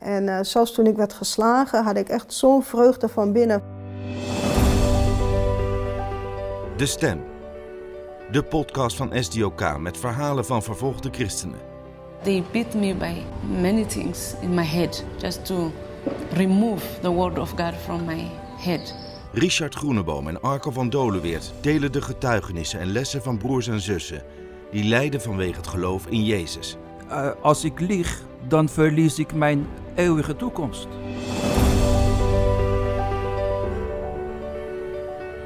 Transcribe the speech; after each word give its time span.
En 0.00 0.22
uh, 0.22 0.38
zelfs 0.42 0.72
toen 0.72 0.86
ik 0.86 0.96
werd 0.96 1.12
geslagen, 1.12 1.84
had 1.84 1.96
ik 1.96 2.08
echt 2.08 2.32
zo'n 2.32 2.62
vreugde 2.62 3.08
van 3.08 3.32
binnen. 3.32 3.62
De 6.76 6.86
Stem. 6.86 7.22
De 8.30 8.42
podcast 8.42 8.96
van 8.96 9.12
SDOK 9.14 9.78
met 9.78 9.98
verhalen 9.98 10.44
van 10.44 10.62
vervolgde 10.62 11.08
christenen. 11.12 11.58
They 12.22 12.44
beat 12.52 12.74
me 12.74 12.94
by 12.94 13.12
many 13.60 13.84
things 13.84 14.34
in 14.40 14.54
my 14.54 14.64
head 14.64 15.04
just 15.18 15.46
to 15.46 15.70
remove 16.32 17.00
the 17.00 17.10
word 17.10 17.38
of 17.38 17.50
God 17.50 17.74
from 17.84 18.04
my 18.04 18.30
head. 18.56 18.94
Richard 19.32 19.74
Groeneboom 19.74 20.28
en 20.28 20.40
Arco 20.40 20.70
van 20.70 20.90
Dolenweert 20.90 21.52
delen 21.60 21.92
de 21.92 22.02
getuigenissen 22.02 22.80
en 22.80 22.92
lessen 22.92 23.22
van 23.22 23.38
broers 23.38 23.68
en 23.68 23.80
zussen 23.80 24.22
die 24.70 24.84
lijden 24.84 25.20
vanwege 25.20 25.56
het 25.56 25.66
geloof 25.66 26.06
in 26.06 26.24
Jezus. 26.24 26.76
Uh, 27.08 27.30
als 27.42 27.64
ik 27.64 27.80
lieg, 27.80 28.22
dan 28.48 28.68
verlies 28.68 29.18
ik 29.18 29.34
mijn 29.34 29.66
eeuwige 30.00 30.36
toekomst. 30.36 30.88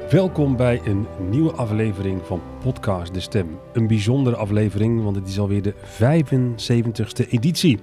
Welkom 0.09 0.55
bij 0.55 0.81
een 0.85 1.07
nieuwe 1.29 1.51
aflevering 1.51 2.21
van 2.25 2.41
Podcast 2.61 3.13
De 3.13 3.19
Stem. 3.19 3.59
Een 3.73 3.87
bijzondere 3.87 4.35
aflevering, 4.35 5.03
want 5.03 5.15
het 5.15 5.27
is 5.27 5.39
alweer 5.39 5.61
de 5.61 5.73
75ste 5.73 7.29
editie. 7.29 7.79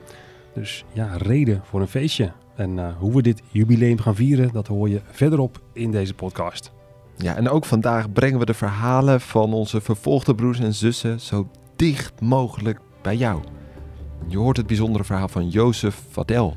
Dus 0.55 0.85
ja, 0.93 1.17
reden 1.17 1.61
voor 1.65 1.81
een 1.81 1.89
feestje. 1.89 2.33
En 2.55 2.71
uh, 2.71 2.89
hoe 2.99 3.15
we 3.15 3.23
dit 3.23 3.43
jubileum 3.51 3.99
gaan 3.99 4.15
vieren, 4.15 4.53
dat 4.53 4.67
hoor 4.67 4.89
je 4.89 5.01
verderop 5.11 5.61
in 5.73 5.91
deze 5.91 6.15
podcast. 6.15 6.73
Ja, 7.17 7.37
en 7.37 7.49
ook 7.49 7.65
vandaag 7.65 8.13
brengen 8.13 8.39
we 8.39 8.45
de 8.45 8.55
verhalen 8.55 9.21
van 9.21 9.53
onze 9.53 9.81
vervolgde 9.81 10.35
broers 10.35 10.61
en 10.61 10.75
zussen 10.75 11.21
zo 11.21 11.49
dicht 11.77 12.21
mogelijk 12.21 12.79
bij 13.03 13.17
jou. 13.17 13.41
Je 14.27 14.39
hoort 14.39 14.57
het 14.57 14.67
bijzondere 14.67 15.05
verhaal 15.05 15.29
van 15.29 15.49
Jozef 15.49 16.03
Fadel. 16.11 16.57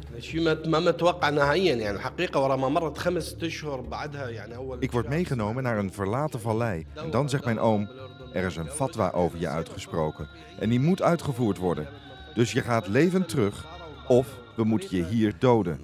Ik 4.79 4.91
word 4.91 5.09
meegenomen 5.09 5.63
naar 5.63 5.77
een 5.77 5.93
verlaten 5.93 6.41
vallei. 6.41 6.85
En 6.93 7.11
dan 7.11 7.29
zegt 7.29 7.45
mijn 7.45 7.59
oom, 7.59 7.89
er 8.33 8.45
is 8.45 8.55
een 8.55 8.67
fatwa 8.67 9.09
over 9.09 9.39
je 9.39 9.47
uitgesproken. 9.47 10.27
En 10.59 10.69
die 10.69 10.79
moet 10.79 11.01
uitgevoerd 11.01 11.57
worden. 11.57 11.87
Dus 12.33 12.51
je 12.51 12.61
gaat 12.61 12.87
levend 12.87 13.29
terug 13.29 13.65
of 14.07 14.27
we 14.55 14.63
moeten 14.63 14.97
je 14.97 15.05
hier 15.05 15.33
doden. 15.39 15.79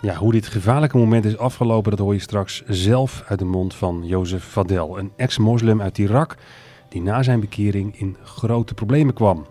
Ja, 0.00 0.14
hoe 0.14 0.32
dit 0.32 0.46
gevaarlijke 0.46 0.96
moment 0.96 1.24
is 1.24 1.38
afgelopen, 1.38 1.90
dat 1.90 2.00
hoor 2.00 2.14
je 2.14 2.20
straks 2.20 2.62
zelf 2.66 3.22
uit 3.26 3.38
de 3.38 3.44
mond 3.44 3.74
van 3.74 4.02
Jozef 4.04 4.44
Fadel, 4.44 4.98
een 4.98 5.12
ex-moslim 5.16 5.82
uit 5.82 5.98
Irak 5.98 6.36
die 6.88 7.02
na 7.02 7.22
zijn 7.22 7.40
bekering 7.40 7.98
in 7.98 8.16
grote 8.22 8.74
problemen 8.74 9.14
kwam. 9.14 9.46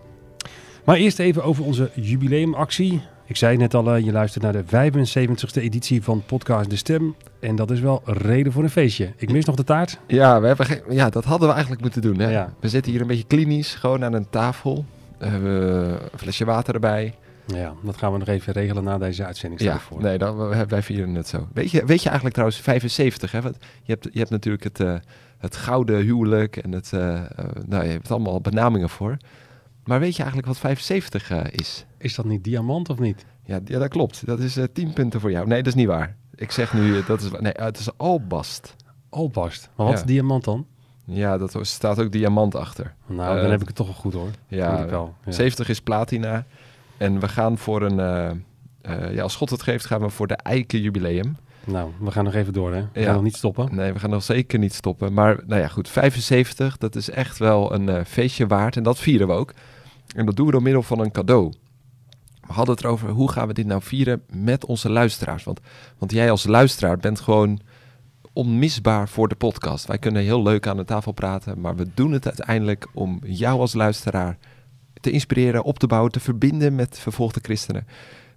Maar 0.84 0.96
eerst 0.96 1.18
even 1.18 1.44
over 1.44 1.64
onze 1.64 1.90
jubileumactie. 1.94 3.02
Ik 3.24 3.36
zei 3.36 3.56
net 3.56 3.74
al, 3.74 3.96
je 3.96 4.12
luistert 4.12 4.44
naar 4.44 4.52
de 4.52 4.64
75ste 4.64 5.62
editie 5.62 6.02
van 6.02 6.22
podcast 6.26 6.70
De 6.70 6.76
Stem. 6.76 7.14
En 7.40 7.56
dat 7.56 7.70
is 7.70 7.80
wel 7.80 8.02
reden 8.04 8.52
voor 8.52 8.62
een 8.62 8.70
feestje. 8.70 9.12
Ik 9.16 9.32
mis 9.32 9.44
nog 9.44 9.56
de 9.56 9.64
taart. 9.64 9.98
Ja, 10.06 10.40
we 10.40 10.46
hebben 10.46 10.82
ja 10.88 11.08
dat 11.10 11.24
hadden 11.24 11.46
we 11.46 11.52
eigenlijk 11.52 11.82
moeten 11.82 12.02
doen. 12.02 12.18
Hè? 12.18 12.44
We 12.60 12.68
zitten 12.68 12.92
hier 12.92 13.00
een 13.00 13.06
beetje 13.06 13.26
klinisch, 13.26 13.74
gewoon 13.74 14.04
aan 14.04 14.12
een 14.12 14.30
tafel. 14.30 14.84
We 15.18 15.26
hebben 15.26 15.52
een 16.12 16.18
flesje 16.18 16.44
water 16.44 16.74
erbij. 16.74 17.14
Ja, 17.46 17.74
dat 17.82 17.96
gaan 17.96 18.12
we 18.12 18.18
nog 18.18 18.28
even 18.28 18.52
regelen 18.52 18.84
na 18.84 18.98
deze 18.98 19.24
uitzending. 19.24 19.60
Ja, 19.60 19.78
voor. 19.78 20.02
nee, 20.02 20.18
dan, 20.18 20.66
wij 20.68 20.82
vieren 20.82 21.14
het 21.14 21.28
zo. 21.28 21.48
Weet 21.52 21.70
je, 21.70 21.84
weet 21.84 21.98
je 21.98 22.06
eigenlijk 22.06 22.34
trouwens 22.34 22.60
75, 22.60 23.32
hè? 23.32 23.40
Want 23.40 23.56
je 23.82 23.92
hebt, 23.92 24.08
je 24.12 24.18
hebt 24.18 24.30
natuurlijk 24.30 24.64
het, 24.64 24.80
uh, 24.80 24.94
het 25.38 25.56
gouden 25.56 26.02
huwelijk 26.02 26.56
en 26.56 26.72
het, 26.72 26.90
uh, 26.94 27.00
uh, 27.00 27.20
nou, 27.66 27.84
je 27.84 27.90
hebt 27.90 28.10
allemaal 28.10 28.40
benamingen 28.40 28.88
voor. 28.88 29.16
Maar 29.84 30.00
weet 30.00 30.12
je 30.12 30.22
eigenlijk 30.22 30.48
wat 30.48 30.58
75 30.58 31.50
is? 31.50 31.84
Is 31.98 32.14
dat 32.14 32.24
niet 32.24 32.44
diamant 32.44 32.88
of 32.88 32.98
niet? 32.98 33.26
Ja, 33.44 33.60
ja 33.64 33.78
dat 33.78 33.88
klopt. 33.88 34.26
Dat 34.26 34.38
is 34.38 34.58
10 34.72 34.92
punten 34.92 35.20
voor 35.20 35.30
jou. 35.30 35.46
Nee, 35.46 35.58
dat 35.58 35.66
is 35.66 35.74
niet 35.74 35.86
waar. 35.86 36.16
Ik 36.34 36.50
zeg 36.50 36.74
nu, 36.74 37.04
dat 37.06 37.20
is, 37.20 37.30
nee, 37.30 37.52
het 37.52 37.78
is 37.78 37.98
albast. 37.98 38.76
Albast? 39.08 39.70
Maar 39.76 39.86
wat 39.86 39.94
is 39.94 40.02
diamant 40.02 40.44
dan? 40.44 40.66
Ja, 41.04 41.38
dat 41.38 41.58
staat 41.60 41.98
ook 42.00 42.12
diamant 42.12 42.54
achter. 42.54 42.94
Nou, 43.06 43.40
dan 43.40 43.50
heb 43.50 43.60
ik 43.60 43.66
het 43.66 43.76
toch 43.76 43.86
wel 43.86 43.96
goed 43.96 44.12
hoor. 44.12 44.30
Ja, 44.48 44.86
wel, 44.86 45.14
ja. 45.24 45.32
70 45.32 45.68
is 45.68 45.80
platina. 45.80 46.44
En 46.96 47.20
we 47.20 47.28
gaan 47.28 47.58
voor 47.58 47.82
een, 47.82 47.98
uh, 47.98 48.30
uh, 48.98 49.14
ja, 49.14 49.22
als 49.22 49.36
God 49.36 49.50
het 49.50 49.62
geeft, 49.62 49.86
gaan 49.86 50.00
we 50.00 50.10
voor 50.10 50.26
de 50.26 50.36
eiken 50.36 50.80
jubileum. 50.80 51.36
Nou, 51.66 51.90
we 52.00 52.10
gaan 52.10 52.24
nog 52.24 52.34
even 52.34 52.52
door, 52.52 52.74
hè? 52.74 52.84
We 52.92 53.02
gaan 53.02 53.14
nog 53.14 53.22
niet 53.22 53.36
stoppen. 53.36 53.74
Nee, 53.74 53.92
we 53.92 53.98
gaan 53.98 54.10
nog 54.10 54.22
zeker 54.22 54.58
niet 54.58 54.74
stoppen. 54.74 55.12
Maar 55.12 55.40
nou 55.46 55.60
ja, 55.60 55.68
goed, 55.68 55.88
75, 55.88 56.76
dat 56.76 56.96
is 56.96 57.10
echt 57.10 57.38
wel 57.38 57.74
een 57.74 57.88
uh, 57.88 58.00
feestje 58.04 58.46
waard. 58.46 58.76
En 58.76 58.82
dat 58.82 58.98
vieren 58.98 59.26
we 59.26 59.32
ook. 59.32 59.52
En 60.14 60.26
dat 60.26 60.36
doen 60.36 60.46
we 60.46 60.52
door 60.52 60.62
middel 60.62 60.82
van 60.82 61.00
een 61.00 61.10
cadeau. 61.10 61.52
We 62.46 62.52
hadden 62.52 62.74
het 62.74 62.84
erover, 62.84 63.08
hoe 63.08 63.30
gaan 63.30 63.46
we 63.46 63.54
dit 63.54 63.66
nou 63.66 63.82
vieren 63.82 64.22
met 64.30 64.64
onze 64.64 64.90
luisteraars? 64.90 65.44
Want, 65.44 65.60
want 65.98 66.12
jij 66.12 66.30
als 66.30 66.46
luisteraar 66.46 66.96
bent 66.96 67.20
gewoon 67.20 67.60
onmisbaar 68.32 69.08
voor 69.08 69.28
de 69.28 69.34
podcast. 69.34 69.86
Wij 69.86 69.98
kunnen 69.98 70.22
heel 70.22 70.42
leuk 70.42 70.66
aan 70.66 70.76
de 70.76 70.84
tafel 70.84 71.12
praten, 71.12 71.60
maar 71.60 71.76
we 71.76 71.86
doen 71.94 72.12
het 72.12 72.26
uiteindelijk 72.26 72.86
om 72.94 73.20
jou 73.24 73.60
als 73.60 73.74
luisteraar 73.74 74.38
te 75.00 75.10
inspireren, 75.10 75.62
op 75.62 75.78
te 75.78 75.86
bouwen, 75.86 76.12
te 76.12 76.20
verbinden 76.20 76.74
met 76.74 76.98
vervolgde 76.98 77.40
christenen. 77.42 77.86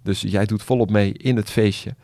Dus 0.02 0.20
jij 0.20 0.46
doet 0.46 0.62
volop 0.62 0.90
mee 0.90 1.12
in 1.12 1.36
het 1.36 1.50
feestje. 1.50 1.94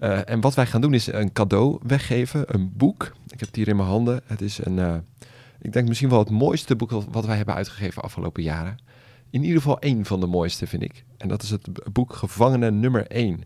Uh, 0.00 0.28
en 0.28 0.40
wat 0.40 0.54
wij 0.54 0.66
gaan 0.66 0.80
doen 0.80 0.94
is 0.94 1.12
een 1.12 1.32
cadeau 1.32 1.78
weggeven, 1.82 2.54
een 2.54 2.72
boek. 2.76 3.12
Ik 3.26 3.40
heb 3.40 3.48
het 3.48 3.56
hier 3.56 3.68
in 3.68 3.76
mijn 3.76 3.88
handen. 3.88 4.20
Het 4.24 4.40
is 4.40 4.64
een, 4.64 4.76
uh, 4.76 4.94
ik 5.60 5.72
denk 5.72 5.88
misschien 5.88 6.08
wel 6.08 6.18
het 6.18 6.30
mooiste 6.30 6.76
boek 6.76 6.90
wat 7.10 7.26
wij 7.26 7.36
hebben 7.36 7.54
uitgegeven 7.54 8.02
afgelopen 8.02 8.42
jaren. 8.42 8.78
In 9.30 9.42
ieder 9.42 9.56
geval 9.56 9.78
één 9.78 10.04
van 10.04 10.20
de 10.20 10.26
mooiste, 10.26 10.66
vind 10.66 10.82
ik. 10.82 11.04
En 11.16 11.28
dat 11.28 11.42
is 11.42 11.50
het 11.50 11.92
boek 11.92 12.14
Gevangenen 12.14 12.80
nummer 12.80 13.06
1. 13.06 13.44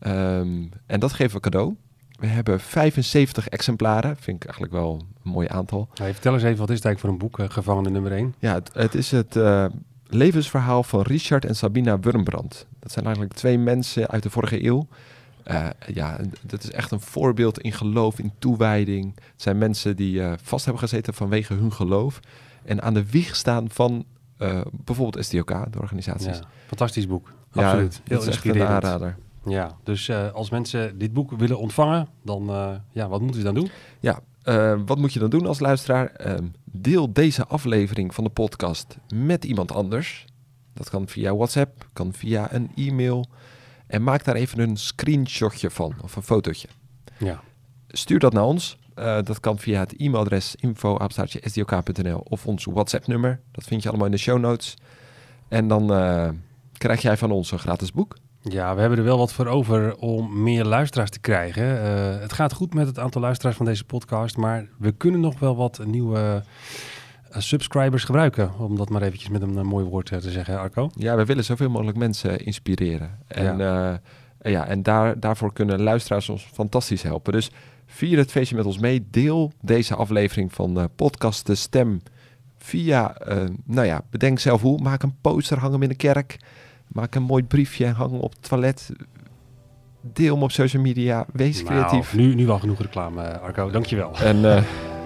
Um, 0.00 0.68
en 0.86 1.00
dat 1.00 1.12
geven 1.12 1.34
we 1.34 1.40
cadeau. 1.40 1.76
We 2.10 2.26
hebben 2.26 2.60
75 2.60 3.48
exemplaren. 3.48 4.16
Vind 4.16 4.36
ik 4.36 4.44
eigenlijk 4.44 4.72
wel 4.72 5.06
een 5.24 5.30
mooi 5.30 5.48
aantal. 5.50 5.88
Ja, 5.94 6.04
vertel 6.04 6.34
eens 6.34 6.42
even, 6.42 6.58
wat 6.58 6.70
is 6.70 6.76
het 6.76 6.84
eigenlijk 6.84 7.00
voor 7.00 7.10
een 7.10 7.30
boek, 7.30 7.38
uh, 7.38 7.54
Gevangenen 7.54 7.92
nummer 7.92 8.12
1? 8.12 8.34
Ja, 8.38 8.54
het, 8.54 8.70
het 8.72 8.94
is 8.94 9.10
het 9.10 9.36
uh, 9.36 9.66
levensverhaal 10.06 10.82
van 10.82 11.02
Richard 11.02 11.44
en 11.44 11.56
Sabina 11.56 12.00
Wurmbrand. 12.00 12.66
Dat 12.78 12.92
zijn 12.92 13.04
eigenlijk 13.04 13.34
twee 13.34 13.58
mensen 13.58 14.08
uit 14.08 14.22
de 14.22 14.30
vorige 14.30 14.64
eeuw. 14.64 14.86
Uh, 15.50 15.68
ja, 15.86 16.20
dat 16.42 16.62
is 16.62 16.70
echt 16.70 16.90
een 16.90 17.00
voorbeeld 17.00 17.60
in 17.60 17.72
geloof, 17.72 18.18
in 18.18 18.32
toewijding. 18.38 19.14
Het 19.14 19.42
zijn 19.42 19.58
mensen 19.58 19.96
die 19.96 20.22
vast 20.42 20.64
hebben 20.64 20.82
gezeten 20.82 21.14
vanwege 21.14 21.54
hun 21.54 21.72
geloof. 21.72 22.20
En 22.64 22.82
aan 22.82 22.94
de 22.94 23.10
wieg 23.10 23.36
staan 23.36 23.70
van 23.70 24.04
bijvoorbeeld 24.70 25.24
SDOK, 25.24 25.72
de 25.72 25.78
organisaties. 25.80 26.38
Ja, 26.38 26.48
fantastisch 26.66 27.06
boek. 27.06 27.32
Absoluut. 27.52 28.00
Ja, 28.04 28.18
Heel 28.18 28.54
een 28.54 28.66
aanrader. 28.66 29.16
Ja, 29.44 29.76
dus 29.82 30.10
als 30.10 30.50
mensen 30.50 30.98
dit 30.98 31.12
boek 31.12 31.30
willen 31.30 31.58
ontvangen, 31.58 32.08
dan 32.22 32.50
ja, 32.90 33.08
wat 33.08 33.20
moeten 33.20 33.40
ze 33.40 33.46
dan 33.46 33.54
doen? 33.54 33.70
Ja, 34.00 34.20
wat 34.84 34.98
moet 34.98 35.12
je 35.12 35.18
dan 35.18 35.30
doen 35.30 35.46
als 35.46 35.60
luisteraar? 35.60 36.06
Ehm, 36.06 36.44
deel 36.64 37.12
deze 37.12 37.46
aflevering 37.46 38.14
van 38.14 38.24
de 38.24 38.30
podcast 38.30 38.96
met 39.14 39.44
iemand 39.44 39.72
anders. 39.72 40.26
Dat 40.74 40.90
kan 40.90 41.08
via 41.08 41.34
WhatsApp, 41.34 41.86
kan 41.92 42.12
via 42.12 42.52
een 42.52 42.70
e-mail. 42.76 43.26
En 43.88 44.02
maak 44.02 44.24
daar 44.24 44.34
even 44.34 44.58
een 44.58 44.76
screenshotje 44.76 45.70
van 45.70 45.94
of 46.02 46.16
een 46.16 46.22
fotootje. 46.22 46.68
Ja. 47.18 47.40
Stuur 47.88 48.18
dat 48.18 48.32
naar 48.32 48.44
ons. 48.44 48.78
dat 48.94 49.40
kan 49.40 49.58
via 49.58 49.80
het 49.80 49.96
e-mailadres 49.96 50.54
info.sdok.nl 50.54 52.18
of 52.18 52.46
ons 52.46 52.64
WhatsApp-nummer. 52.64 53.40
Dat 53.52 53.64
vind 53.64 53.82
je 53.82 53.88
allemaal 53.88 54.06
in 54.06 54.12
de 54.12 54.18
show 54.18 54.38
notes. 54.38 54.76
En 55.48 55.68
dan 55.68 55.86
krijg 56.72 57.02
jij 57.02 57.16
van 57.16 57.30
ons 57.30 57.50
een 57.50 57.58
gratis 57.58 57.92
boek. 57.92 58.16
Ja, 58.42 58.74
we 58.74 58.80
hebben 58.80 58.98
er 58.98 59.04
wel 59.04 59.18
wat 59.18 59.32
voor 59.32 59.46
over 59.46 59.96
om 59.96 60.42
meer 60.42 60.64
luisteraars 60.64 61.10
te 61.10 61.20
krijgen. 61.20 61.64
Uh, 61.64 62.20
het 62.20 62.32
gaat 62.32 62.52
goed 62.52 62.74
met 62.74 62.86
het 62.86 62.98
aantal 62.98 63.20
luisteraars 63.20 63.56
van 63.56 63.66
deze 63.66 63.84
podcast, 63.84 64.36
maar 64.36 64.68
we 64.78 64.92
kunnen 64.92 65.20
nog 65.20 65.38
wel 65.38 65.56
wat 65.56 65.80
nieuwe 65.84 66.42
subscribers 67.30 68.04
gebruiken. 68.04 68.58
Om 68.58 68.76
dat 68.76 68.88
maar 68.88 69.02
eventjes 69.02 69.28
met 69.28 69.42
een 69.42 69.54
uh, 69.54 69.60
mooi 69.60 69.84
woord 69.84 70.06
te 70.06 70.30
zeggen, 70.30 70.58
Arco. 70.58 70.90
Ja, 70.94 71.16
we 71.16 71.24
willen 71.24 71.44
zoveel 71.44 71.70
mogelijk 71.70 71.96
mensen 71.96 72.44
inspireren. 72.44 73.18
En, 73.26 73.58
ja. 73.58 74.00
ja, 74.40 74.66
en 74.66 74.82
daar, 74.82 75.20
daarvoor 75.20 75.52
kunnen 75.52 75.82
luisteraars 75.82 76.28
ons 76.28 76.48
fantastisch 76.52 77.02
helpen. 77.02 77.32
Dus 77.32 77.50
vier 77.86 78.18
het 78.18 78.30
feestje 78.30 78.56
met 78.56 78.66
ons 78.66 78.78
mee. 78.78 79.06
Deel 79.10 79.52
deze 79.60 79.94
aflevering 79.94 80.52
van 80.52 80.88
podcast 80.96 81.46
De 81.46 81.54
Stem 81.54 82.00
via, 82.58 83.16
nou 83.64 83.86
ja, 83.86 84.02
bedenk 84.10 84.38
zelf 84.38 84.60
hoe. 84.60 84.80
Maak 84.80 85.02
een 85.02 85.16
poster, 85.20 85.58
hang 85.58 85.72
hem 85.72 85.82
in 85.82 85.88
de 85.88 85.94
kerk. 85.94 86.38
Maak 86.88 87.14
een 87.14 87.22
mooi 87.22 87.42
briefje 87.42 87.86
hang 87.86 88.10
hem 88.10 88.20
op 88.20 88.32
het 88.32 88.48
toilet. 88.48 88.90
Deel 90.00 90.34
hem 90.34 90.42
op 90.42 90.50
social 90.50 90.82
media. 90.82 91.26
Wees 91.32 91.62
nou, 91.62 91.66
creatief. 91.66 92.14
Nu, 92.14 92.34
nu 92.34 92.46
wel 92.46 92.58
genoeg 92.58 92.80
reclame, 92.80 93.38
Arco. 93.38 93.70
Dankjewel. 93.70 94.14
En... 94.14 94.36
Uh, 94.36 94.62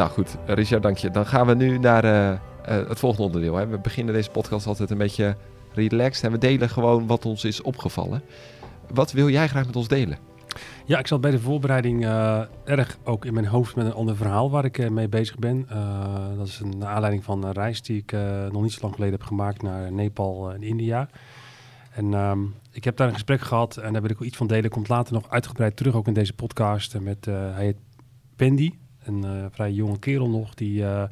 nou 0.00 0.12
goed, 0.12 0.36
Richard, 0.46 0.82
dank 0.82 0.96
je. 0.96 1.10
Dan 1.10 1.26
gaan 1.26 1.46
we 1.46 1.54
nu 1.54 1.78
naar 1.78 2.04
uh, 2.04 2.10
uh, 2.30 2.88
het 2.88 2.98
volgende 2.98 3.26
onderdeel. 3.26 3.56
Hè. 3.56 3.66
We 3.66 3.78
beginnen 3.78 4.14
deze 4.14 4.30
podcast 4.30 4.66
altijd 4.66 4.90
een 4.90 4.98
beetje 4.98 5.36
relaxed 5.72 6.24
en 6.24 6.32
we 6.32 6.38
delen 6.38 6.68
gewoon 6.68 7.06
wat 7.06 7.26
ons 7.26 7.44
is 7.44 7.62
opgevallen. 7.62 8.22
Wat 8.92 9.12
wil 9.12 9.28
jij 9.28 9.48
graag 9.48 9.66
met 9.66 9.76
ons 9.76 9.88
delen? 9.88 10.18
Ja, 10.86 10.98
ik 10.98 11.06
zat 11.06 11.20
bij 11.20 11.30
de 11.30 11.38
voorbereiding 11.40 12.04
eh, 12.04 12.40
erg 12.64 12.98
ook 13.04 13.24
in 13.24 13.34
mijn 13.34 13.46
hoofd 13.46 13.76
met 13.76 13.86
een 13.86 13.92
ander 13.92 14.16
verhaal 14.16 14.50
waar 14.50 14.64
ik 14.64 14.78
eh, 14.78 14.88
mee 14.90 15.08
bezig 15.08 15.38
ben. 15.38 15.66
Eh, 15.68 16.36
dat 16.36 16.46
is 16.46 16.60
een 16.60 16.84
aanleiding 16.84 17.24
van 17.24 17.44
een 17.44 17.52
reis 17.52 17.82
die 17.82 17.96
ik 17.98 18.12
eh, 18.12 18.46
nog 18.50 18.62
niet 18.62 18.72
zo 18.72 18.78
lang 18.82 18.94
geleden 18.94 19.18
heb 19.18 19.26
gemaakt 19.28 19.62
naar 19.62 19.92
Nepal 19.92 20.52
en 20.52 20.62
India. 20.62 21.08
En 21.90 22.14
ehm, 22.14 22.40
ik 22.72 22.84
heb 22.84 22.96
daar 22.96 23.06
een 23.08 23.12
gesprek 23.14 23.40
gehad 23.40 23.76
en 23.76 23.92
daar 23.92 24.02
wil 24.02 24.10
ik 24.10 24.18
wel 24.18 24.28
iets 24.28 24.36
van 24.36 24.46
delen. 24.46 24.70
Komt 24.70 24.88
later 24.88 25.12
nog 25.12 25.30
uitgebreid 25.30 25.76
terug, 25.76 25.94
ook 25.94 26.06
in 26.06 26.14
deze 26.14 26.32
podcast. 26.32 26.94
eh, 26.94 27.00
Met, 27.00 27.26
eh, 27.26 27.34
hij 27.34 27.64
heet 27.64 27.78
Pendi, 28.36 28.78
een 29.02 29.24
eh, 29.24 29.44
vrij 29.50 29.72
jonge 29.72 29.98
kerel 29.98 30.28
nog. 30.28 30.54
Die 30.54 30.84
eh, 30.84 31.02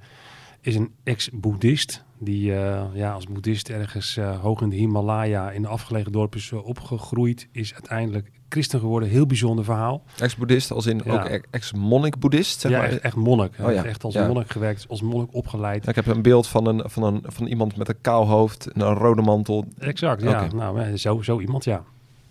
is 0.60 0.74
een 0.74 0.92
ex-boeddhist. 1.04 2.04
Die 2.18 2.54
eh, 2.54 2.84
ja, 2.94 3.12
als 3.12 3.26
boeddhist 3.26 3.68
ergens 3.68 4.18
hoog 4.40 4.60
in 4.60 4.68
de 4.68 4.76
Himalaya 4.76 5.50
in 5.50 5.62
de 5.62 5.68
afgelegen 5.68 6.12
dorpen 6.12 6.38
is 6.38 6.52
opgegroeid. 6.52 7.48
Is 7.52 7.74
uiteindelijk 7.74 8.30
christen 8.48 8.80
geworden. 8.80 9.08
Heel 9.08 9.26
bijzonder 9.26 9.64
verhaal. 9.64 10.02
Ex-boeddhist, 10.18 10.70
als 10.70 10.86
in 10.86 11.00
Ja. 11.04 11.12
ook 11.12 11.28
e- 11.28 11.40
ex-monnik-boeddhist, 11.50 12.60
zeg 12.60 12.70
ja, 12.72 12.78
maar. 12.78 12.88
echt, 12.88 13.00
echt 13.00 13.16
monnik. 13.16 13.56
Hij 13.56 13.66
Oh 13.66 13.72
ja, 13.72 13.84
echt 13.84 14.04
als 14.04 14.14
ja. 14.14 14.26
monnik 14.26 14.50
gewerkt, 14.50 14.86
als 14.88 15.02
monnik 15.02 15.34
opgeleid. 15.34 15.88
Ik 15.88 15.94
heb 15.94 16.06
een 16.06 16.22
beeld 16.22 16.46
van, 16.46 16.66
een, 16.66 16.82
van, 16.84 17.02
een, 17.02 17.22
van 17.24 17.46
iemand 17.46 17.76
met 17.76 17.88
een 17.88 18.00
kaal 18.00 18.26
hoofd 18.26 18.66
en 18.66 18.80
een 18.80 18.94
rode 18.94 19.22
mantel. 19.22 19.64
Exact, 19.78 20.22
ja. 20.22 20.48
Nou, 20.54 20.96
zo, 20.96 21.22
zo 21.22 21.40
iemand, 21.40 21.64
ja. 21.64 21.84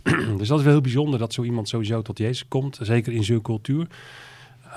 dus 0.38 0.48
dat 0.48 0.57
is 0.57 0.63
wel 0.63 0.74
heel 0.74 0.81
bijzonder 0.81 1.19
dat 1.19 1.33
zo 1.33 1.44
iemand 1.44 1.69
sowieso 1.69 2.01
tot 2.01 2.18
Jezus 2.18 2.48
komt. 2.48 2.80
Zeker 2.81 3.13
in 3.13 3.24
zijn 3.24 3.42
cultuur. 3.42 3.88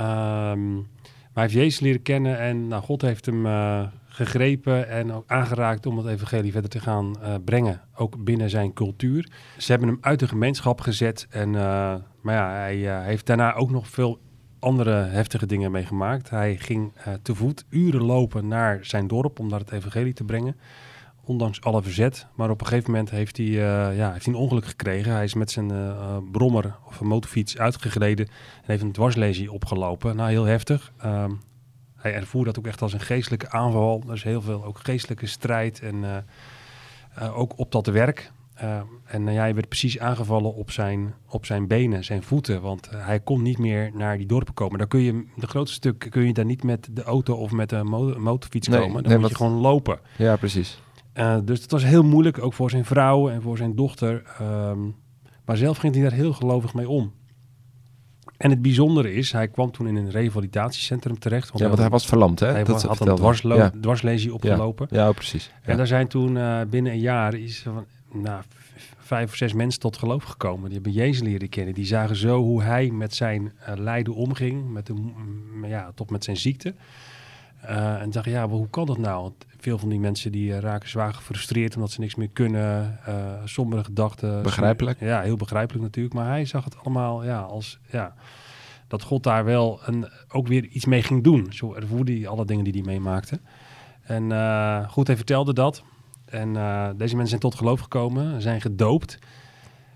Ehm, 0.01 0.75
maar 0.75 0.85
hij 1.33 1.43
heeft 1.43 1.55
Jezus 1.55 1.81
leren 1.81 2.03
kennen 2.03 2.39
en 2.39 2.69
nou, 2.69 2.83
God 2.83 3.03
heeft 3.03 3.27
hem 3.27 3.47
eh, 3.47 3.83
gegrepen 4.07 4.89
en 4.89 5.13
ook 5.13 5.25
aangeraakt 5.27 5.87
om 5.87 5.99
het 5.99 6.07
evangelie 6.07 6.53
verder 6.53 6.71
te 6.71 6.81
gaan 6.81 7.23
eh, 7.23 7.35
brengen. 7.45 7.81
Ook 7.95 8.25
binnen 8.25 8.51
zijn 8.51 8.73
cultuur. 8.73 9.31
Ze 9.59 9.71
hebben 9.71 9.89
hem 9.89 9.99
uit 10.01 10.19
de 10.19 10.29
gemeenschap 10.29 10.81
gezet. 10.81 11.27
En, 11.31 11.55
eh, 11.55 11.95
maar 12.23 12.35
ja, 12.35 12.51
hij 12.51 13.05
heeft 13.05 13.27
daarna 13.27 13.55
ook 13.55 13.71
nog 13.71 13.89
veel 13.89 14.21
andere 14.59 14.93
heftige 14.93 15.47
dingen 15.47 15.71
meegemaakt. 15.71 16.31
Hij 16.31 16.57
ging 16.57 16.93
te 17.23 17.35
voet 17.35 17.65
uren 17.69 18.03
lopen 18.03 18.49
naar 18.49 18.79
zijn 18.83 19.07
dorp 19.07 19.39
om 19.39 19.49
daar 19.49 19.61
het 19.61 19.73
evangelie 19.73 20.13
te 20.13 20.25
brengen. 20.25 20.57
Ondanks 21.25 21.61
alle 21.61 21.83
verzet. 21.83 22.27
Maar 22.35 22.51
op 22.51 22.61
een 22.61 22.67
gegeven 22.67 22.91
moment 22.91 23.11
heeft 23.11 23.37
hij, 23.37 23.47
eh, 23.47 23.97
ja, 23.97 24.13
heeft 24.13 24.25
hij 24.25 24.35
een 24.35 24.41
ongeluk 24.41 24.67
gekregen. 24.67 25.13
Hij 25.13 25.25
is 25.25 25.35
met 25.35 25.51
zijn 25.51 25.71
eh, 25.71 25.89
eh, 25.89 26.17
brommer 26.33 26.77
of 26.87 27.01
een 27.01 27.07
motorfiets 27.07 27.59
uitgegleden. 27.59 28.27
En 28.27 28.65
heeft 28.67 28.83
een 28.83 28.93
dwarslesie 28.93 29.53
opgelopen. 29.53 30.17
Nou, 30.17 30.31
heel 30.31 30.45
heftig. 30.45 30.93
Ehm, 30.99 31.31
hij 31.97 32.15
ervoer 32.15 32.45
dat 32.45 32.59
ook 32.59 32.67
echt 32.67 32.83
als 32.83 32.93
een 32.93 33.01
geestelijke 33.01 33.51
aanval. 33.51 34.03
Er 34.07 34.15
is 34.15 34.23
heel 34.23 34.43
veel 34.43 34.65
ook 34.65 34.79
geestelijke 34.79 35.27
strijd. 35.27 35.81
En 35.81 36.25
ook 37.35 37.59
op 37.59 37.73
dat 37.73 37.87
werk. 37.87 38.33
Eh, 38.61 38.81
en 39.05 39.27
uh, 39.27 39.35
ja, 39.35 39.41
hij 39.41 39.55
werd 39.55 39.69
precies 39.69 39.99
aangevallen 39.99 40.55
op 40.55 40.71
zijn, 40.71 41.15
op 41.29 41.47
zijn 41.47 41.67
benen, 41.67 42.05
zijn 42.05 42.23
voeten. 42.23 42.61
Want 42.61 42.91
hij 42.91 43.21
kon 43.21 43.43
niet 43.43 43.59
meer 43.59 43.91
naar 43.95 44.17
die 44.17 44.27
dorpen 44.27 44.55
komen. 44.55 44.79
Daar 44.79 44.87
kun 44.87 45.01
je, 45.01 45.25
de 45.37 45.47
grootste 45.47 45.77
stuk 45.77 46.07
kun 46.11 46.27
je 46.27 46.33
daar 46.33 46.45
niet 46.45 46.63
met 46.63 46.89
de 46.91 47.03
auto 47.03 47.35
of 47.35 47.51
met 47.51 47.73
een 47.73 47.87
mo- 47.87 48.19
motorfiets 48.19 48.69
Nee, 48.69 48.81
komen. 48.81 49.03
Dan 49.03 49.13
nee, 49.13 49.21
moet 49.21 49.29
je 49.29 49.37
gewoon 49.37 49.61
lopen. 49.61 49.99
Ja, 50.17 50.37
precies. 50.37 50.81
Uh, 51.15 51.37
dus 51.45 51.63
het 51.63 51.71
was 51.71 51.85
heel 51.85 52.03
moeilijk, 52.03 52.43
ook 52.43 52.55
voor 52.55 52.71
zijn 52.71 52.85
vrouw 52.85 53.31
en 53.31 53.43
voor 53.43 53.57
zijn 53.57 53.75
dochter. 53.75 54.23
Um, 54.41 54.95
maar 55.45 55.57
zelf 55.57 55.77
ging 55.77 55.95
hij 55.95 56.03
daar 56.03 56.13
heel 56.13 56.33
gelovig 56.33 56.75
mee 56.75 56.89
om. 56.89 57.13
En 58.37 58.51
het 58.51 58.63
bijzondere 58.63 59.15
is, 59.15 59.33
hij 59.33 59.49
kwam 59.49 59.71
toen 59.71 59.87
in 59.87 59.97
een 59.97 60.11
revalidatiecentrum 60.11 61.19
terecht. 61.19 61.59
ja, 61.59 61.67
want 61.67 61.79
hij 61.79 61.89
was 61.89 62.07
verlamd, 62.07 62.41
hè? 62.41 62.47
Hij 62.47 62.65
dat 62.65 62.83
had 62.83 63.01
een 63.01 63.15
dwarslo- 63.15 63.57
ja. 63.57 63.73
dwarslesie 63.81 64.35
opgelopen. 64.35 64.87
Ja, 64.91 65.05
ja 65.05 65.13
precies. 65.13 65.53
En 65.63 65.77
daar 65.77 65.87
zijn 65.87 66.09
toen 66.09 66.37
uh, 66.37 66.61
binnen 66.71 66.93
een 66.93 67.01
jaar 67.01 67.35
is 67.35 67.63
van, 67.63 67.85
nou, 68.13 68.43
vijf 68.99 69.31
of 69.31 69.37
zes 69.37 69.53
mensen 69.53 69.81
tot 69.81 69.97
geloof 69.97 70.25
gekomen. 70.25 70.65
Die 70.65 70.75
hebben 70.75 70.93
Jezus 70.93 71.23
leren 71.23 71.49
kennen. 71.49 71.75
Die 71.75 71.85
zagen 71.85 72.17
zo 72.17 72.43
hoe 72.43 72.63
hij 72.63 72.91
met 72.91 73.15
zijn 73.15 73.43
uh, 73.43 73.75
lijden 73.77 74.15
omging, 74.15 74.71
met 74.73 74.87
de, 74.87 74.95
ja, 75.67 75.93
tot 75.95 76.11
met 76.11 76.25
zijn 76.25 76.37
ziekte. 76.37 76.75
Uh, 77.65 78.01
en 78.01 78.11
dachten, 78.11 78.33
ja, 78.33 78.47
maar 78.47 78.57
hoe 78.57 78.69
kan 78.69 78.87
dat 78.87 78.99
nou? 78.99 79.23
Want 79.23 79.35
veel 79.59 79.79
van 79.79 79.89
die 79.89 80.01
mensen 80.01 80.33
die 80.33 80.51
uh, 80.51 80.59
raken 80.59 80.89
zwaar 80.89 81.15
gefrustreerd 81.15 81.75
omdat 81.75 81.91
ze 81.91 82.01
niks 82.01 82.15
meer 82.15 82.29
kunnen. 82.29 82.99
Uh, 83.09 83.15
sombere 83.45 83.85
gedachten. 83.85 84.43
Begrijpelijk. 84.43 84.99
Sombere, 84.99 85.19
ja, 85.19 85.25
heel 85.25 85.37
begrijpelijk 85.37 85.85
natuurlijk. 85.85 86.15
Maar 86.15 86.27
hij 86.27 86.45
zag 86.45 86.65
het 86.65 86.77
allemaal 86.79 87.25
ja, 87.25 87.41
als 87.41 87.79
ja, 87.91 88.15
dat 88.89 89.03
God 89.03 89.23
daar 89.23 89.45
wel 89.45 89.81
een, 89.85 90.09
ook 90.29 90.47
weer 90.47 90.65
iets 90.65 90.85
mee 90.85 91.03
ging 91.03 91.25
doen. 91.25 91.47
Zo 91.53 91.75
ervoerde 91.75 92.13
hij 92.13 92.29
alle 92.29 92.45
dingen 92.45 92.65
die 92.65 92.73
hij 92.73 92.83
meemaakte. 92.83 93.41
En 94.03 94.33
goed, 94.89 95.07
hij 95.07 95.17
vertelde 95.17 95.53
dat. 95.53 95.83
En 96.25 96.53
deze 96.97 97.17
mensen 97.17 97.27
zijn 97.27 97.41
tot 97.41 97.55
geloof 97.55 97.81
gekomen, 97.81 98.43
zijn 98.43 98.61
gedoopt. 98.61 99.19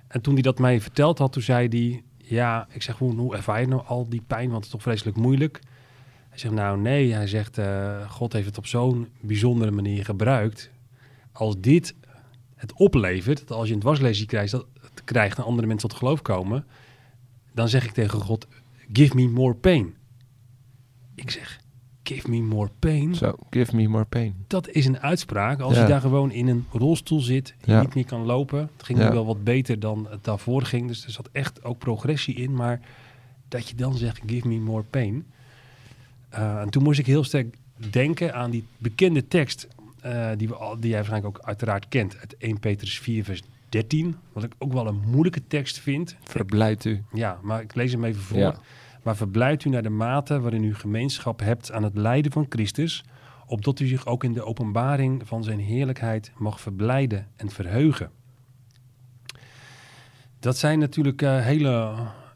En 0.08 0.20
toen 0.20 0.32
hij 0.32 0.42
dat 0.42 0.58
mij 0.58 0.80
verteld 0.80 1.18
had, 1.18 1.32
toen 1.32 1.42
zei 1.42 1.68
hij... 1.68 2.02
Ja, 2.16 2.66
ik 2.70 2.82
zeg, 2.82 2.98
hoe, 2.98 3.14
hoe 3.14 3.36
ervaar 3.36 3.60
je 3.60 3.66
nou 3.66 3.82
al 3.86 4.08
die 4.08 4.22
pijn? 4.26 4.44
Want 4.44 4.56
het 4.56 4.64
is 4.64 4.70
toch 4.70 4.82
vreselijk 4.82 5.16
moeilijk. 5.16 5.60
Hij 6.34 6.42
zegt, 6.42 6.54
nou 6.54 6.78
nee, 6.78 7.12
hij 7.12 7.26
zegt, 7.26 7.58
uh, 7.58 8.10
God 8.10 8.32
heeft 8.32 8.46
het 8.46 8.58
op 8.58 8.66
zo'n 8.66 9.08
bijzondere 9.20 9.70
manier 9.70 10.04
gebruikt. 10.04 10.70
Als 11.32 11.54
dit 11.58 11.94
het 12.54 12.72
oplevert, 12.72 13.48
dat 13.48 13.56
als 13.56 13.68
je 13.68 13.74
een 13.74 13.80
dwarslesie 13.80 14.26
krijgt, 14.26 14.50
dat 14.50 14.66
het 14.80 15.04
krijgt 15.04 15.38
en 15.38 15.44
andere 15.44 15.66
mensen 15.66 15.88
tot 15.88 15.98
geloof 15.98 16.22
komen, 16.22 16.66
dan 17.52 17.68
zeg 17.68 17.84
ik 17.84 17.90
tegen 17.90 18.20
God, 18.20 18.46
give 18.92 19.14
me 19.14 19.28
more 19.28 19.54
pain. 19.54 19.94
Ik 21.14 21.30
zeg, 21.30 21.60
give 22.02 22.30
me 22.30 22.40
more 22.40 22.70
pain. 22.78 23.14
Zo, 23.14 23.24
so, 23.24 23.36
give 23.50 23.76
me 23.76 23.88
more 23.88 24.04
pain. 24.04 24.34
Dat 24.46 24.68
is 24.68 24.86
een 24.86 25.00
uitspraak. 25.00 25.60
Als 25.60 25.74
ja. 25.74 25.82
je 25.82 25.88
daar 25.88 26.00
gewoon 26.00 26.30
in 26.30 26.48
een 26.48 26.66
rolstoel 26.72 27.20
zit, 27.20 27.54
je 27.64 27.72
ja. 27.72 27.80
niet 27.80 27.94
meer 27.94 28.06
kan 28.06 28.24
lopen. 28.24 28.58
Het 28.58 28.82
ging 28.82 28.98
ja. 28.98 29.08
nu 29.08 29.14
wel 29.14 29.26
wat 29.26 29.44
beter 29.44 29.80
dan 29.80 30.06
het 30.10 30.24
daarvoor 30.24 30.62
ging, 30.62 30.88
dus 30.88 31.04
er 31.04 31.10
zat 31.10 31.28
echt 31.32 31.64
ook 31.64 31.78
progressie 31.78 32.34
in. 32.34 32.54
Maar 32.54 32.80
dat 33.48 33.68
je 33.68 33.74
dan 33.74 33.96
zegt, 33.96 34.20
give 34.26 34.48
me 34.48 34.58
more 34.58 34.84
pain. 34.90 35.26
Uh, 36.34 36.60
en 36.60 36.70
toen 36.70 36.82
moest 36.82 36.98
ik 36.98 37.06
heel 37.06 37.24
sterk 37.24 37.56
denken 37.90 38.34
aan 38.34 38.50
die 38.50 38.64
bekende 38.78 39.28
tekst, 39.28 39.68
uh, 40.04 40.30
die, 40.36 40.48
we 40.48 40.54
al, 40.54 40.80
die 40.80 40.88
jij 40.88 40.98
waarschijnlijk 40.98 41.36
ook 41.36 41.46
uiteraard 41.46 41.88
kent, 41.88 42.16
uit 42.18 42.36
1 42.36 42.60
Petrus 42.60 42.98
4, 42.98 43.24
vers 43.24 43.42
13. 43.68 44.16
Wat 44.32 44.44
ik 44.44 44.52
ook 44.58 44.72
wel 44.72 44.86
een 44.86 45.02
moeilijke 45.06 45.46
tekst 45.46 45.78
vind. 45.78 46.16
Verblijdt 46.22 46.84
u. 46.84 47.02
Ja, 47.12 47.38
maar 47.42 47.60
ik 47.60 47.74
lees 47.74 47.92
hem 47.92 48.04
even 48.04 48.22
voor. 48.22 48.38
Ja. 48.38 48.54
Maar 49.02 49.16
verblijdt 49.16 49.64
u 49.64 49.68
naar 49.68 49.82
de 49.82 49.90
mate 49.90 50.40
waarin 50.40 50.64
u 50.64 50.74
gemeenschap 50.74 51.40
hebt 51.40 51.72
aan 51.72 51.82
het 51.82 51.96
lijden 51.96 52.32
van 52.32 52.46
Christus, 52.48 53.04
opdat 53.46 53.80
u 53.80 53.86
zich 53.86 54.06
ook 54.06 54.24
in 54.24 54.32
de 54.32 54.44
openbaring 54.44 55.22
van 55.26 55.44
zijn 55.44 55.58
heerlijkheid 55.58 56.32
mag 56.36 56.60
verblijden 56.60 57.26
en 57.36 57.50
verheugen. 57.50 58.10
Dat 60.40 60.56
zijn 60.56 60.78
natuurlijk 60.78 61.22
uh, 61.22 61.40
hele 61.40 61.94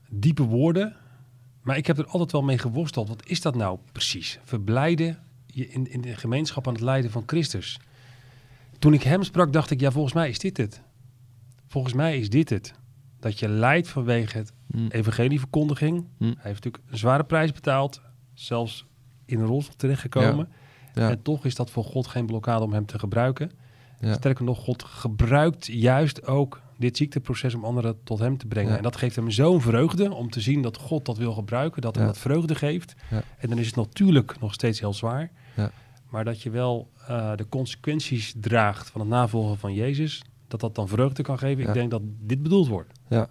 diepe 0.08 0.42
woorden, 0.42 0.96
maar 1.68 1.76
ik 1.76 1.86
heb 1.86 1.98
er 1.98 2.06
altijd 2.06 2.32
wel 2.32 2.42
mee 2.42 2.58
geworsteld. 2.58 3.08
Wat 3.08 3.26
is 3.26 3.40
dat 3.40 3.54
nou 3.54 3.78
precies? 3.92 4.38
Verblijden 4.44 5.18
je 5.46 5.68
in, 5.68 5.90
in 5.90 6.00
de 6.00 6.16
gemeenschap 6.16 6.66
aan 6.66 6.72
het 6.72 6.82
lijden 6.82 7.10
van 7.10 7.22
Christus. 7.26 7.80
Toen 8.78 8.92
ik 8.92 9.02
hem 9.02 9.22
sprak, 9.22 9.52
dacht 9.52 9.70
ik, 9.70 9.80
ja, 9.80 9.90
volgens 9.90 10.14
mij 10.14 10.28
is 10.28 10.38
dit 10.38 10.56
het. 10.56 10.82
Volgens 11.66 11.94
mij 11.94 12.18
is 12.18 12.30
dit 12.30 12.48
het. 12.48 12.74
Dat 13.20 13.38
je 13.38 13.48
lijdt 13.48 13.88
vanwege 13.88 14.36
het 14.36 14.52
mm. 14.66 14.86
evangelieverkondiging. 14.88 15.96
Mm. 15.96 16.06
Hij 16.18 16.50
heeft 16.50 16.64
natuurlijk 16.64 16.84
een 16.90 16.98
zware 16.98 17.24
prijs 17.24 17.52
betaald. 17.52 18.00
Zelfs 18.34 18.86
in 19.24 19.40
een 19.40 19.46
rolstoel 19.46 19.76
terechtgekomen. 19.76 20.48
Ja. 20.94 21.02
Ja. 21.02 21.10
En 21.10 21.22
toch 21.22 21.44
is 21.44 21.54
dat 21.54 21.70
voor 21.70 21.84
God 21.84 22.06
geen 22.06 22.26
blokkade 22.26 22.64
om 22.64 22.72
hem 22.72 22.86
te 22.86 22.98
gebruiken. 22.98 23.50
Ja. 24.00 24.14
Sterker 24.14 24.44
nog, 24.44 24.58
God 24.58 24.82
gebruikt 24.82 25.66
juist 25.66 26.26
ook 26.26 26.60
dit 26.76 26.96
ziekteproces 26.96 27.54
om 27.54 27.64
anderen 27.64 27.96
tot 28.04 28.18
hem 28.18 28.38
te 28.38 28.46
brengen. 28.46 28.76
En 28.76 28.82
dat 28.82 28.96
geeft 28.96 29.16
hem 29.16 29.30
zo'n 29.30 29.60
vreugde 29.60 30.14
om 30.14 30.30
te 30.30 30.40
zien 30.40 30.62
dat 30.62 30.76
God 30.76 31.04
dat 31.04 31.16
wil 31.16 31.32
gebruiken. 31.32 31.82
Dat 31.82 31.96
hem 31.96 32.06
dat 32.06 32.18
vreugde 32.18 32.54
geeft. 32.54 32.94
En 33.38 33.48
dan 33.48 33.58
is 33.58 33.66
het 33.66 33.76
natuurlijk 33.76 34.40
nog 34.40 34.52
steeds 34.52 34.80
heel 34.80 34.94
zwaar. 34.94 35.30
Maar 36.08 36.24
dat 36.24 36.42
je 36.42 36.50
wel 36.50 36.90
uh, 37.10 37.36
de 37.36 37.48
consequenties 37.48 38.34
draagt 38.40 38.90
van 38.90 39.00
het 39.00 39.10
navolgen 39.10 39.58
van 39.58 39.74
Jezus 39.74 40.22
dat 40.48 40.60
dat 40.60 40.74
dan 40.74 40.88
vreugde 40.88 41.22
kan 41.22 41.38
geven. 41.38 41.66
Ik 41.66 41.72
denk 41.72 41.90
dat 41.90 42.02
dit 42.04 42.42
bedoeld 42.42 42.68
wordt. 42.68 42.92
Ja. 43.08 43.28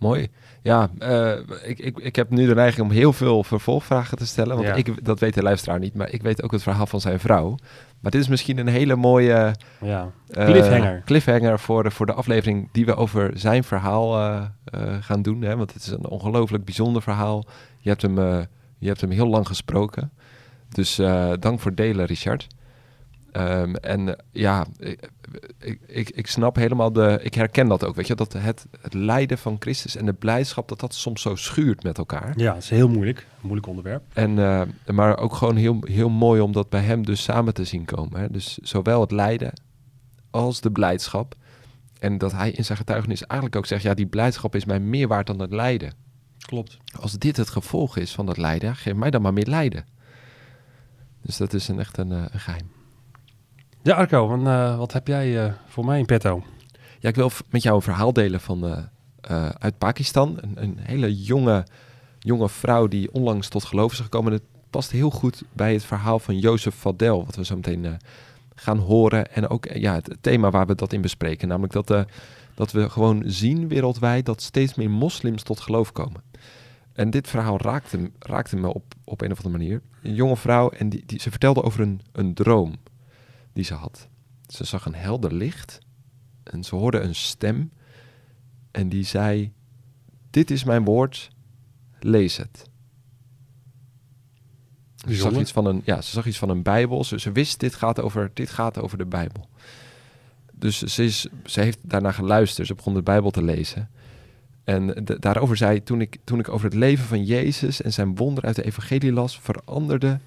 Mooi. 0.00 0.28
Ja, 0.62 0.90
uh, 0.98 1.32
ik, 1.62 1.78
ik, 1.78 1.98
ik 1.98 2.16
heb 2.16 2.30
nu 2.30 2.46
de 2.46 2.54
neiging 2.54 2.86
om 2.86 2.92
heel 2.92 3.12
veel 3.12 3.44
vervolgvragen 3.44 4.18
te 4.18 4.26
stellen. 4.26 4.56
Want 4.56 4.68
ja. 4.68 4.74
ik, 4.74 5.04
dat 5.04 5.20
weet 5.20 5.34
de 5.34 5.42
luisteraar 5.42 5.78
niet, 5.78 5.94
maar 5.94 6.10
ik 6.10 6.22
weet 6.22 6.42
ook 6.42 6.52
het 6.52 6.62
verhaal 6.62 6.86
van 6.86 7.00
zijn 7.00 7.20
vrouw. 7.20 7.56
Maar 8.00 8.10
dit 8.10 8.20
is 8.20 8.28
misschien 8.28 8.58
een 8.58 8.68
hele 8.68 8.96
mooie 8.96 9.54
ja. 9.80 10.10
cliffhanger, 10.30 10.96
uh, 10.96 11.04
cliffhanger 11.04 11.58
voor, 11.58 11.82
de, 11.82 11.90
voor 11.90 12.06
de 12.06 12.12
aflevering 12.12 12.68
die 12.72 12.86
we 12.86 12.94
over 12.94 13.30
zijn 13.34 13.64
verhaal 13.64 14.18
uh, 14.20 14.44
gaan 15.00 15.22
doen. 15.22 15.42
Hè? 15.42 15.56
Want 15.56 15.72
het 15.72 15.82
is 15.82 15.90
een 15.90 16.06
ongelooflijk 16.06 16.64
bijzonder 16.64 17.02
verhaal. 17.02 17.44
Je 17.78 17.88
hebt 17.88 18.02
hem, 18.02 18.16
je 18.78 18.86
hebt 18.86 19.00
hem 19.00 19.10
heel 19.10 19.28
lang 19.28 19.46
gesproken. 19.46 20.12
Dus 20.68 20.96
dank 21.38 21.60
voor 21.60 21.70
het 21.70 21.76
delen, 21.76 22.06
Richard. 22.06 22.46
Um, 23.32 23.74
en 23.74 24.06
uh, 24.06 24.14
ja, 24.32 24.66
ik, 25.58 25.78
ik, 25.86 26.10
ik, 26.10 26.26
snap 26.26 26.56
helemaal 26.56 26.92
de. 26.92 27.18
Ik 27.22 27.34
herken 27.34 27.68
dat 27.68 27.84
ook, 27.84 27.94
weet 27.94 28.06
je, 28.06 28.14
dat 28.14 28.32
het, 28.32 28.66
het 28.80 28.94
lijden 28.94 29.38
van 29.38 29.56
Christus 29.58 29.96
en 29.96 30.06
de 30.06 30.12
blijdschap, 30.12 30.68
dat 30.68 30.80
dat 30.80 30.94
soms 30.94 31.22
zo 31.22 31.34
schuurt 31.34 31.82
met 31.82 31.98
elkaar. 31.98 32.32
Ja, 32.36 32.54
het 32.54 32.62
is 32.62 32.70
heel 32.70 32.88
moeilijk, 32.88 33.18
een 33.18 33.24
moeilijk 33.40 33.66
onderwerp. 33.66 34.02
En, 34.12 34.30
uh, 34.30 34.62
maar 34.86 35.18
ook 35.18 35.34
gewoon 35.34 35.56
heel, 35.56 35.78
heel 35.80 36.08
mooi 36.08 36.40
om 36.40 36.52
dat 36.52 36.68
bij 36.68 36.82
hem 36.82 37.04
dus 37.04 37.22
samen 37.22 37.54
te 37.54 37.64
zien 37.64 37.84
komen. 37.84 38.20
Hè? 38.20 38.30
Dus 38.30 38.58
zowel 38.62 39.00
het 39.00 39.10
lijden 39.10 39.52
als 40.30 40.60
de 40.60 40.70
blijdschap. 40.70 41.34
En 41.98 42.18
dat 42.18 42.32
hij 42.32 42.50
in 42.50 42.64
zijn 42.64 42.78
getuigenis 42.78 43.22
eigenlijk 43.22 43.56
ook 43.56 43.66
zegt, 43.66 43.82
ja, 43.82 43.94
die 43.94 44.06
blijdschap 44.06 44.54
is 44.54 44.64
mij 44.64 44.80
meer 44.80 45.08
waard 45.08 45.26
dan 45.26 45.40
het 45.40 45.52
lijden. 45.52 45.92
Klopt. 46.38 46.76
Als 47.00 47.12
dit 47.12 47.36
het 47.36 47.50
gevolg 47.50 47.96
is 47.96 48.12
van 48.12 48.26
dat 48.26 48.36
lijden, 48.36 48.76
geef 48.76 48.94
mij 48.94 49.10
dan 49.10 49.22
maar 49.22 49.32
meer 49.32 49.46
lijden. 49.46 49.84
Dus 51.22 51.36
dat 51.36 51.52
is 51.52 51.68
een, 51.68 51.78
echt 51.78 51.98
een, 51.98 52.12
eh, 52.12 52.24
een 52.30 52.40
geheim. 52.40 52.70
Ja, 53.82 53.94
Arco, 53.94 54.44
eh, 54.44 54.76
wat 54.76 54.92
heb 54.92 55.06
jij 55.06 55.44
eh, 55.44 55.52
voor 55.66 55.84
mij 55.84 55.98
in 55.98 56.06
petto? 56.06 56.42
Ja, 56.98 57.08
ik 57.08 57.14
wil 57.14 57.30
met 57.50 57.62
jou 57.62 57.76
een 57.76 57.82
verhaal 57.82 58.12
delen 58.12 58.40
van, 58.40 58.88
eh, 59.20 59.48
uit 59.48 59.78
Pakistan. 59.78 60.38
Een, 60.40 60.62
een 60.62 60.78
hele 60.80 61.22
jonge, 61.22 61.66
jonge 62.18 62.48
vrouw 62.48 62.86
die 62.86 63.12
onlangs 63.12 63.48
tot 63.48 63.64
geloof 63.64 63.92
is 63.92 64.00
gekomen. 64.00 64.32
En 64.32 64.38
het 64.38 64.46
past 64.70 64.90
heel 64.90 65.10
goed 65.10 65.42
bij 65.52 65.72
het 65.72 65.84
verhaal 65.84 66.18
van 66.18 66.38
Jozef 66.38 66.74
Fadel, 66.74 67.24
wat 67.24 67.36
we 67.36 67.44
zo 67.44 67.54
meteen 67.54 67.98
gaan 68.54 68.78
horen. 68.78 69.34
En 69.34 69.48
ook 69.48 69.66
ja, 69.72 69.94
het 69.94 70.16
thema 70.20 70.50
waar 70.50 70.66
we 70.66 70.74
dat 70.74 70.92
in 70.92 71.00
bespreken. 71.00 71.48
Namelijk 71.48 71.72
dat, 71.72 72.06
dat 72.54 72.72
we 72.72 72.90
gewoon 72.90 73.22
zien 73.26 73.68
wereldwijd 73.68 74.26
dat 74.26 74.42
steeds 74.42 74.74
meer 74.74 74.90
moslims 74.90 75.42
tot 75.42 75.60
geloof 75.60 75.92
komen. 75.92 76.22
En 76.92 77.10
dit 77.10 77.28
verhaal 77.28 77.58
raakte, 77.60 78.10
raakte 78.18 78.56
me 78.56 78.74
op, 78.74 78.94
op 79.04 79.20
een 79.20 79.30
of 79.30 79.36
andere 79.36 79.58
manier. 79.58 79.82
Een 80.02 80.14
jonge 80.14 80.36
vrouw 80.36 80.68
en 80.68 80.88
die, 80.88 81.02
die, 81.06 81.20
ze 81.20 81.30
vertelde 81.30 81.62
over 81.62 81.80
een, 81.80 82.00
een 82.12 82.34
droom 82.34 82.74
die 83.52 83.64
ze 83.64 83.74
had. 83.74 84.08
Ze 84.46 84.64
zag 84.64 84.86
een 84.86 84.94
helder 84.94 85.34
licht 85.34 85.78
en 86.42 86.64
ze 86.64 86.74
hoorde 86.74 87.00
een 87.00 87.14
stem 87.14 87.70
en 88.70 88.88
die 88.88 89.04
zei: 89.04 89.52
Dit 90.30 90.50
is 90.50 90.64
mijn 90.64 90.84
woord, 90.84 91.30
lees 91.98 92.36
het. 92.36 92.68
Ze 95.08 95.14
zag, 95.14 95.38
iets 95.38 95.52
van 95.52 95.66
een, 95.66 95.82
ja, 95.84 96.00
ze 96.00 96.10
zag 96.10 96.26
iets 96.26 96.38
van 96.38 96.48
een 96.48 96.62
Bijbel. 96.62 97.04
Ze, 97.04 97.20
ze 97.20 97.32
wist: 97.32 97.60
dit 97.60 97.74
gaat, 97.74 98.00
over, 98.00 98.30
dit 98.34 98.50
gaat 98.50 98.78
over 98.78 98.98
de 98.98 99.06
Bijbel. 99.06 99.48
Dus 100.52 100.82
ze, 100.82 101.04
is, 101.04 101.26
ze 101.44 101.60
heeft 101.60 101.78
daarna 101.82 102.12
geluisterd. 102.12 102.66
Ze 102.66 102.74
begon 102.74 102.94
de 102.94 103.02
Bijbel 103.02 103.30
te 103.30 103.42
lezen. 103.42 103.90
En 104.64 105.04
daarover 105.04 105.56
zei: 105.56 105.82
toen 105.82 106.00
ik, 106.00 106.16
toen 106.24 106.38
ik 106.38 106.48
over 106.48 106.64
het 106.64 106.74
leven 106.74 107.04
van 107.04 107.24
Jezus 107.24 107.82
en 107.82 107.92
zijn 107.92 108.16
wonder 108.16 108.44
uit 108.44 108.56
de 108.56 108.64
Evangelie 108.64 109.12
las, 109.12 109.40
veranderde 109.40 110.20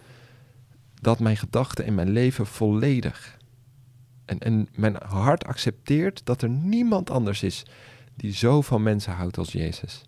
dat 1.04 1.20
mijn 1.20 1.38
gedachten 1.38 1.86
en 1.86 1.96
mijn 1.96 2.10
leven 2.10 2.46
volledig. 2.46 3.38
En, 4.26 4.40
en 4.40 4.68
mijn 4.76 4.96
hart 5.06 5.46
accepteert 5.46 6.26
dat 6.26 6.42
er 6.42 6.50
niemand 6.50 7.10
anders 7.10 7.44
is 7.44 7.66
die 8.16 8.34
zo 8.34 8.62
van 8.62 8.84
mensen 8.84 9.14
houdt 9.14 9.38
als 9.38 9.52
Jezus. 9.52 10.02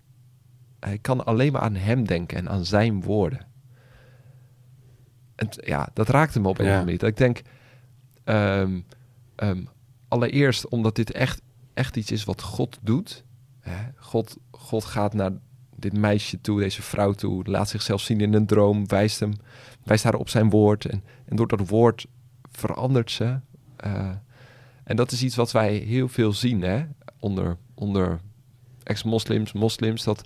Hij 0.80 0.98
kan 0.98 1.26
alleen 1.26 1.52
maar 1.52 1.62
aan 1.62 1.76
hem 1.76 2.06
denken 2.08 2.38
en 2.38 2.50
aan 2.50 2.66
zijn 2.66 3.02
woorden. 3.02 3.46
En 5.36 5.50
ja, 5.66 5.90
dat 5.94 6.10
raakte 6.10 6.40
me 6.40 6.48
op 6.48 6.60
een 6.60 6.66
Ja. 6.66 6.78
manier. 6.78 6.98
Dat 6.98 7.10
ik 7.10 7.18
denk, 7.18 7.42
ehm, 8.24 8.80
ehm, 9.36 9.64
allereerst 10.08 10.68
omdat 10.68 10.96
dit 10.96 11.12
echt, 11.12 11.42
echt 11.74 11.98
iets 11.98 12.12
is 12.12 12.24
wat 12.24 12.42
God 12.42 12.80
doet. 12.82 13.24
Hè? 13.60 13.90
God, 13.96 14.38
God 14.52 14.86
gaat 14.86 15.14
naar 15.14 15.32
dit 15.76 15.94
meisje 15.94 16.42
toe, 16.42 16.60
deze 16.60 16.82
vrouw 16.82 17.12
toe, 17.12 17.44
laat 17.46 17.70
zichzelf 17.70 18.02
zien 18.02 18.22
in 18.22 18.34
een 18.34 18.46
droom, 18.46 18.88
wijst, 18.88 19.20
hem, 19.20 19.34
wijst 19.84 20.04
haar 20.04 20.16
op 20.16 20.30
zijn 20.30 20.50
woord. 20.50 20.86
En, 20.86 21.04
en 21.26 21.36
door 21.36 21.48
dat 21.48 21.70
woord 21.70 22.06
verandert 22.52 23.12
ze. 23.12 23.40
Eh, 23.76 24.10
en 24.84 24.96
dat 24.96 25.12
is 25.12 25.24
iets 25.24 25.36
wat 25.36 25.52
wij 25.52 25.74
heel 25.76 26.08
veel 26.08 26.34
zien 26.34 26.62
hè? 26.62 26.86
onder, 27.20 27.58
onder 27.74 28.20
ex-moslims, 28.84 29.54
moslims, 29.54 30.04
dat, 30.04 30.24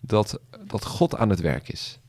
dat, 0.00 0.40
dat 0.66 0.84
God 0.84 1.16
aan 1.16 1.30
het 1.30 1.40
werk 1.40 1.68
is. 1.68 2.00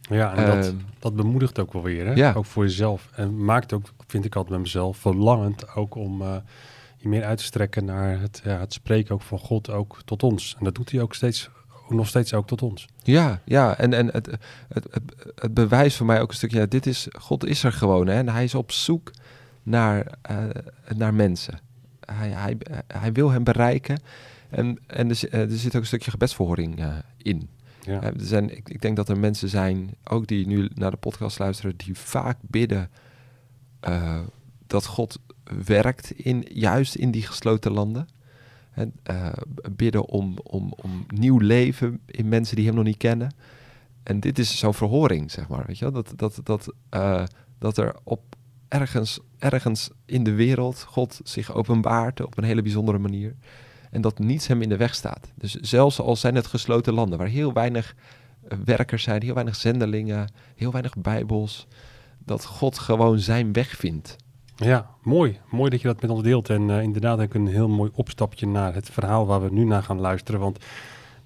Ja, 0.00 0.34
en 0.34 0.46
dat, 0.46 0.66
Ehm, 0.66 0.76
dat 0.98 1.16
bemoedigt 1.16 1.58
ook 1.58 1.72
wel 1.72 1.82
weer, 1.82 2.06
hè? 2.06 2.12
Ja. 2.12 2.32
Ook 2.32 2.44
voor 2.44 2.64
jezelf. 2.64 3.08
En 3.14 3.44
maakt 3.44 3.72
ook, 3.72 3.92
vind 4.06 4.24
ik 4.24 4.34
altijd 4.34 4.54
bij 4.54 4.62
mezelf, 4.62 4.96
verlangend 4.96 5.74
ook 5.74 5.94
om 5.94 6.22
eh, 6.22 6.36
je 6.96 7.08
meer 7.08 7.24
uit 7.24 7.38
te 7.38 7.44
strekken 7.44 7.84
naar 7.84 8.20
het, 8.20 8.40
ja, 8.44 8.58
het 8.58 8.72
spreken 8.72 9.14
ook 9.14 9.22
van 9.22 9.38
God 9.38 9.70
ook 9.70 9.98
tot 10.04 10.22
ons. 10.22 10.54
En 10.58 10.64
dat 10.64 10.74
doet 10.74 10.90
hij 10.90 11.00
ook 11.00 11.14
steeds, 11.14 11.50
nog 11.94 12.08
steeds 12.08 12.34
ook 12.34 12.46
tot 12.46 12.62
ons. 12.62 12.86
Ja, 13.02 13.40
ja, 13.44 13.78
en, 13.78 13.92
en 13.92 14.06
het, 14.06 14.26
het, 14.68 14.86
het, 14.90 15.02
het 15.34 15.54
bewijst 15.54 15.96
voor 15.96 16.06
mij 16.06 16.20
ook 16.20 16.28
een 16.28 16.36
stukje, 16.36 16.58
ja, 16.58 16.66
dit 16.66 16.86
is, 16.86 17.08
God 17.12 17.44
is 17.44 17.64
er 17.64 17.72
gewoon, 17.72 18.06
hè, 18.06 18.14
en 18.14 18.28
hij 18.28 18.44
is 18.44 18.54
op 18.54 18.72
zoek 18.72 19.10
naar, 19.62 20.06
eh, 20.22 20.44
naar 20.96 21.14
mensen. 21.14 21.58
Hij, 22.00 22.28
hij, 22.28 22.56
hij 22.86 23.12
wil 23.12 23.30
hem 23.30 23.44
bereiken 23.44 24.00
en, 24.50 24.78
en 24.86 25.10
er, 25.10 25.28
eh, 25.30 25.40
er 25.40 25.56
zit 25.58 25.74
ook 25.74 25.80
een 25.80 25.86
stukje 25.86 26.10
gebedsverhoring 26.10 26.78
eh, 26.78 26.94
in. 27.16 27.48
Ja. 27.80 28.02
Er 28.02 28.12
zijn, 28.16 28.56
ik, 28.56 28.68
ik 28.68 28.80
denk 28.80 28.96
dat 28.96 29.08
er 29.08 29.18
mensen 29.18 29.48
zijn, 29.48 29.90
ook 30.04 30.26
die 30.26 30.46
nu 30.46 30.70
naar 30.74 30.90
de 30.90 30.96
podcast 30.96 31.38
luisteren, 31.38 31.76
die 31.76 31.98
vaak 31.98 32.36
bidden 32.40 32.90
dat 34.66 34.86
God 34.86 35.18
werkt 35.64 36.10
in, 36.10 36.46
juist 36.52 36.94
in 36.94 37.10
die 37.10 37.22
gesloten 37.22 37.72
landen. 37.72 38.08
En, 38.72 38.92
eh, 39.02 39.32
bidden 39.70 40.04
om, 40.04 40.38
om, 40.42 40.72
om 40.76 41.06
nieuw 41.08 41.38
leven 41.38 42.00
in 42.06 42.28
mensen 42.28 42.56
die 42.56 42.66
hem 42.66 42.74
nog 42.74 42.84
niet 42.84 42.96
kennen. 42.96 43.34
En 44.02 44.20
dit 44.20 44.38
is 44.38 44.58
zo'n 44.58 44.74
verhoring, 44.74 45.30
zeg 45.30 45.48
maar. 45.48 45.64
Weet 45.66 45.78
je 45.78 45.90
wel? 45.90 46.02
Dat, 46.02 46.12
dat, 46.16 46.40
dat, 46.42 46.74
eh, 46.88 47.24
dat 47.58 47.76
er 47.76 47.96
op 48.02 48.36
ergens, 48.68 49.20
ergens 49.38 49.90
in 50.06 50.24
de 50.24 50.34
wereld 50.34 50.82
God 50.82 51.20
zich 51.24 51.54
openbaart 51.54 52.20
op 52.20 52.38
een 52.38 52.44
hele 52.44 52.62
bijzondere 52.62 52.98
manier. 52.98 53.34
En 53.90 54.00
dat 54.00 54.18
niets 54.18 54.46
hem 54.46 54.62
in 54.62 54.68
de 54.68 54.76
weg 54.76 54.94
staat. 54.94 55.32
Dus 55.34 55.54
zelfs 55.54 56.00
al 56.00 56.16
zijn 56.16 56.34
het 56.34 56.46
gesloten 56.46 56.94
landen 56.94 57.18
waar 57.18 57.28
heel 57.28 57.52
weinig 57.52 57.94
eh, 58.48 58.58
werkers 58.64 59.02
zijn, 59.02 59.22
heel 59.22 59.34
weinig 59.34 59.56
zendelingen, 59.56 60.32
heel 60.54 60.72
weinig 60.72 60.96
bijbels, 60.96 61.66
dat 62.18 62.44
God 62.44 62.78
gewoon 62.78 63.18
zijn 63.18 63.52
weg 63.52 63.76
vindt. 63.76 64.16
Ja, 64.56 64.90
mooi. 65.02 65.38
Mooi 65.50 65.70
dat 65.70 65.80
je 65.80 65.86
dat 65.86 66.02
met 66.02 66.10
ons 66.10 66.22
deelt. 66.22 66.50
En 66.50 66.70
eh, 66.70 66.82
inderdaad 66.82 67.20
ook 67.20 67.34
een 67.34 67.46
heel 67.46 67.68
mooi 67.68 67.90
opstapje 67.94 68.46
naar 68.46 68.74
het 68.74 68.90
verhaal 68.90 69.26
waar 69.26 69.42
we 69.42 69.50
nu 69.50 69.64
naar 69.64 69.82
gaan 69.82 70.00
luisteren. 70.00 70.40
Want 70.40 70.64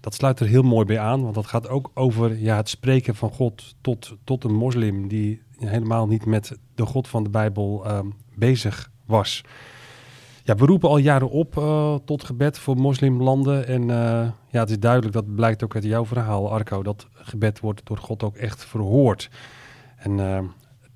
dat 0.01 0.15
sluit 0.15 0.41
er 0.41 0.47
heel 0.47 0.63
mooi 0.63 0.85
bij 0.85 0.99
aan. 0.99 1.23
Want 1.23 1.35
dat 1.35 1.47
gaat 1.47 1.69
ook 1.69 1.91
over 1.95 2.39
ja, 2.39 2.57
het 2.57 2.69
spreken 2.69 3.15
van 3.15 3.31
God 3.31 3.75
tot, 3.81 4.17
tot 4.25 4.45
een 4.45 4.55
moslim 4.55 5.09
die 5.09 5.43
helemaal 5.59 6.07
niet 6.07 6.27
met 6.27 6.59
de 6.75 6.87
God 6.87 7.09
van 7.09 7.23
de 7.23 7.31
Bijbel 7.31 7.85
ehm, 7.85 8.07
bezig 8.35 8.91
was. 9.07 9.43
Ja, 10.47 10.55
we 10.55 10.67
roepen 10.67 10.89
al 10.89 10.99
jaren 10.99 11.31
op 11.31 11.57
eh, 11.57 11.95
tot 12.05 12.25
gebed 12.25 12.59
voor 12.59 12.77
moslimlanden. 12.77 13.67
En 13.67 13.83
eh, 13.91 14.29
ja, 14.51 14.61
het 14.61 14.71
is 14.71 14.79
duidelijk, 14.79 15.13
dat 15.13 15.35
blijkt 15.35 15.65
ook 15.65 15.75
uit 15.75 15.85
jouw 15.85 16.07
verhaal, 16.07 16.53
Arco, 16.53 16.83
dat 16.83 17.07
gebed 17.13 17.61
wordt 17.61 17.81
door 17.85 17.99
God 17.99 18.23
ook 18.23 18.37
echt 18.37 18.65
verhoord. 18.65 19.31
En 19.97 20.21
eh, 20.21 20.39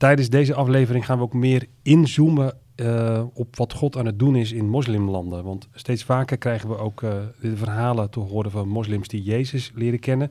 tijdens 0.01 0.29
deze 0.29 0.55
aflevering 0.55 1.05
gaan 1.05 1.17
we 1.17 1.25
ook 1.25 1.33
meer 1.33 1.67
inzoomen 1.83 2.59
eh, 2.75 3.23
op 3.35 3.57
wat 3.57 3.73
God 3.73 3.97
aan 3.97 4.07
het 4.07 4.19
doen 4.19 4.37
is 4.37 4.53
in 4.53 4.69
moslimlanden. 4.69 5.45
Want 5.45 5.69
steeds 5.73 6.05
vaker 6.05 6.39
krijgen 6.39 6.69
we 6.69 6.79
ook 6.79 7.03
eh, 7.03 7.13
verhalen 7.55 8.11
te 8.11 8.21
horen 8.21 8.51
van 8.51 8.69
moslims 8.69 9.09
die 9.09 9.23
Jezus 9.23 9.73
leren 9.75 9.99
kennen. 9.99 10.31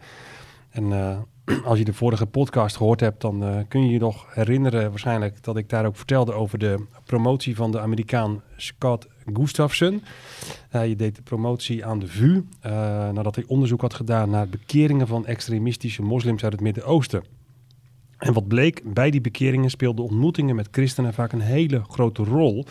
En 0.70 0.94
eh, 0.94 1.18
als 1.70 1.78
je 1.78 1.86
de 1.86 1.94
vorige 1.94 2.26
podcast 2.26 2.78
gehoord 2.78 3.00
hebt, 3.00 3.22
dan 3.22 3.66
kun 3.68 3.86
je 3.86 3.92
je 3.92 4.00
nog 4.00 4.26
herinneren 4.34 4.90
waarschijnlijk 4.90 5.44
dat 5.44 5.58
ik 5.58 5.70
daar 5.70 5.86
ook 5.86 5.98
vertelde 5.98 6.34
over 6.34 6.60
de 6.60 6.86
promotie 7.06 7.56
van 7.56 7.72
de 7.72 7.80
Amerikaan 7.80 8.42
Scott 8.56 9.08
Gustafson. 9.34 10.04
Hij 10.70 10.96
deed 10.96 11.16
de 11.16 11.22
promotie 11.22 11.86
aan 11.86 12.00
de 12.00 12.08
VU 12.08 12.44
nadat 13.14 13.36
hij 13.36 13.44
onderzoek 13.48 13.82
had 13.82 13.94
gedaan 13.94 14.30
naar 14.30 14.50
bekeringen 14.50 15.08
van 15.08 15.26
extremistische 15.26 16.02
moslims 16.02 16.44
uit 16.44 16.52
het 16.52 16.62
Midden-Oosten. 16.62 17.39
En 18.20 18.34
wat 18.34 18.48
bleek, 18.48 18.94
bij 18.94 19.12
die 19.12 19.22
bekeringen 19.22 19.70
speelden 19.70 20.06
ontmoetingen 20.06 20.56
met 20.56 20.68
christenen 20.72 21.14
vaak 21.14 21.32
een 21.32 21.42
hele 21.42 21.82
grote 21.88 22.24
rol. 22.24 22.66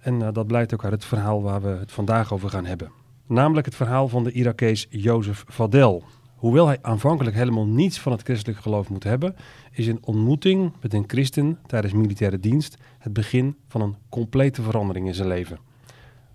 En 0.00 0.22
eh, 0.22 0.28
dat 0.32 0.46
blijkt 0.46 0.74
ook 0.74 0.84
uit 0.84 0.92
het 0.92 1.04
verhaal 1.04 1.42
waar 1.42 1.62
we 1.62 1.68
het 1.68 1.92
vandaag 1.92 2.32
over 2.32 2.48
gaan 2.50 2.64
hebben. 2.64 2.90
Namelijk 3.26 3.66
het 3.66 3.74
verhaal 3.74 4.08
van 4.08 4.24
de 4.24 4.32
Irakees 4.32 4.86
Jozef 4.90 5.44
Vadel. 5.48 6.04
Hoewel 6.36 6.66
hij 6.66 6.78
aanvankelijk 6.82 7.36
helemaal 7.36 7.66
niets 7.66 8.00
van 8.00 8.12
het 8.12 8.22
christelijk 8.22 8.58
geloof 8.58 8.88
moet 8.88 9.04
hebben, 9.04 9.36
is 9.72 9.86
een 9.86 10.04
ontmoeting 10.04 10.72
met 10.80 10.94
een 10.94 11.04
christen 11.06 11.58
tijdens 11.66 11.92
militaire 11.92 12.40
dienst 12.40 12.76
het 12.98 13.12
begin 13.12 13.56
van 13.68 13.80
een 13.80 13.96
complete 14.08 14.62
verandering 14.62 15.06
in 15.06 15.14
zijn 15.14 15.28
leven. 15.28 15.58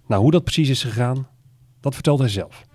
Nou, 0.08 0.22
hoe 0.22 0.32
dat 0.32 0.44
precies 0.44 0.70
is 0.70 0.84
gegaan, 0.84 1.28
dat 1.80 1.94
vertelt 1.94 2.20
hij 2.20 2.30
zelf. 2.30 2.66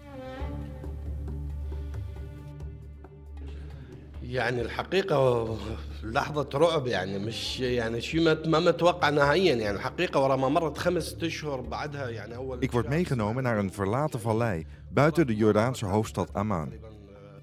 يعني 4.35 4.61
الحقيقة 4.61 5.57
لحظة 6.03 6.49
رعب 6.53 6.87
يعني 6.87 7.19
مش 7.19 7.59
يعني 7.59 8.01
شيء 8.01 8.21
ما 8.21 8.37
ما 8.45 8.59
متوقع 8.59 9.09
نهائيا 9.09 9.55
يعني 9.55 9.75
الحقيقة 9.75 10.19
ورا 10.19 10.35
ما 10.35 10.49
مرت 10.49 10.77
خمس 10.77 11.15
أشهر 11.21 11.61
بعدها 11.61 12.09
يعني 12.09 12.35
أول 12.35 12.59
Ik 12.61 12.71
word 12.71 12.89
meegenomen 12.89 13.43
naar 13.43 13.57
een 13.57 13.73
verlaten 13.73 14.19
vallei 14.19 14.65
buiten 14.89 15.27
de 15.27 15.35
Jordaanse 15.35 15.85
hoofdstad 15.85 16.33
Amman. 16.33 16.73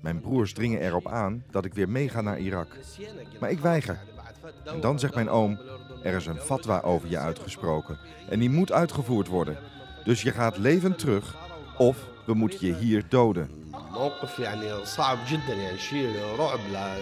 Mijn 0.01 0.21
broers 0.21 0.53
dringen 0.53 0.81
erop 0.81 1.07
aan 1.09 1.45
dat 1.51 1.65
ik 1.65 1.75
weer 1.75 1.89
meega 1.89 2.21
naar 2.21 2.39
Irak. 2.39 2.77
Maar 3.41 3.51
ik 3.51 3.59
weiger. 3.59 3.99
En 4.65 4.81
dan 4.81 4.99
zegt 4.99 5.15
mijn 5.15 5.29
oom, 5.29 5.59
er 6.03 6.15
is 6.15 6.27
een 6.27 6.37
fatwa 6.37 6.81
over 6.81 7.09
je 7.09 7.19
uitgesproken 7.19 7.99
en 8.29 8.39
die 8.39 8.51
moet 8.51 8.73
uitgevoerd 8.73 9.27
worden. 9.27 9.57
Dus 10.05 10.23
je 10.23 10.31
gaat 10.31 10.59
levend 10.59 10.99
terug 10.99 11.37
of 11.79 11.97
we 12.27 12.35
moeten 12.35 12.67
je 12.67 12.75
hier 12.75 13.05
doden. 13.09 13.51
موقف 13.93 14.39
يعني 14.39 14.85
صعب 14.85 15.19
جدا 15.27 15.55
يعني 15.55 15.79
شيء 15.79 16.37
رعب 16.39 16.61
لا 16.73 16.97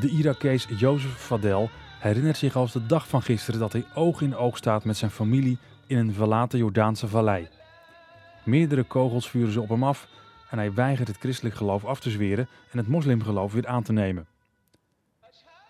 De 0.00 0.10
Irakees 0.10 0.66
Jozef 0.78 1.16
Fadel 1.16 1.70
herinnert 1.98 2.36
zich 2.36 2.56
als 2.56 2.72
de 2.72 2.86
dag 2.86 3.08
van 3.08 3.22
gisteren 3.22 3.60
dat 3.60 3.72
hij 3.72 3.84
oog 3.94 4.20
in 4.20 4.36
oog 4.36 4.56
staat 4.56 4.84
met 4.84 4.96
zijn 4.96 5.10
familie 5.10 5.58
in 5.86 5.96
een 5.96 6.14
verlaten 6.14 6.58
Jordaanse 6.58 7.08
vallei. 7.08 7.48
Meerdere 8.44 8.82
kogels 8.82 9.30
vuren 9.30 9.52
ze 9.52 9.60
op 9.60 9.68
hem 9.68 9.84
af 9.84 10.08
en 10.50 10.58
hij 10.58 10.72
weigert 10.72 11.08
het 11.08 11.16
christelijk 11.18 11.54
geloof 11.54 11.84
af 11.84 12.00
te 12.00 12.10
zweren 12.10 12.48
en 12.70 12.78
het 12.78 12.88
moslimgeloof 12.88 13.52
weer 13.52 13.66
aan 13.66 13.82
te 13.82 13.92
nemen. 13.92 14.26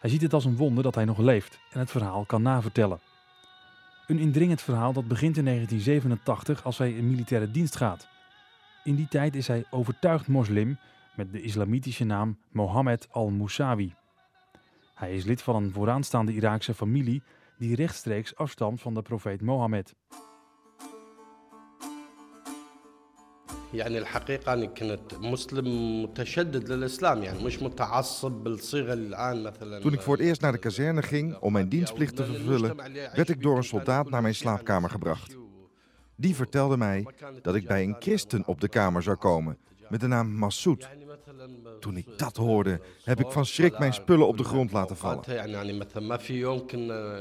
Hij 0.00 0.10
ziet 0.10 0.22
het 0.22 0.32
als 0.32 0.44
een 0.44 0.56
wonder 0.56 0.82
dat 0.82 0.94
hij 0.94 1.04
nog 1.04 1.18
leeft 1.18 1.58
en 1.70 1.78
het 1.78 1.90
verhaal 1.90 2.24
kan 2.24 2.42
navertellen. 2.42 3.00
Een 4.06 4.18
indringend 4.18 4.62
verhaal 4.62 4.92
dat 4.92 5.08
begint 5.08 5.36
in 5.36 5.44
1987 5.44 6.64
als 6.64 6.78
hij 6.78 6.92
in 6.92 7.08
militaire 7.08 7.50
dienst 7.50 7.76
gaat. 7.76 8.08
In 8.84 8.94
die 8.94 9.08
tijd 9.08 9.34
is 9.34 9.46
hij 9.46 9.64
overtuigd 9.70 10.28
moslim 10.28 10.78
met 11.16 11.32
de 11.32 11.42
islamitische 11.42 12.04
naam 12.04 12.38
Mohammed 12.50 13.06
al-Moussawi. 13.10 13.94
Hij 14.94 15.14
is 15.14 15.24
lid 15.24 15.42
van 15.42 15.56
een 15.56 15.72
vooraanstaande 15.72 16.32
Iraakse 16.32 16.74
familie 16.74 17.22
die 17.58 17.74
rechtstreeks 17.74 18.36
afstamt 18.36 18.80
van 18.80 18.94
de 18.94 19.02
profeet 19.02 19.42
Mohammed. 19.42 19.94
يعني 23.72 23.98
الحقيقة 23.98 24.52
أنا 24.52 24.66
كنت 24.66 25.14
مسلم 25.14 26.02
متشدد 26.02 26.68
للإسلام 26.68 27.22
يعني 27.22 27.44
مش 27.44 27.62
متعصب 27.62 28.30
بالصيغة 28.30 28.92
اللي 28.92 29.08
الآن 29.08 29.42
مثلا 29.42 29.80
Toen 29.80 29.92
ik 29.92 30.00
voor 30.00 30.16
het 30.16 30.26
eerst 30.26 30.40
naar 30.40 30.52
de 30.52 30.58
kazerne 30.58 31.02
ging 31.02 31.36
om 31.36 31.52
mijn 31.52 31.68
dienstplicht 31.68 32.16
te 32.16 32.24
vervullen, 32.24 32.76
werd 33.14 33.28
ik 33.28 33.42
door 33.42 33.56
een 33.56 33.64
soldaat 33.64 34.10
naar 34.10 34.22
mijn 34.22 34.34
slaapkamer 34.34 34.90
gebracht. 34.90 35.36
Die 36.20 36.34
vertelde 36.34 36.76
mij 36.76 37.06
dat 37.42 37.54
ik 37.54 37.66
bij 37.66 37.82
een 37.82 37.96
christen 37.98 38.46
op 38.46 38.60
de 38.60 38.68
kamer 38.68 39.02
zou 39.02 39.16
komen, 39.16 39.58
met 39.88 40.00
de 40.00 40.06
naam 40.06 40.30
Massoud. 40.30 40.88
Toen 41.80 41.96
ik 41.96 42.18
dat 42.18 42.36
hoorde, 42.36 42.80
heb 43.04 43.20
ik 43.20 43.30
van 43.30 43.46
schrik 43.46 43.78
mijn 43.78 43.94
spullen 43.94 44.26
op 44.26 44.36
de 44.38 44.44
grond 44.44 44.72
laten 44.72 44.96
vallen. 44.96 45.24
يعني 45.26 45.52
يعني 45.52 45.72
مثلا 45.72 46.00
ما 46.02 46.16
في 46.16 46.34
يوم 46.34 46.66
كنا 46.66 47.18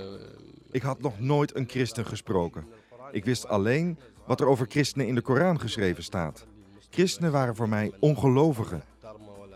Ik 0.72 0.82
had 0.82 1.02
nog 1.02 1.20
nooit 1.20 1.56
een 1.56 1.70
christen 1.70 2.06
gesproken. 2.06 2.66
Ik 3.12 3.26
wist 3.26 3.48
alleen 3.48 3.98
wat 4.26 4.40
er 4.40 4.48
over 4.48 4.66
christenen 4.70 5.08
in 5.08 5.16
de 5.16 5.22
Koran 5.22 5.60
geschreven 5.60 6.04
staat. 6.04 6.46
Christenen 6.90 7.32
waren 7.32 7.56
voor 7.56 7.70
mij 7.70 7.92
ongelovigen, 8.00 8.84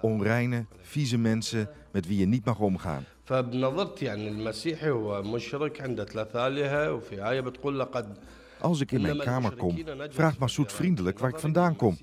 onreine, 0.02 0.66
vieze 0.82 1.18
mensen 1.18 1.70
met 1.92 2.08
wie 2.08 2.20
je 2.20 2.26
niet 2.26 2.46
mag 2.46 2.60
omgaan. 2.60 3.06
فبنظرت 3.30 4.02
يعني 4.02 4.28
المسيحي 4.28 4.90
هو 4.90 5.22
مشرك 5.24 5.82
عنده 5.82 6.06
ثلاث 6.06 6.36
آلهة 6.36 6.94
وفي 6.94 7.30
آية 7.30 7.42
بتقول 7.42 7.80
لقد 7.80 8.18
Als 8.61 8.81
ik 8.81 8.93
in 8.93 9.01
mijn 9.01 9.19
kamer 9.19 9.57
kom, 9.57 9.79
vraagt 10.09 10.39
Massoud 10.39 10.73
vriendelijk 10.73 11.19
waar 11.19 11.31
ik 11.31 11.39
vandaan 11.39 11.77
kom. 11.77 11.99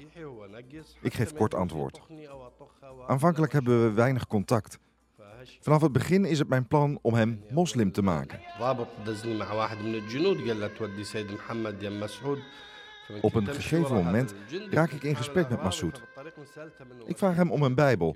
Ik 1.02 1.14
geef 1.14 1.34
kort 1.34 1.54
antwoord. 1.54 2.02
Aanvankelijk 3.08 3.54
hebben 3.54 3.84
we 3.84 3.92
weinig 3.92 4.28
contact. 4.28 4.80
Vanaf 5.62 5.82
het 5.82 5.92
begin 5.92 6.26
is 6.26 6.40
het 6.40 6.48
mijn 6.48 6.68
plan 6.68 7.00
om 7.02 7.14
hem 7.14 7.44
moslim 7.50 7.92
te 7.92 8.02
maken. 8.02 8.40
Op 13.22 13.36
een 13.36 13.48
gegeven 13.48 13.96
moment 13.96 14.34
raak 14.70 14.92
ik 14.92 15.04
in 15.04 15.16
gesprek 15.16 15.50
met 15.50 15.64
Massoud. 15.64 16.02
Ik 17.06 17.18
vraag 17.18 17.36
hem 17.36 17.52
om 17.52 17.64
een 17.64 17.76
Bijbel. 17.76 18.16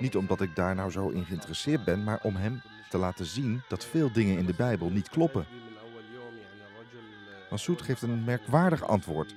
Niet 0.00 0.16
omdat 0.16 0.40
ik 0.40 0.54
daar 0.54 0.74
nou 0.74 0.90
zo 0.90 1.08
in 1.08 1.24
geïnteresseerd 1.24 1.84
ben, 1.84 2.04
maar 2.04 2.20
om 2.22 2.36
hem 2.36 2.62
te 2.90 2.98
laten 2.98 3.24
zien 3.24 3.62
dat 3.68 3.84
veel 3.84 4.12
dingen 4.12 4.38
in 4.38 4.46
de 4.46 4.54
Bijbel 4.54 4.90
niet 4.90 5.08
kloppen. 5.08 5.46
Massoud 7.52 7.82
geeft 7.82 8.02
een 8.02 8.24
merkwaardig 8.24 8.84
antwoord. 8.84 9.34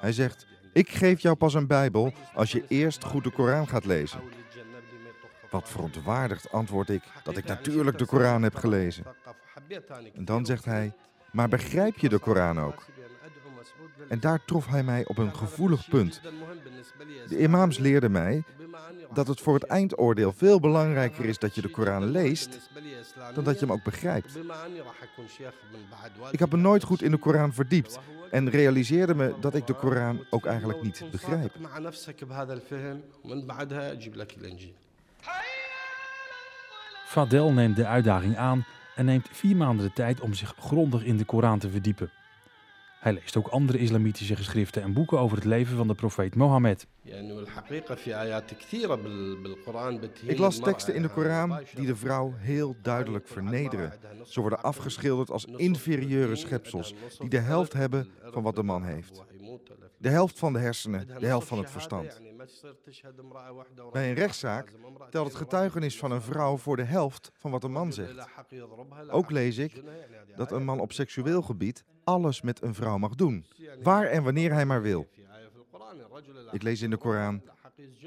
Hij 0.00 0.12
zegt: 0.12 0.46
Ik 0.72 0.88
geef 0.88 1.20
jou 1.20 1.36
pas 1.36 1.54
een 1.54 1.66
Bijbel 1.66 2.12
als 2.34 2.52
je 2.52 2.64
eerst 2.68 3.04
goed 3.04 3.24
de 3.24 3.30
Koran 3.30 3.68
gaat 3.68 3.84
lezen. 3.84 4.20
Wat 5.50 5.68
verontwaardigd 5.68 6.52
antwoord 6.52 6.88
ik 6.88 7.02
dat 7.22 7.36
ik 7.36 7.44
natuurlijk 7.44 7.98
de 7.98 8.06
Koran 8.06 8.42
heb 8.42 8.54
gelezen. 8.54 9.04
En 10.14 10.24
dan 10.24 10.46
zegt 10.46 10.64
hij: 10.64 10.92
Maar 11.32 11.48
begrijp 11.48 11.98
je 11.98 12.08
de 12.08 12.18
Koran 12.18 12.60
ook? 12.60 12.86
En 14.08 14.20
daar 14.20 14.44
trof 14.44 14.66
hij 14.66 14.82
mij 14.82 15.06
op 15.06 15.18
een 15.18 15.36
gevoelig 15.36 15.88
punt. 15.88 16.20
De 17.28 17.38
imams 17.38 17.78
leerden 17.78 18.10
mij 18.10 18.44
dat 19.12 19.26
het 19.26 19.40
voor 19.40 19.54
het 19.54 19.64
eindoordeel 19.64 20.32
veel 20.32 20.60
belangrijker 20.60 21.24
is 21.24 21.38
dat 21.38 21.54
je 21.54 21.60
de 21.60 21.68
Koran 21.68 22.04
leest 22.04 22.70
dan 23.34 23.44
dat 23.44 23.60
je 23.60 23.66
hem 23.66 23.74
ook 23.74 23.84
begrijpt. 23.84 24.38
Ik 26.30 26.38
heb 26.38 26.52
me 26.52 26.56
nooit 26.56 26.82
goed 26.82 27.02
in 27.02 27.10
de 27.10 27.16
Koran 27.16 27.52
verdiept 27.52 27.98
en 28.30 28.50
realiseerde 28.50 29.14
me 29.14 29.34
dat 29.40 29.54
ik 29.54 29.66
de 29.66 29.74
Koran 29.74 30.24
ook 30.30 30.46
eigenlijk 30.46 30.82
niet 30.82 31.04
begrijp. 31.10 31.52
Fadel 37.06 37.52
neemt 37.52 37.76
de 37.76 37.86
uitdaging 37.86 38.36
aan 38.36 38.66
en 38.94 39.04
neemt 39.04 39.28
vier 39.32 39.56
maanden 39.56 39.86
de 39.86 39.92
tijd 39.92 40.20
om 40.20 40.34
zich 40.34 40.54
grondig 40.58 41.04
in 41.04 41.16
de 41.16 41.24
Koran 41.24 41.58
te 41.58 41.70
verdiepen. 41.70 42.10
Hij 42.98 43.12
leest 43.12 43.36
ook 43.36 43.48
andere 43.48 43.78
islamitische 43.78 44.36
geschriften 44.36 44.82
en 44.82 44.92
boeken 44.92 45.18
over 45.18 45.36
het 45.36 45.46
leven 45.46 45.76
van 45.76 45.88
de 45.88 45.94
profeet 45.94 46.34
Mohammed. 46.34 46.86
Ik 50.26 50.38
las 50.38 50.58
teksten 50.58 50.94
in 50.94 51.02
de 51.02 51.08
Koran 51.08 51.60
die 51.74 51.86
de 51.86 51.96
vrouw 51.96 52.34
heel 52.36 52.76
duidelijk 52.82 53.28
vernederen. 53.28 53.92
Ze 54.24 54.40
worden 54.40 54.62
afgeschilderd 54.62 55.30
als 55.30 55.44
inferieure 55.44 56.36
schepsels 56.36 56.94
die 57.18 57.28
de 57.28 57.38
helft 57.38 57.72
hebben 57.72 58.08
van 58.22 58.42
wat 58.42 58.56
de 58.56 58.62
man 58.62 58.84
heeft. 58.84 59.24
De 59.98 60.08
helft 60.08 60.38
van 60.38 60.52
de 60.52 60.58
hersenen, 60.58 61.06
de 61.18 61.26
helft 61.26 61.48
van 61.48 61.58
het 61.58 61.70
verstand. 61.70 62.20
Bij 63.92 64.08
een 64.08 64.14
rechtszaak 64.14 64.72
telt 65.10 65.26
het 65.26 65.36
getuigenis 65.36 65.98
van 65.98 66.10
een 66.10 66.22
vrouw 66.22 66.56
voor 66.56 66.76
de 66.76 66.84
helft 66.84 67.30
van 67.34 67.50
wat 67.50 67.64
een 67.64 67.72
man 67.72 67.92
zegt. 67.92 68.28
Ook 69.10 69.30
lees 69.30 69.58
ik 69.58 69.82
dat 70.36 70.52
een 70.52 70.64
man 70.64 70.80
op 70.80 70.92
seksueel 70.92 71.42
gebied 71.42 71.84
alles 72.04 72.42
met 72.42 72.62
een 72.62 72.74
vrouw 72.74 72.98
mag 72.98 73.14
doen, 73.14 73.46
waar 73.82 74.06
en 74.06 74.22
wanneer 74.22 74.52
hij 74.52 74.66
maar 74.66 74.82
wil. 74.82 75.08
Ik 76.50 76.62
lees 76.62 76.82
in 76.82 76.90
de 76.90 76.96
Koran: 76.96 77.42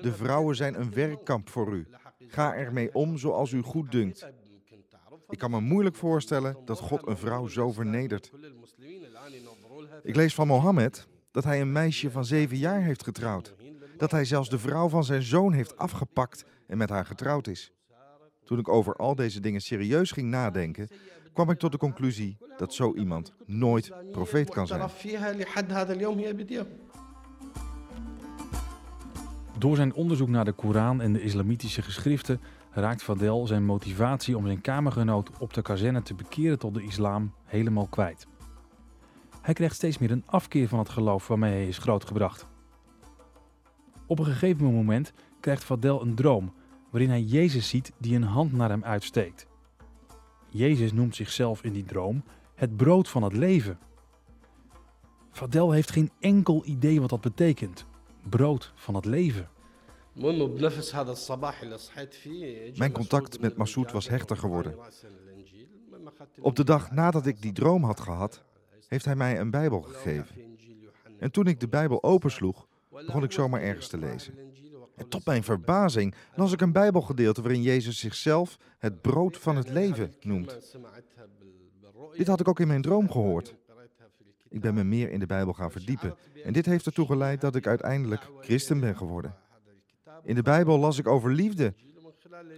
De 0.02 0.14
vrouwen 0.14 0.56
zijn 0.56 0.80
een 0.80 0.94
werkkamp 0.94 1.50
voor 1.50 1.74
u. 1.74 1.88
Ga 2.28 2.56
ermee 2.56 2.94
om 2.94 3.18
zoals 3.18 3.52
u 3.52 3.62
goed 3.62 3.92
dunkt. 3.92 4.28
Ik 5.30 5.38
kan 5.38 5.52
me 5.52 5.60
moeilijk 5.60 5.96
voorstellen 5.96 6.58
dat 6.66 6.80
God 6.80 7.08
een 7.08 7.18
vrouw 7.18 7.48
zo 7.48 7.72
vernedert. 7.72 8.32
Ik 10.04 10.16
lees 10.16 10.34
van 10.34 10.48
Mohammed 10.48 11.08
dat 11.32 11.44
hij 11.44 11.62
een 11.62 11.72
meisje 11.72 12.12
van 12.12 12.26
zeven 12.26 12.58
jaar 12.58 12.82
heeft 12.82 13.04
getrouwd 13.04 13.56
dat 14.02 14.12
hij 14.12 14.26
zelfs 14.26 14.50
de 14.50 14.60
vrouw 14.60 14.90
van 14.90 15.04
zijn 15.04 15.22
zoon 15.22 15.54
heeft 15.54 15.78
afgepakt 15.78 16.46
en 16.68 16.78
met 16.78 16.90
haar 16.90 17.06
getrouwd 17.06 17.48
is. 17.48 17.72
Toen 18.46 18.60
ik 18.60 18.70
over 18.70 18.96
al 18.96 19.16
deze 19.16 19.40
dingen 19.40 19.62
serieus 19.62 20.12
ging 20.12 20.30
nadenken, 20.30 20.88
kwam 21.34 21.50
ik 21.50 21.60
tot 21.60 21.72
de 21.72 21.78
conclusie 21.78 22.38
dat 22.58 22.74
zo 22.74 22.94
iemand 22.94 23.34
nooit 23.46 23.92
profeet 24.12 24.50
kan 24.50 24.68
zijn. 24.68 24.80
Door 29.58 29.76
zijn 29.76 29.94
onderzoek 29.94 30.30
naar 30.30 30.46
de 30.46 30.52
Koran 30.52 31.02
en 31.02 31.14
de 31.14 31.22
islamitische 31.22 31.82
geschriften 31.82 32.42
raakt 32.72 33.04
Fadel 33.04 33.48
zijn 33.48 33.66
motivatie 33.66 34.38
om 34.38 34.46
zijn 34.46 34.62
kamergenoot 34.62 35.30
op 35.40 35.54
de 35.54 35.62
kazerne 35.62 36.02
te 36.02 36.14
bekeren 36.14 36.60
tot 36.60 36.74
de 36.74 36.84
islam 36.84 37.34
helemaal 37.44 37.88
kwijt. 37.88 38.28
Hij 39.42 39.54
krijgt 39.54 39.76
steeds 39.76 39.98
meer 39.98 40.12
een 40.12 40.24
afkeer 40.26 40.68
van 40.68 40.80
het 40.80 40.90
geloof 40.90 41.28
waarmee 41.28 41.52
hij 41.52 41.68
is 41.68 41.78
grootgebracht. 41.78 42.50
Op 44.12 44.20
een 44.20 44.26
gegeven 44.26 44.74
moment 44.74 45.14
krijgt 45.40 45.64
Fadel 45.64 46.02
een 46.02 46.16
droom 46.16 46.54
waarin 46.90 47.10
hij 47.10 47.22
Jezus 47.22 47.70
ziet 47.70 47.92
die 47.98 48.16
een 48.16 48.24
hand 48.24 48.52
naar 48.52 48.70
hem 48.70 48.84
uitsteekt. 48.84 49.48
Jezus 50.50 50.94
noemt 50.94 51.16
zichzelf 51.16 51.64
in 51.64 51.74
die 51.74 51.84
droom 51.84 52.24
het 52.56 52.78
brood 52.78 53.10
van 53.10 53.24
het 53.24 53.34
leven. 53.34 53.80
Fadel 55.32 55.72
heeft 55.72 55.92
geen 55.92 56.12
enkel 56.20 56.66
idee 56.66 57.02
wat 57.02 57.10
dat 57.10 57.22
betekent. 57.22 57.86
Brood 58.30 58.74
van 58.76 58.96
het 58.96 59.06
leven. 59.06 59.50
Mijn 62.76 62.92
contact 62.92 63.40
met 63.40 63.58
Massoud 63.58 63.92
was 63.92 64.08
hechter 64.08 64.38
geworden. 64.38 64.76
Op 66.40 66.56
de 66.56 66.64
dag 66.64 66.92
nadat 66.92 67.26
ik 67.26 67.42
die 67.42 67.54
droom 67.54 67.84
had 67.84 68.00
gehad, 68.00 68.44
heeft 68.88 69.06
hij 69.06 69.16
mij 69.16 69.40
een 69.40 69.52
Bijbel 69.52 69.82
gegeven. 69.82 70.58
En 71.20 71.32
toen 71.32 71.48
ik 71.48 71.60
de 71.60 71.68
Bijbel 71.68 72.04
opensloeg, 72.04 72.70
begon 73.06 73.24
ik 73.24 73.32
zomaar 73.32 73.62
ergens 73.62 73.88
te 73.88 73.98
lezen. 73.98 74.34
En 74.96 75.08
tot 75.08 75.26
mijn 75.26 75.44
verbazing 75.44 76.16
las 76.36 76.52
ik 76.52 76.62
een 76.62 76.72
Bijbelgedeelte 76.72 77.42
waarin 77.42 77.62
Jezus 77.62 78.00
zichzelf 78.00 78.58
het 78.78 79.02
brood 79.02 79.38
van 79.38 79.56
het 79.56 79.70
leven 79.70 80.14
noemt. 80.22 80.58
Dit 82.18 82.28
had 82.28 82.40
ik 82.40 82.48
ook 82.48 82.60
in 82.60 82.68
mijn 82.68 82.82
droom 82.82 83.12
gehoord. 83.12 83.56
Ik 84.50 84.62
ben 84.62 84.74
me 84.74 84.84
meer 84.84 85.12
in 85.12 85.20
de 85.20 85.26
Bijbel 85.26 85.54
gaan 85.54 85.72
verdiepen 85.72 86.16
en 86.44 86.54
dit 86.54 86.66
heeft 86.66 86.86
ertoe 86.86 87.06
geleid 87.06 87.42
dat 87.42 87.56
ik 87.56 87.68
uiteindelijk 87.68 88.30
christen 88.40 88.80
ben 88.80 88.98
geworden. 88.98 89.36
In 90.24 90.36
de 90.36 90.42
Bijbel 90.42 90.80
las 90.80 91.00
ik 91.00 91.08
over 91.08 91.32
liefde. 91.32 91.74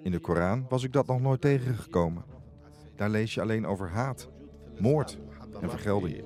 In 0.03 0.11
de 0.11 0.19
Koran 0.19 0.65
was 0.69 0.83
ik 0.83 0.93
dat 0.93 1.07
nog 1.07 1.21
nooit 1.21 1.41
tegengekomen. 1.41 2.23
Daar 2.95 3.09
lees 3.09 3.33
je 3.33 3.41
alleen 3.41 3.67
over 3.67 3.89
haat, 3.89 4.29
moord 4.79 5.17
en 5.61 5.69
vergelding. 5.69 6.23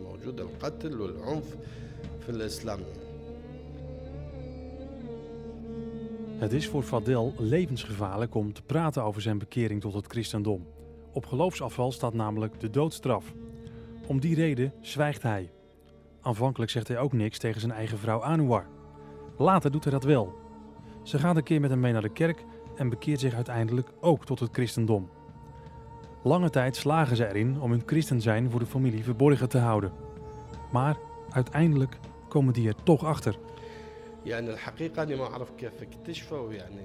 Het 6.37 6.53
is 6.53 6.67
voor 6.67 6.83
Fadel 6.83 7.33
levensgevaarlijk 7.37 8.35
om 8.35 8.53
te 8.53 8.61
praten 8.61 9.03
over 9.03 9.21
zijn 9.21 9.37
bekering 9.37 9.81
tot 9.81 9.93
het 9.93 10.05
christendom. 10.07 10.67
Op 11.13 11.25
geloofsafval 11.25 11.91
staat 11.91 12.13
namelijk 12.13 12.59
de 12.59 12.69
doodstraf. 12.69 13.33
Om 14.07 14.19
die 14.19 14.35
reden 14.35 14.73
zwijgt 14.81 15.21
hij. 15.21 15.51
Aanvankelijk 16.21 16.71
zegt 16.71 16.87
hij 16.87 16.99
ook 16.99 17.13
niks 17.13 17.37
tegen 17.37 17.61
zijn 17.61 17.71
eigen 17.71 17.97
vrouw 17.97 18.23
Anouar. 18.23 18.67
Later 19.37 19.71
doet 19.71 19.83
hij 19.83 19.93
dat 19.93 20.03
wel. 20.03 20.35
Ze 21.03 21.19
gaat 21.19 21.35
een 21.35 21.43
keer 21.43 21.61
met 21.61 21.69
hem 21.69 21.79
mee 21.79 21.93
naar 21.93 22.01
de 22.01 22.09
kerk 22.09 22.45
en 22.75 22.89
bekeert 22.89 23.19
zich 23.19 23.33
uiteindelijk 23.33 23.89
ook 23.99 24.25
tot 24.25 24.39
het 24.39 24.49
christendom. 24.51 25.09
Lange 26.23 26.49
tijd 26.49 26.75
slagen 26.75 27.15
ze 27.15 27.27
erin 27.27 27.61
om 27.61 27.71
hun 27.71 27.83
christen 27.85 28.21
zijn 28.21 28.51
voor 28.51 28.59
de 28.59 28.65
familie 28.65 29.03
verborgen 29.03 29.49
te 29.49 29.57
houden. 29.57 29.91
Maar 30.71 30.97
uiteindelijk 31.29 31.99
komen 32.27 32.53
die 32.53 32.67
er 32.67 32.83
toch 32.83 33.03
achter. 33.03 33.37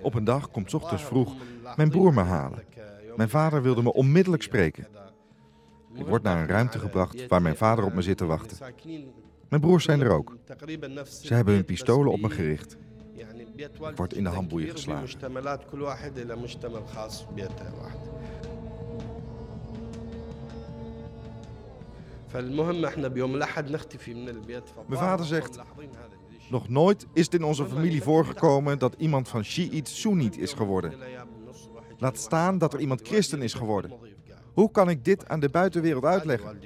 Op 0.02 0.14
een 0.14 0.24
dag 0.24 0.50
komt 0.50 0.74
ochtends 0.74 1.02
vroeg 1.02 1.34
mijn 1.76 1.90
broer 1.90 2.14
me 2.14 2.20
halen. 2.20 2.64
Mijn 3.16 3.28
vader 3.28 3.62
wilde 3.62 3.82
me 3.82 3.92
onmiddellijk 3.92 4.42
spreken. 4.42 4.86
Ik 5.94 6.06
word 6.06 6.22
naar 6.22 6.40
een 6.40 6.48
ruimte 6.48 6.78
gebracht 6.78 7.26
waar 7.26 7.42
mijn 7.42 7.56
vader 7.56 7.84
op 7.84 7.92
me 7.92 8.02
zit 8.02 8.16
te 8.16 8.24
wachten. 8.24 8.56
Mijn 9.48 9.60
broers 9.60 9.84
zijn 9.84 10.00
er 10.00 10.10
ook. 10.10 10.36
Ze 11.04 11.34
hebben 11.34 11.54
hun 11.54 11.64
pistolen 11.64 12.12
op 12.12 12.20
me 12.20 12.30
gericht. 12.30 12.76
Ik 13.56 13.96
word 13.96 14.14
in 14.14 14.24
de 14.24 14.30
handboeien 14.30 14.70
geslagen. 14.70 15.20
Mijn 24.86 25.00
vader 25.00 25.26
zegt, 25.26 25.58
Nog 26.52 26.68
nooit 26.68 27.06
is 27.12 27.24
het 27.24 27.34
in 27.34 27.44
onze 27.44 27.66
familie 27.66 28.02
voorgekomen 28.02 28.78
dat 28.78 28.94
iemand 28.98 29.28
van 29.28 29.44
Shiït 29.44 29.88
Soeniet 29.88 30.38
is 30.38 30.52
geworden. 30.52 30.92
Laat 31.98 32.18
staan 32.18 32.58
dat 32.58 32.72
er 32.72 32.80
iemand 32.80 33.00
christen 33.02 33.42
is 33.42 33.54
geworden. 33.54 33.92
Hoe 34.52 34.70
kan 34.70 34.88
ik 34.88 35.04
dit 35.04 35.28
aan 35.28 35.40
de 35.40 35.48
buitenwereld 35.48 36.04
uitleggen? 36.04 36.58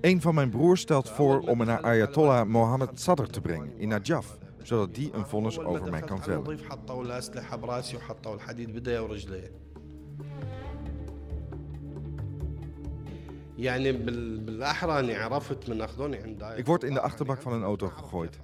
Een 0.00 0.20
van 0.20 0.34
mijn 0.34 0.50
broers 0.50 0.80
stelt 0.80 1.08
voor 1.08 1.40
om 1.40 1.58
me 1.58 1.64
naar 1.64 1.80
Ayatollah 1.80 2.46
Mohammed 2.46 3.00
Sadr 3.00 3.22
te 3.22 3.40
brengen 3.40 3.78
in 3.78 3.88
Najaf, 3.88 4.38
zodat 4.62 4.94
die 4.94 5.10
een 5.12 5.26
vonnis 5.26 5.58
over 5.58 5.90
mij 5.90 6.00
kan 6.00 6.22
vellen. 6.22 6.58
Ik 16.56 16.66
word 16.66 16.82
in 16.84 16.94
de 16.94 17.00
achterbak 17.00 17.42
van 17.42 17.52
een 17.52 17.62
auto 17.62 17.88
gegooid. 17.88 18.38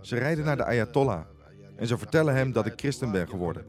Ze 0.00 0.18
rijden 0.18 0.44
naar 0.44 0.56
de 0.56 0.64
Ayatollah 0.64 1.20
en 1.76 1.86
ze 1.86 1.98
vertellen 1.98 2.34
hem 2.34 2.52
dat 2.52 2.66
ik 2.66 2.72
christen 2.76 3.10
ben 3.10 3.28
geworden. 3.28 3.64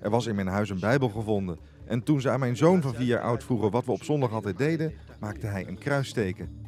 Er 0.00 0.10
was 0.10 0.26
in 0.26 0.34
mijn 0.34 0.46
huis 0.46 0.70
een 0.70 0.80
Bijbel 0.80 1.08
gevonden 1.08 1.58
en 1.86 2.02
toen 2.02 2.20
ze 2.20 2.30
aan 2.30 2.40
mijn 2.40 2.56
zoon 2.56 2.82
van 2.82 2.94
vier 2.94 3.06
jaar 3.06 3.22
oud 3.22 3.44
vroegen 3.44 3.70
wat 3.70 3.84
we 3.84 3.92
op 3.92 4.02
zondag 4.02 4.32
altijd 4.32 4.58
deden, 4.58 4.92
maakte 5.20 5.46
hij 5.46 5.68
een 5.68 5.78
kruisteken. 5.78 6.60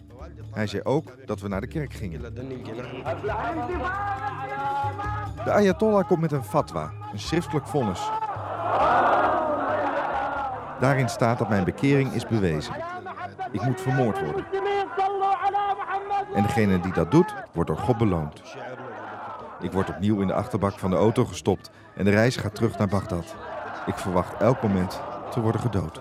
Hij 0.50 0.66
zei 0.66 0.82
ook 0.82 1.26
dat 1.26 1.40
we 1.40 1.48
naar 1.48 1.60
de 1.60 1.66
kerk 1.66 1.92
gingen. 1.92 2.34
De 5.44 5.50
Ayatollah 5.52 6.06
komt 6.06 6.20
met 6.20 6.32
een 6.32 6.44
fatwa, 6.44 6.92
een 7.12 7.18
schriftelijk 7.18 7.66
vonnis. 7.66 8.10
Daarin 10.80 11.08
staat 11.08 11.38
dat 11.38 11.48
mijn 11.48 11.64
bekering 11.64 12.12
is 12.12 12.26
bewezen. 12.26 12.74
Ik 13.54 13.62
moet 13.62 13.80
vermoord 13.80 14.20
worden. 14.20 14.44
En 16.34 16.42
degene 16.42 16.80
die 16.80 16.92
dat 16.92 17.10
doet, 17.10 17.34
wordt 17.52 17.70
door 17.70 17.78
God 17.78 17.98
beloond. 17.98 18.42
Ik 19.60 19.72
word 19.72 19.88
opnieuw 19.88 20.20
in 20.20 20.26
de 20.26 20.32
achterbak 20.32 20.78
van 20.78 20.90
de 20.90 20.96
auto 20.96 21.24
gestopt 21.24 21.70
en 21.94 22.04
de 22.04 22.10
reis 22.10 22.36
gaat 22.36 22.54
terug 22.54 22.78
naar 22.78 22.88
Bagdad. 22.88 23.34
Ik 23.86 23.94
verwacht 23.94 24.40
elk 24.40 24.62
moment 24.62 25.00
te 25.30 25.40
worden 25.40 25.60
gedood. 25.60 26.00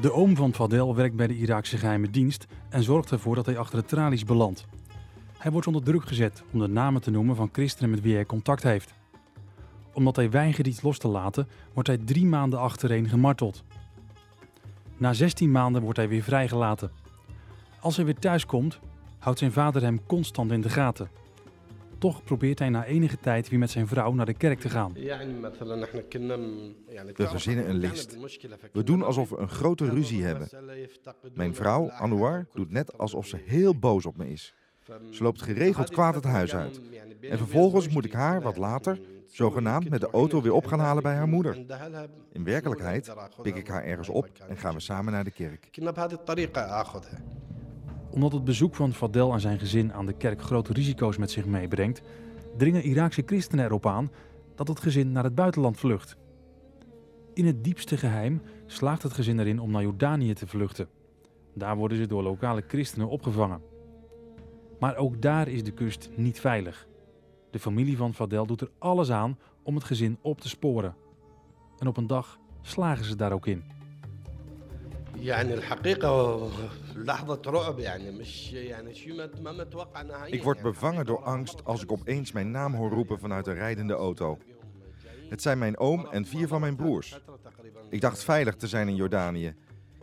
De 0.00 0.12
oom 0.12 0.36
van 0.36 0.54
Fadel 0.54 0.94
werkt 0.94 1.16
bij 1.16 1.26
de 1.26 1.36
Iraakse 1.36 1.78
geheime 1.78 2.10
dienst 2.10 2.46
en 2.68 2.82
zorgt 2.82 3.10
ervoor 3.10 3.34
dat 3.34 3.46
hij 3.46 3.58
achter 3.58 3.78
de 3.78 3.84
tralies 3.84 4.24
belandt. 4.24 4.66
Hij 5.38 5.50
wordt 5.50 5.66
onder 5.66 5.82
druk 5.82 6.06
gezet 6.06 6.42
om 6.52 6.58
de 6.58 6.68
namen 6.68 7.02
te 7.02 7.10
noemen 7.10 7.36
van 7.36 7.48
christenen 7.52 7.90
met 7.90 8.00
wie 8.00 8.14
hij 8.14 8.26
contact 8.26 8.62
heeft. 8.62 8.94
Omdat 9.92 10.16
hij 10.16 10.30
weigert 10.30 10.66
iets 10.66 10.82
los 10.82 10.98
te 10.98 11.08
laten, 11.08 11.48
wordt 11.72 11.88
hij 11.88 11.98
drie 11.98 12.26
maanden 12.26 12.58
achtereen 12.58 13.08
gemarteld. 13.08 13.64
Na 14.96 15.12
16 15.12 15.50
maanden 15.50 15.82
wordt 15.82 15.98
hij 15.98 16.08
weer 16.08 16.22
vrijgelaten. 16.22 16.90
Als 17.80 17.96
hij 17.96 18.04
weer 18.04 18.18
thuis 18.18 18.46
komt, 18.46 18.78
houdt 19.18 19.38
zijn 19.38 19.52
vader 19.52 19.82
hem 19.82 20.06
constant 20.06 20.52
in 20.52 20.60
de 20.60 20.68
gaten. 20.68 21.10
Toch 21.98 22.24
probeert 22.24 22.58
hij 22.58 22.68
na 22.68 22.84
enige 22.84 23.18
tijd 23.18 23.48
weer 23.48 23.58
met 23.58 23.70
zijn 23.70 23.86
vrouw 23.86 24.12
naar 24.12 24.26
de 24.26 24.34
kerk 24.34 24.60
te 24.60 24.68
gaan. 24.68 24.92
We 24.92 27.28
verzinnen 27.28 27.68
een 27.68 27.76
list. 27.76 28.16
We 28.72 28.82
doen 28.82 29.02
alsof 29.02 29.30
we 29.30 29.38
een 29.38 29.48
grote 29.48 29.88
ruzie 29.88 30.24
hebben. 30.24 30.48
Mijn 31.34 31.54
vrouw, 31.54 31.90
Anouar, 31.90 32.46
doet 32.52 32.70
net 32.70 32.98
alsof 32.98 33.26
ze 33.26 33.36
heel 33.46 33.78
boos 33.78 34.06
op 34.06 34.16
me 34.16 34.30
is. 34.30 34.54
Ze 35.10 35.22
loopt 35.22 35.42
geregeld 35.42 35.90
kwaad 35.90 36.14
het 36.14 36.24
huis 36.24 36.54
uit. 36.54 36.80
En 37.20 37.38
vervolgens 37.38 37.88
moet 37.88 38.04
ik 38.04 38.12
haar 38.12 38.42
wat 38.42 38.56
later, 38.56 39.00
zogenaamd, 39.34 39.88
met 39.88 40.00
de 40.00 40.10
auto 40.10 40.42
weer 40.42 40.52
op 40.52 40.66
gaan 40.66 40.78
halen 40.78 41.02
bij 41.02 41.14
haar 41.14 41.28
moeder. 41.28 41.64
In 42.32 42.44
werkelijkheid 42.44 43.14
pik 43.42 43.56
ik 43.56 43.68
haar 43.68 43.84
ergens 43.84 44.08
op 44.08 44.28
en 44.48 44.56
gaan 44.56 44.74
we 44.74 44.80
samen 44.80 45.12
naar 45.12 45.24
de 45.24 45.30
kerk. 45.30 45.68
Omdat 48.10 48.32
het 48.32 48.44
bezoek 48.44 48.74
van 48.74 48.92
Fadel 48.92 49.32
en 49.32 49.40
zijn 49.40 49.58
gezin 49.58 49.92
aan 49.92 50.06
de 50.06 50.12
kerk 50.12 50.42
grote 50.42 50.72
risico's 50.72 51.16
met 51.16 51.30
zich 51.30 51.46
meebrengt, 51.46 52.02
dringen 52.56 52.82
Iraakse 52.82 53.22
christenen 53.26 53.64
erop 53.64 53.86
aan 53.86 54.10
dat 54.54 54.68
het 54.68 54.80
gezin 54.80 55.12
naar 55.12 55.24
het 55.24 55.34
buitenland 55.34 55.78
vlucht. 55.78 56.16
In 57.34 57.46
het 57.46 57.64
diepste 57.64 57.96
geheim 57.96 58.42
slaagt 58.66 59.02
het 59.02 59.12
gezin 59.12 59.38
erin 59.38 59.60
om 59.60 59.70
naar 59.70 59.82
Jordanië 59.82 60.32
te 60.34 60.46
vluchten. 60.46 60.88
Daar 61.54 61.76
worden 61.76 61.98
ze 61.98 62.06
door 62.06 62.22
lokale 62.22 62.64
christenen 62.68 63.08
opgevangen. 63.08 63.60
Maar 64.78 64.96
ook 64.96 65.22
daar 65.22 65.48
is 65.48 65.64
de 65.64 65.72
kust 65.72 66.10
niet 66.16 66.40
veilig. 66.40 66.86
De 67.52 67.58
familie 67.58 67.96
van 67.96 68.14
Fadel 68.14 68.46
doet 68.46 68.60
er 68.60 68.70
alles 68.78 69.10
aan 69.10 69.38
om 69.62 69.74
het 69.74 69.84
gezin 69.84 70.18
op 70.20 70.40
te 70.40 70.48
sporen. 70.48 70.94
En 71.78 71.86
op 71.86 71.96
een 71.96 72.06
dag 72.06 72.38
slagen 72.62 73.04
ze 73.04 73.16
daar 73.16 73.32
ook 73.32 73.46
in. 73.46 73.64
Ik 80.26 80.42
word 80.42 80.62
bevangen 80.62 81.06
door 81.06 81.22
angst 81.22 81.64
als 81.64 81.82
ik 81.82 81.92
opeens 81.92 82.32
mijn 82.32 82.50
naam 82.50 82.74
hoor 82.74 82.90
roepen 82.90 83.18
vanuit 83.18 83.46
een 83.46 83.54
rijdende 83.54 83.94
auto. 83.94 84.38
Het 85.28 85.42
zijn 85.42 85.58
mijn 85.58 85.78
oom 85.78 86.06
en 86.06 86.24
vier 86.24 86.48
van 86.48 86.60
mijn 86.60 86.76
broers. 86.76 87.20
Ik 87.88 88.00
dacht 88.00 88.24
veilig 88.24 88.56
te 88.56 88.66
zijn 88.66 88.88
in 88.88 88.94
Jordanië. 88.94 89.54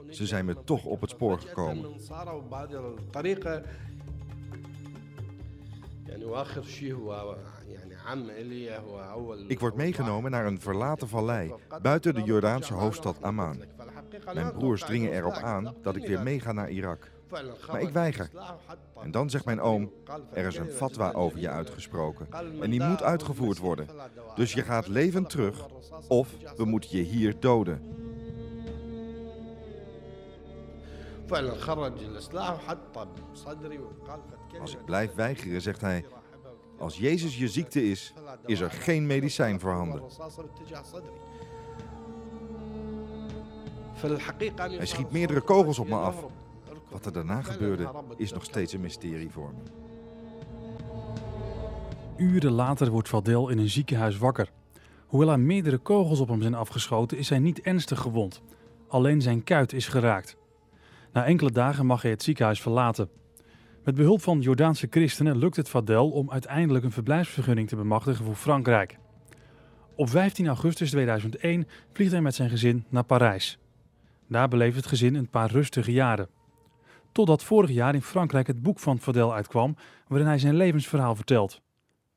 Ze 0.09 0.25
zijn 0.25 0.45
me 0.45 0.63
toch 0.63 0.85
op 0.85 1.01
het 1.01 1.09
spoor 1.09 1.39
gekomen. 1.39 1.91
Ik 9.47 9.59
word 9.59 9.75
meegenomen 9.75 10.31
naar 10.31 10.45
een 10.45 10.59
verlaten 10.59 11.07
vallei 11.07 11.53
buiten 11.81 12.13
de 12.13 12.23
Jordaanse 12.23 12.73
hoofdstad 12.73 13.21
Amman. 13.21 13.63
Mijn 14.33 14.51
broers 14.51 14.81
dringen 14.81 15.11
erop 15.11 15.33
aan 15.33 15.75
dat 15.81 15.95
ik 15.95 16.07
weer 16.07 16.21
meega 16.21 16.51
naar 16.51 16.69
Irak. 16.69 17.11
Maar 17.71 17.81
ik 17.81 17.89
weiger. 17.89 18.29
En 19.01 19.11
dan 19.11 19.29
zegt 19.29 19.45
mijn 19.45 19.61
oom, 19.61 19.91
er 20.33 20.45
is 20.45 20.57
een 20.57 20.71
fatwa 20.71 21.11
over 21.11 21.39
je 21.39 21.49
uitgesproken. 21.49 22.27
En 22.61 22.69
die 22.69 22.83
moet 22.83 23.03
uitgevoerd 23.03 23.57
worden. 23.57 23.87
Dus 24.35 24.53
je 24.53 24.61
gaat 24.61 24.87
levend 24.87 25.29
terug, 25.29 25.67
of 26.07 26.29
we 26.57 26.65
moeten 26.65 26.97
je 26.97 27.03
hier 27.03 27.39
doden. 27.39 27.81
Als 34.59 34.73
ik 34.73 34.85
blijf 34.85 35.13
weigeren, 35.13 35.61
zegt 35.61 35.81
hij, 35.81 36.05
als 36.77 36.97
Jezus 36.97 37.37
je 37.37 37.47
ziekte 37.47 37.89
is, 37.89 38.13
is 38.45 38.59
er 38.59 38.71
geen 38.71 39.07
medicijn 39.07 39.59
voorhanden. 39.59 40.01
Hij 44.55 44.85
schiet 44.85 45.11
meerdere 45.11 45.41
kogels 45.41 45.79
op 45.79 45.87
me 45.87 45.95
af. 45.95 46.25
Wat 46.89 47.05
er 47.05 47.13
daarna 47.13 47.41
gebeurde, 47.41 47.89
is 48.17 48.33
nog 48.33 48.43
steeds 48.43 48.73
een 48.73 48.81
mysterie 48.81 49.29
voor 49.29 49.53
me. 49.53 49.61
Uren 52.17 52.51
later 52.51 52.89
wordt 52.89 53.07
Fadel 53.07 53.49
in 53.49 53.57
een 53.57 53.69
ziekenhuis 53.69 54.17
wakker. 54.17 54.51
Hoewel 55.07 55.31
er 55.31 55.39
meerdere 55.39 55.77
kogels 55.77 56.19
op 56.19 56.27
hem 56.27 56.41
zijn 56.41 56.55
afgeschoten, 56.55 57.17
is 57.17 57.29
hij 57.29 57.39
niet 57.39 57.61
ernstig 57.61 57.99
gewond. 57.99 58.41
Alleen 58.87 59.21
zijn 59.21 59.43
kuit 59.43 59.73
is 59.73 59.87
geraakt. 59.87 60.37
Na 61.13 61.25
enkele 61.25 61.51
dagen 61.51 61.85
mag 61.85 62.01
hij 62.01 62.11
het 62.11 62.23
ziekenhuis 62.23 62.61
verlaten. 62.61 63.09
Met 63.83 63.95
behulp 63.95 64.21
van 64.21 64.39
Jordaanse 64.39 64.87
christenen 64.89 65.37
lukt 65.37 65.55
het 65.55 65.69
Fadel 65.69 66.09
om 66.09 66.31
uiteindelijk 66.31 66.85
een 66.85 66.91
verblijfsvergunning 66.91 67.67
te 67.67 67.75
bemachtigen 67.75 68.25
voor 68.25 68.35
Frankrijk. 68.35 68.97
Op 69.95 70.09
15 70.09 70.47
augustus 70.47 70.89
2001 70.89 71.67
vliegt 71.93 72.11
hij 72.11 72.21
met 72.21 72.35
zijn 72.35 72.49
gezin 72.49 72.85
naar 72.89 73.03
Parijs. 73.03 73.59
Daar 74.27 74.47
beleeft 74.47 74.75
het 74.75 74.85
gezin 74.85 75.15
een 75.15 75.29
paar 75.29 75.51
rustige 75.51 75.91
jaren. 75.91 76.29
Totdat 77.11 77.43
vorig 77.43 77.69
jaar 77.69 77.93
in 77.93 78.01
Frankrijk 78.01 78.47
het 78.47 78.61
boek 78.61 78.79
van 78.79 78.99
Fadel 78.99 79.33
uitkwam, 79.33 79.75
waarin 80.07 80.27
hij 80.27 80.37
zijn 80.37 80.55
levensverhaal 80.55 81.15
vertelt. 81.15 81.61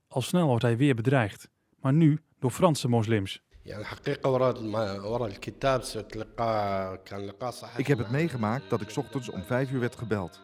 Al 0.08 0.22
snel 0.22 0.46
wordt 0.46 0.62
hij 0.62 0.76
weer 0.76 0.94
bedreigd, 0.94 1.48
maar 1.80 1.92
nu 1.92 2.20
door 2.38 2.50
Franse 2.50 2.88
moslims. 2.88 3.42
يعني 3.65 3.81
الحقيقة 3.81 4.29
وراء 4.29 4.59
الم- 4.59 5.05
وراء 5.05 5.27
الكتاب 5.27 5.83
سويت 5.83 6.15
لقاء 6.17 6.95
كان 6.95 7.25
لقاء 7.27 7.51
صحفي 7.51 7.81
Ik 7.83 7.87
heb 7.87 7.97
het 7.97 8.07
مع- 8.07 8.11
meegemaakt 8.17 8.69
dat 8.69 8.81
ik 8.81 8.89
's 8.89 8.97
ochtends 8.97 9.29
om 9.29 9.43
5 9.43 9.71
uur 9.71 9.79
werd 9.79 9.95
gebeld. 9.95 10.39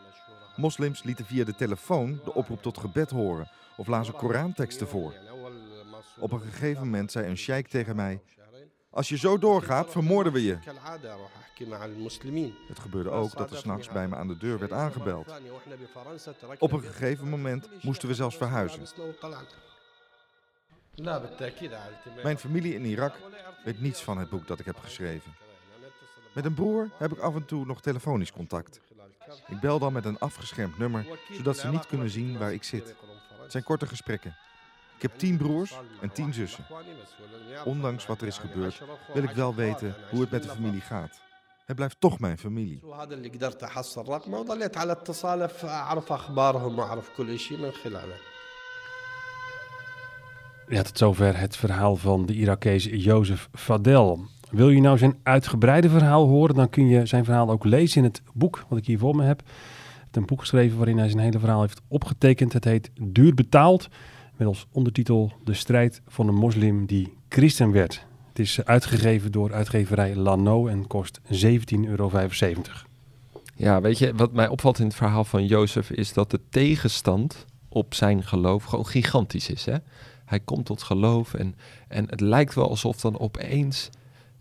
Moslims 0.56 1.04
lieten 1.04 1.26
via 1.26 1.44
de 1.44 1.56
telefoon 1.56 2.22
de 2.24 2.34
oproep 2.34 2.62
tot 2.62 2.78
gebed 2.78 3.10
horen 3.10 3.50
of 3.78 3.88
lazen 3.88 4.14
Koranteksten 4.14 4.88
voor. 4.88 5.14
Op 6.20 6.32
een 6.32 6.42
gegeven 6.42 6.84
moment 6.84 7.12
zei 7.12 7.28
een 7.28 7.38
sheik 7.38 7.68
tegen 7.68 7.96
mij: 7.96 8.22
Als 8.90 9.10
je 9.10 9.18
zo 9.18 9.38
doorgaat, 9.38 9.92
vermoorden 9.92 10.34
we 10.34 10.44
je. 10.44 10.58
كالعادة 10.60 11.14
أروح 11.14 11.32
أحكي 11.42 11.66
مع 11.66 11.86
المسلمين 11.86 12.54
Het 12.68 12.80
gebeurde 12.80 13.10
ook 13.10 13.36
dat 13.38 13.52
er 13.52 13.58
s'nachts 13.58 13.90
bij 13.90 14.08
me 14.08 14.16
aan 14.16 14.28
de 14.28 14.38
deur 14.38 14.60
werd 14.60 14.72
aangebeld. 14.72 15.34
Op 16.60 16.72
een 16.72 16.82
gegeven 16.82 17.30
moment 17.30 17.70
moesten 17.84 18.08
we 18.08 18.14
zelfs 18.14 18.38
verhuizen. 18.38 18.82
Mijn 22.23 22.39
familie 22.39 22.75
in 22.75 22.85
Irak 22.85 23.15
weet 23.65 23.81
niets 23.81 24.03
van 24.03 24.19
het 24.19 24.29
boek 24.29 24.47
dat 24.47 24.59
ik 24.59 24.67
heb 24.67 24.79
geschreven. 24.79 25.35
Met 26.33 26.45
een 26.45 26.55
broer 26.55 26.91
heb 26.99 27.13
ik 27.13 27.19
af 27.19 27.35
en 27.35 27.45
toe 27.45 27.67
nog 27.67 27.81
telefonisch 27.81 28.33
contact. 28.33 28.81
Ik 29.47 29.61
bel 29.61 29.79
dan 29.79 29.93
met 29.93 30.05
een 30.05 30.19
afgeschermd 30.19 30.79
nummer, 30.79 31.07
zodat 31.33 31.57
ze 31.57 31.69
niet 31.69 31.87
kunnen 31.87 32.11
zien 32.11 32.39
waar 32.39 32.53
ik 32.53 32.65
zit. 32.65 32.95
Het 33.43 33.53
zijn 33.53 33.65
korte 33.65 33.87
gesprekken. 33.87 34.37
Ik 34.97 35.03
heb 35.03 35.19
tien 35.19 35.37
broers 35.37 35.79
en 36.01 36.13
tien 36.13 36.35
zussen. 36.35 36.67
Ondanks 37.65 38.07
wat 38.07 38.21
er 38.21 38.27
is 38.27 38.39
gebeurd, 38.39 38.83
wil 39.15 39.23
ik 39.23 39.31
wel 39.31 39.55
weten 39.55 39.95
hoe 40.11 40.21
het 40.21 40.31
met 40.31 40.43
de 40.43 40.49
familie 40.49 40.81
gaat. 40.81 41.21
Het 41.65 41.77
blijft 41.77 42.01
toch 42.01 42.19
mijn 42.19 42.39
familie. 42.39 42.81
Ja, 50.69 50.83
tot 50.83 50.99
zover 50.99 51.39
het 51.39 51.57
verhaal 51.57 51.97
van 51.97 52.27
de 52.27 52.35
Irakees 52.35 52.89
Jozef 52.91 53.49
Fadel. 53.53 54.25
Wil 54.51 54.71
je 54.71 54.81
nou 54.81 54.99
zijn 54.99 55.17
uitgebreide 55.23 55.89
verhaal 55.89 56.29
horen, 56.29 56.55
dan 56.55 56.69
kun 56.69 56.89
je 56.89 57.07
zijn 57.07 57.25
verhaal 57.25 57.51
ook 57.51 57.65
lezen 57.65 57.99
in 57.99 58.05
het 58.05 58.23
boek 58.33 58.65
wat 58.69 58.79
ik 58.79 58.87
hier 58.87 58.99
voor 58.99 59.17
me 59.17 59.25
heb. 59.25 59.39
Hij 59.39 59.97
heeft 60.01 60.17
een 60.17 60.27
boek 60.27 60.41
geschreven 60.41 60.77
waarin 60.77 60.99
hij 60.99 61.09
zijn 61.09 61.23
hele 61.23 61.39
verhaal 61.39 61.61
heeft 61.61 61.81
opgetekend. 61.89 62.53
Het 62.53 62.65
heet 62.65 62.91
Duur 63.01 63.35
betaald, 63.35 63.89
met 64.37 64.47
als 64.47 64.67
ondertitel 64.73 65.33
De 65.45 65.55
strijd 65.55 66.03
van 66.07 66.29
een 66.29 66.35
moslim 66.35 66.87
die 66.87 67.13
christen 67.29 67.71
werd. 67.71 68.07
Het 68.29 68.39
is 68.39 68.65
uitgegeven 68.65 69.33
door 69.33 69.53
uitgeverij 69.53 70.17
Lano 70.17 70.67
en 70.67 70.87
kost 70.87 71.21
17,75 71.21 71.31
euro. 71.85 72.11
Ja, 73.55 73.81
weet 73.81 73.99
je, 73.99 74.15
wat 74.15 74.33
mij 74.33 74.49
opvalt 74.49 74.79
in 74.79 74.87
het 74.87 74.95
verhaal 74.95 75.25
van 75.25 75.47
Jozef 75.47 75.91
is 75.91 76.13
dat 76.13 76.31
de 76.31 76.41
tegenstand 76.51 77.47
op 77.69 77.95
zijn 77.95 78.25
geloof 78.25 78.65
gewoon 78.65 78.87
gigantisch 78.87 79.51
is. 79.51 79.65
Hè? 79.65 79.77
Hij 80.29 80.41
komt 80.41 80.67
tot 80.67 80.83
geloof 80.83 81.35
en, 81.35 81.55
en 81.89 82.07
het 82.11 82.21
lijkt 82.21 82.55
wel 82.55 82.69
alsof 82.69 83.01
dan 83.01 83.19
opeens 83.19 83.91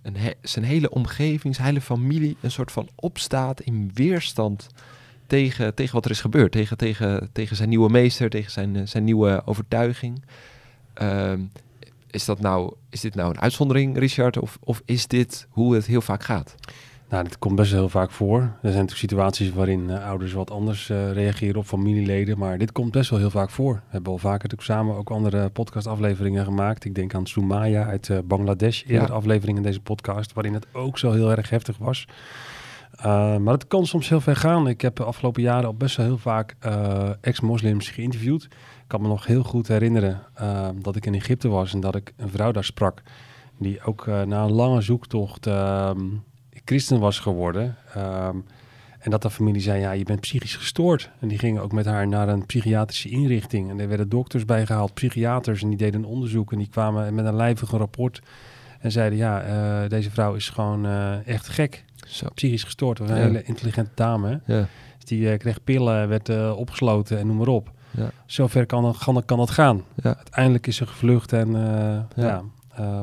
een 0.02 0.34
zijn 0.42 0.66
hele 0.66 0.90
omgeving, 0.90 1.56
zijn 1.56 1.68
hele 1.68 1.82
familie 1.82 2.38
een 2.42 2.52
soort 2.52 2.72
van 2.72 2.90
opstaat 2.96 3.62
in 3.62 3.92
weerstand 3.94 4.68
tegen, 5.28 5.76
tegen 5.76 5.94
wat 5.94 6.06
er 6.06 6.12
is 6.12 6.22
gebeurd. 6.22 6.52
Tegen, 6.52 6.78
tegen, 6.78 7.30
tegen 7.32 7.56
zijn 7.56 7.70
nieuwe 7.70 7.90
meester, 7.90 8.30
tegen 8.30 8.52
zijn, 8.52 8.76
eh, 8.76 8.82
zijn 8.86 9.04
nieuwe 9.04 9.42
overtuiging. 9.46 10.24
Ehm, 10.94 11.42
is, 12.12 12.26
dat 12.26 12.40
nou, 12.40 12.74
is 12.90 13.02
dit 13.02 13.16
nou 13.16 13.30
een 13.30 13.42
uitzondering, 13.42 13.98
Richard? 13.98 14.40
Of, 14.40 14.58
of 14.64 14.82
is 14.86 15.08
dit 15.08 15.48
hoe 15.50 15.76
het 15.76 15.86
heel 15.86 16.02
vaak 16.02 16.24
gaat? 16.24 16.56
Nou, 17.10 17.24
dit 17.24 17.40
komt 17.40 17.56
best 17.56 17.72
wel 17.72 17.80
heel 17.80 17.90
vaak 17.90 18.12
voor. 18.12 18.40
Er 18.40 18.50
zijn 18.62 18.74
natuurlijk 18.74 18.98
situaties 19.00 19.52
waarin 19.52 19.90
eh, 19.90 20.06
ouders 20.08 20.34
wat 20.34 20.52
anders 20.52 20.90
eh, 20.90 21.12
reageren 21.12 21.56
op 21.56 21.66
familieleden, 21.66 22.38
maar 22.38 22.58
dit 22.58 22.72
komt 22.72 22.92
best 22.92 23.10
wel 23.10 23.20
heel 23.20 23.30
vaak 23.30 23.50
voor. 23.50 23.74
We 23.74 23.82
hebben 23.90 24.12
al 24.12 24.18
vaker 24.18 24.50
natuurlijk 24.50 24.62
samen 24.80 24.96
ook 24.96 25.10
andere 25.10 25.50
podcastafleveringen 25.50 26.46
gemaakt. 26.46 26.86
Ik 26.86 26.96
denk 26.96 27.14
aan 27.16 27.26
Soumaya 27.28 27.86
uit 27.86 28.10
eh, 28.10 28.18
Bangladesh, 28.26 28.84
eerder 28.84 29.08
Ja. 29.08 29.14
aflevering 29.14 29.58
in 29.58 29.64
deze 29.64 29.80
podcast, 29.82 30.34
waarin 30.34 30.54
het 30.54 30.68
ook 30.74 30.98
zo 30.98 31.12
heel 31.12 31.32
erg 31.32 31.50
heftig 31.50 31.78
was. 31.78 32.08
Maar 33.04 33.54
het 33.54 33.68
kan 33.68 33.86
soms 33.86 34.10
heel 34.10 34.22
ver 34.22 34.36
gaan. 34.36 34.68
Ik 34.68 34.82
heb 34.82 34.96
de 34.96 35.04
afgelopen 35.04 35.42
jaren 35.42 35.66
al 35.66 35.74
best 35.74 35.98
wel 35.98 36.06
heel 36.06 36.18
vaak 36.18 36.56
ex-moslims 37.22 37.90
geïnterviewd. 37.90 38.44
Ik 38.44 38.50
kan 38.88 39.02
me 39.02 39.08
nog 39.08 39.26
heel 39.26 39.44
goed 39.44 39.68
herinneren 39.68 40.22
dat 40.82 40.96
ik 40.96 41.06
in 41.06 41.14
Egypte 41.14 41.48
was 41.48 41.74
en 41.74 41.80
dat 41.80 41.96
ik 41.96 42.14
een 42.18 42.30
vrouw 42.30 42.52
daar 42.52 42.64
sprak. 42.64 43.02
Die 43.58 43.82
ook 43.84 44.06
na 44.06 44.44
een 44.44 44.52
lange 44.52 44.82
zoektocht 44.82 45.48
uh, 45.48 45.92
christen 46.68 47.00
was 47.00 47.20
geworden. 47.20 47.76
Um, 47.98 48.44
en 49.00 49.12
dat 49.12 49.22
de 49.22 49.30
familie 49.30 49.62
zei, 49.62 49.80
ja, 49.80 49.92
je 49.92 50.04
bent 50.04 50.20
psychisch 50.20 50.56
gestoord. 50.56 51.10
En 51.20 51.28
die 51.28 51.38
gingen 51.38 51.62
ook 51.62 51.72
met 51.72 51.86
haar 51.86 52.08
naar 52.08 52.30
een 52.30 52.46
psychiatrische 52.46 53.10
inrichting. 53.10 53.70
En 53.70 53.80
er 53.80 53.88
werden 53.88 54.10
dokters 54.10 54.46
bijgehaald, 54.46 54.94
psychiaters. 54.94 55.62
En 55.62 55.70
die 55.70 55.78
deden 55.78 56.04
een 56.04 56.08
onderzoek 56.08 56.52
en 56.52 56.58
die 56.58 56.70
kwamen 56.70 57.14
met 57.16 57.26
een 57.26 57.36
lijvige 57.36 57.78
rapport. 57.78 58.22
En 58.80 58.92
zeiden, 58.92 59.18
ja, 59.18 59.48
uh, 59.84 59.90
deze 59.90 60.12
vrouw 60.12 60.34
is 60.34 60.50
gewoon 60.50 60.86
uh, 60.86 61.28
echt 61.28 61.48
gek. 61.48 61.84
Zo. 62.08 62.28
Psychisch 62.34 62.64
gestoord. 62.64 63.00
Was 63.00 63.10
een 63.10 63.16
Ja. 63.16 63.22
hele 63.22 63.44
intelligente 63.44 63.92
dame. 63.94 64.40
Ja. 64.46 64.68
Dus 64.96 65.06
die 65.06 65.22
uh, 65.22 65.38
kreeg 65.38 65.64
pillen, 65.64 66.08
werd 66.08 66.52
opgesloten 66.56 67.20
en 67.20 67.28
noem 67.28 67.38
maar 67.38 67.48
op. 67.48 67.72
Ja. 67.92 68.10
Zover 68.26 68.66
kan, 68.66 68.96
kan, 69.04 69.26
kan 69.26 69.38
dat 69.38 69.50
gaan. 69.50 69.84
Uiteindelijk 70.02 70.68
is 70.68 70.76
ze 70.76 70.88
gevlucht 70.88 71.34
en 71.34 71.52
ja. 72.16 72.44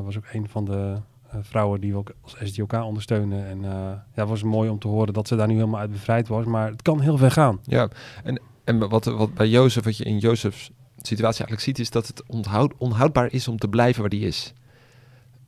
Was 0.03 0.17
ook 0.17 0.25
een 0.31 0.49
van 0.49 0.65
de 0.65 0.95
vrouwen 1.41 1.81
die 1.81 1.91
we 1.91 1.97
ook 1.97 2.11
als 2.21 2.35
SDOK 2.43 2.73
ondersteunen. 2.73 3.47
En 3.47 3.57
uh, 3.57 3.69
ja, 3.69 4.05
het 4.13 4.29
was 4.29 4.43
mooi 4.43 4.69
om 4.69 4.79
te 4.79 4.87
horen 4.87 5.13
dat 5.13 5.27
ze 5.27 5.35
daar 5.35 5.47
nu 5.47 5.53
helemaal 5.53 5.79
uit 5.79 5.91
bevrijd 5.91 6.27
was. 6.27 6.45
Maar 6.45 6.69
het 6.71 6.81
kan 6.81 7.01
heel 7.01 7.17
ver 7.17 7.31
gaan. 7.31 7.59
Ja, 7.63 7.89
en, 8.23 8.41
en 8.63 8.89
wat, 8.89 9.05
wat 9.05 9.33
bij 9.33 9.47
Jozef, 9.47 9.83
wat 9.83 9.97
je 9.97 10.03
in 10.03 10.17
Jozefs 10.17 10.71
situatie 10.97 11.45
eigenlijk 11.45 11.61
ziet, 11.61 11.79
is 11.79 11.89
dat 11.89 12.07
het 12.07 12.23
onthoud, 12.27 12.73
onhoudbaar 12.77 13.31
is 13.31 13.47
om 13.47 13.57
te 13.57 13.67
blijven 13.67 14.01
waar 14.01 14.09
die 14.09 14.25
is. 14.25 14.53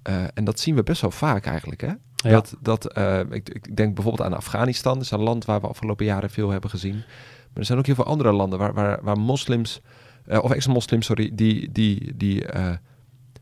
Eh, 0.02 0.23
en 0.34 0.43
dat 0.43 0.60
zien 0.60 0.76
we 0.76 0.84
best 0.84 1.02
wel 1.02 1.12
vaak 1.12 1.45
eigenlijk, 1.45 1.82
hè? 1.82 1.91
Ja. 2.15 2.30
Dat, 2.30 2.56
dat, 2.62 2.93
eh, 2.93 3.19
ik, 3.19 3.50
ik 3.50 3.76
denk 3.76 3.95
bijvoorbeeld 3.95 4.30
aan 4.30 4.38
Afghanistan, 4.38 4.93
dat 4.93 5.04
is 5.04 5.12
een 5.12 5.19
land 5.19 5.45
waar 5.45 5.62
we 5.62 5.67
afgelopen 5.67 6.06
jaren 6.06 6.30
veel 6.30 6.50
hebben 6.50 6.69
gezien. 6.69 6.95
Maar 6.95 7.54
er 7.54 7.65
zijn 7.65 7.78
ook 7.78 7.86
heel 7.86 7.95
veel 7.95 8.06
andere 8.06 8.32
landen 8.32 8.60
waar, 8.60 8.73
waar, 8.73 9.00
waar 9.04 9.19
moslims, 9.19 9.82
eh, 10.26 10.43
of 10.43 10.52
ex-moslims, 10.52 11.06
sorry, 11.06 11.32
die, 11.34 11.71
die, 11.71 12.17
die, 12.17 12.45
eh, 12.45 12.73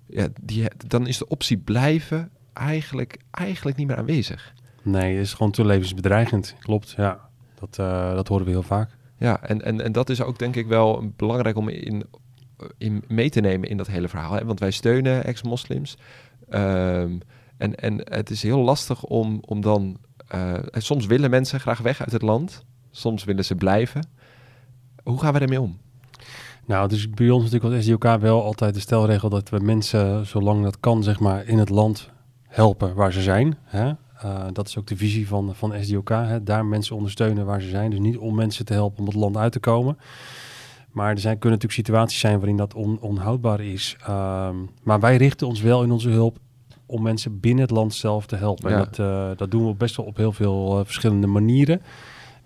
ja, 0.08 0.28
die, 0.42 0.68
dan 0.88 1.08
is 1.08 1.18
de 1.18 1.28
optie 1.28 1.58
blijven 1.58 2.32
eigenlijk, 2.56 3.18
eigenlijk 3.32 3.78
niet 3.78 3.88
meer 3.88 3.98
aanwezig. 3.98 4.54
Nee, 4.82 5.16
het 5.16 5.26
is 5.26 5.34
gewoon 5.34 5.52
te 5.52 5.66
levensbedreigend. 5.66 6.56
Klopt, 6.60 6.94
ja. 6.98 7.20
Dat, 7.60 7.78
uh, 7.80 8.16
dat 8.16 8.28
horen 8.28 8.46
we 8.46 8.52
heel 8.52 8.64
vaak. 8.64 8.98
Ja, 9.18 9.44
en, 9.44 9.62
en, 9.62 9.82
en 9.82 9.92
dat 9.92 10.10
is 10.10 10.22
ook 10.22 10.40
denk 10.40 10.56
ik 10.56 10.68
wel 10.68 11.14
belangrijk 11.16 11.58
om 11.58 11.70
in, 11.70 12.06
in 12.78 13.04
mee 13.08 13.30
te 13.30 13.42
nemen 13.42 13.70
in 13.70 13.78
dat 13.78 13.88
hele 13.88 14.08
verhaal. 14.08 14.34
Hè? 14.34 14.46
Want 14.46 14.60
wij 14.60 14.72
steunen 14.72 15.24
ex-moslims. 15.24 15.98
Um, 16.50 17.20
en, 17.58 17.76
en 17.76 18.02
het 18.04 18.30
is 18.30 18.44
heel 18.44 18.60
lastig 18.60 19.04
om, 19.04 19.40
om 19.46 19.62
dan... 19.62 19.98
Uh, 20.36 20.54
soms 20.72 21.06
willen 21.06 21.30
mensen 21.30 21.60
graag 21.60 21.80
weg 21.80 22.00
uit 22.02 22.12
het 22.12 22.22
land. 22.22 22.66
Soms 22.92 23.24
willen 23.24 23.46
ze 23.46 23.56
blijven. 23.56 24.08
Hoe 25.04 25.20
gaan 25.20 25.34
we 25.34 25.40
ermee 25.40 25.62
om? 25.62 25.78
Nou, 26.66 26.84
het 26.84 26.92
is 26.92 27.10
bij 27.10 27.30
ons 27.30 27.44
natuurlijk 27.44 27.74
als 27.74 27.84
SDOK 27.84 28.04
wel 28.04 28.44
altijd 28.44 28.74
de 28.74 28.80
stelregel 28.80 29.30
dat 29.30 29.50
we 29.50 29.60
mensen, 29.60 30.26
zolang 30.26 30.64
dat 30.64 30.80
kan, 30.80 31.04
zeg 31.04 31.20
maar, 31.20 31.46
in 31.46 31.58
het 31.58 31.70
land 31.70 32.14
helpen 32.56 32.96
waar 32.96 33.14
ze 33.14 33.22
zijn. 33.22 33.58
Hè? 33.64 33.92
Uh, 34.26 34.46
dat 34.54 34.68
is 34.68 34.78
ook 34.78 34.88
de 34.88 34.98
visie 34.98 35.28
van, 35.28 35.56
van 35.56 35.74
SDOK. 35.82 36.10
Hè? 36.10 36.44
Daar 36.44 36.66
mensen 36.66 36.96
ondersteunen 36.96 37.46
waar 37.46 37.62
ze 37.62 37.70
zijn. 37.70 37.90
Dus 37.90 38.00
niet 38.00 38.18
om 38.18 38.36
mensen 38.36 38.66
te 38.66 38.74
helpen 38.74 39.00
om 39.00 39.06
het 39.06 39.16
land 39.16 39.38
uit 39.38 39.52
te 39.52 39.60
komen. 39.60 39.98
Maar 40.92 41.10
er 41.10 41.20
zijn, 41.20 41.38
kunnen 41.40 41.60
natuurlijk 41.60 41.88
situaties 41.88 42.20
zijn 42.20 42.38
waarin 42.38 42.58
dat 42.58 42.74
on, 42.74 42.98
onhoudbaar 43.02 43.62
is. 43.62 43.96
Um, 44.10 44.70
maar 44.84 45.00
wij 45.00 45.18
richten 45.18 45.48
ons 45.48 45.62
wel 45.62 45.84
in 45.84 45.92
onze 45.92 46.10
hulp 46.10 46.38
om 46.86 47.02
mensen 47.02 47.40
binnen 47.40 47.64
het 47.64 47.72
land 47.72 47.94
zelf 47.94 48.26
te 48.26 48.36
helpen. 48.36 48.70
Ja. 48.70 48.78
En 48.78 48.84
dat, 48.84 48.98
uh, 48.98 49.30
dat 49.36 49.52
doen 49.52 49.68
we 49.68 49.74
best 49.74 49.96
wel 49.96 50.06
op 50.06 50.18
heel 50.18 50.32
veel 50.32 50.80
uh, 50.80 50.86
verschillende 50.86 51.28
manieren. 51.28 51.82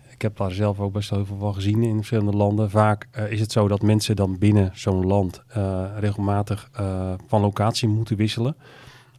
Ik 0.10 0.22
heb 0.22 0.38
daar 0.38 0.52
zelf 0.52 0.80
ook 0.80 0.94
best 0.94 1.10
wel 1.10 1.20
heel 1.20 1.28
veel 1.28 1.38
van 1.38 1.54
gezien 1.54 1.84
in 1.84 1.96
verschillende 1.96 2.38
landen. 2.38 2.70
Vaak 2.70 3.08
uh, 3.18 3.32
is 3.32 3.40
het 3.40 3.52
zo 3.52 3.68
dat 3.68 3.82
mensen 3.82 4.16
dan 4.16 4.38
binnen 4.38 4.72
zo'n 4.74 5.06
land 5.06 5.44
regelmatig 6.00 6.70
van 7.28 7.42
locatie 7.42 7.88
moeten 7.88 8.16
wisselen. 8.16 8.56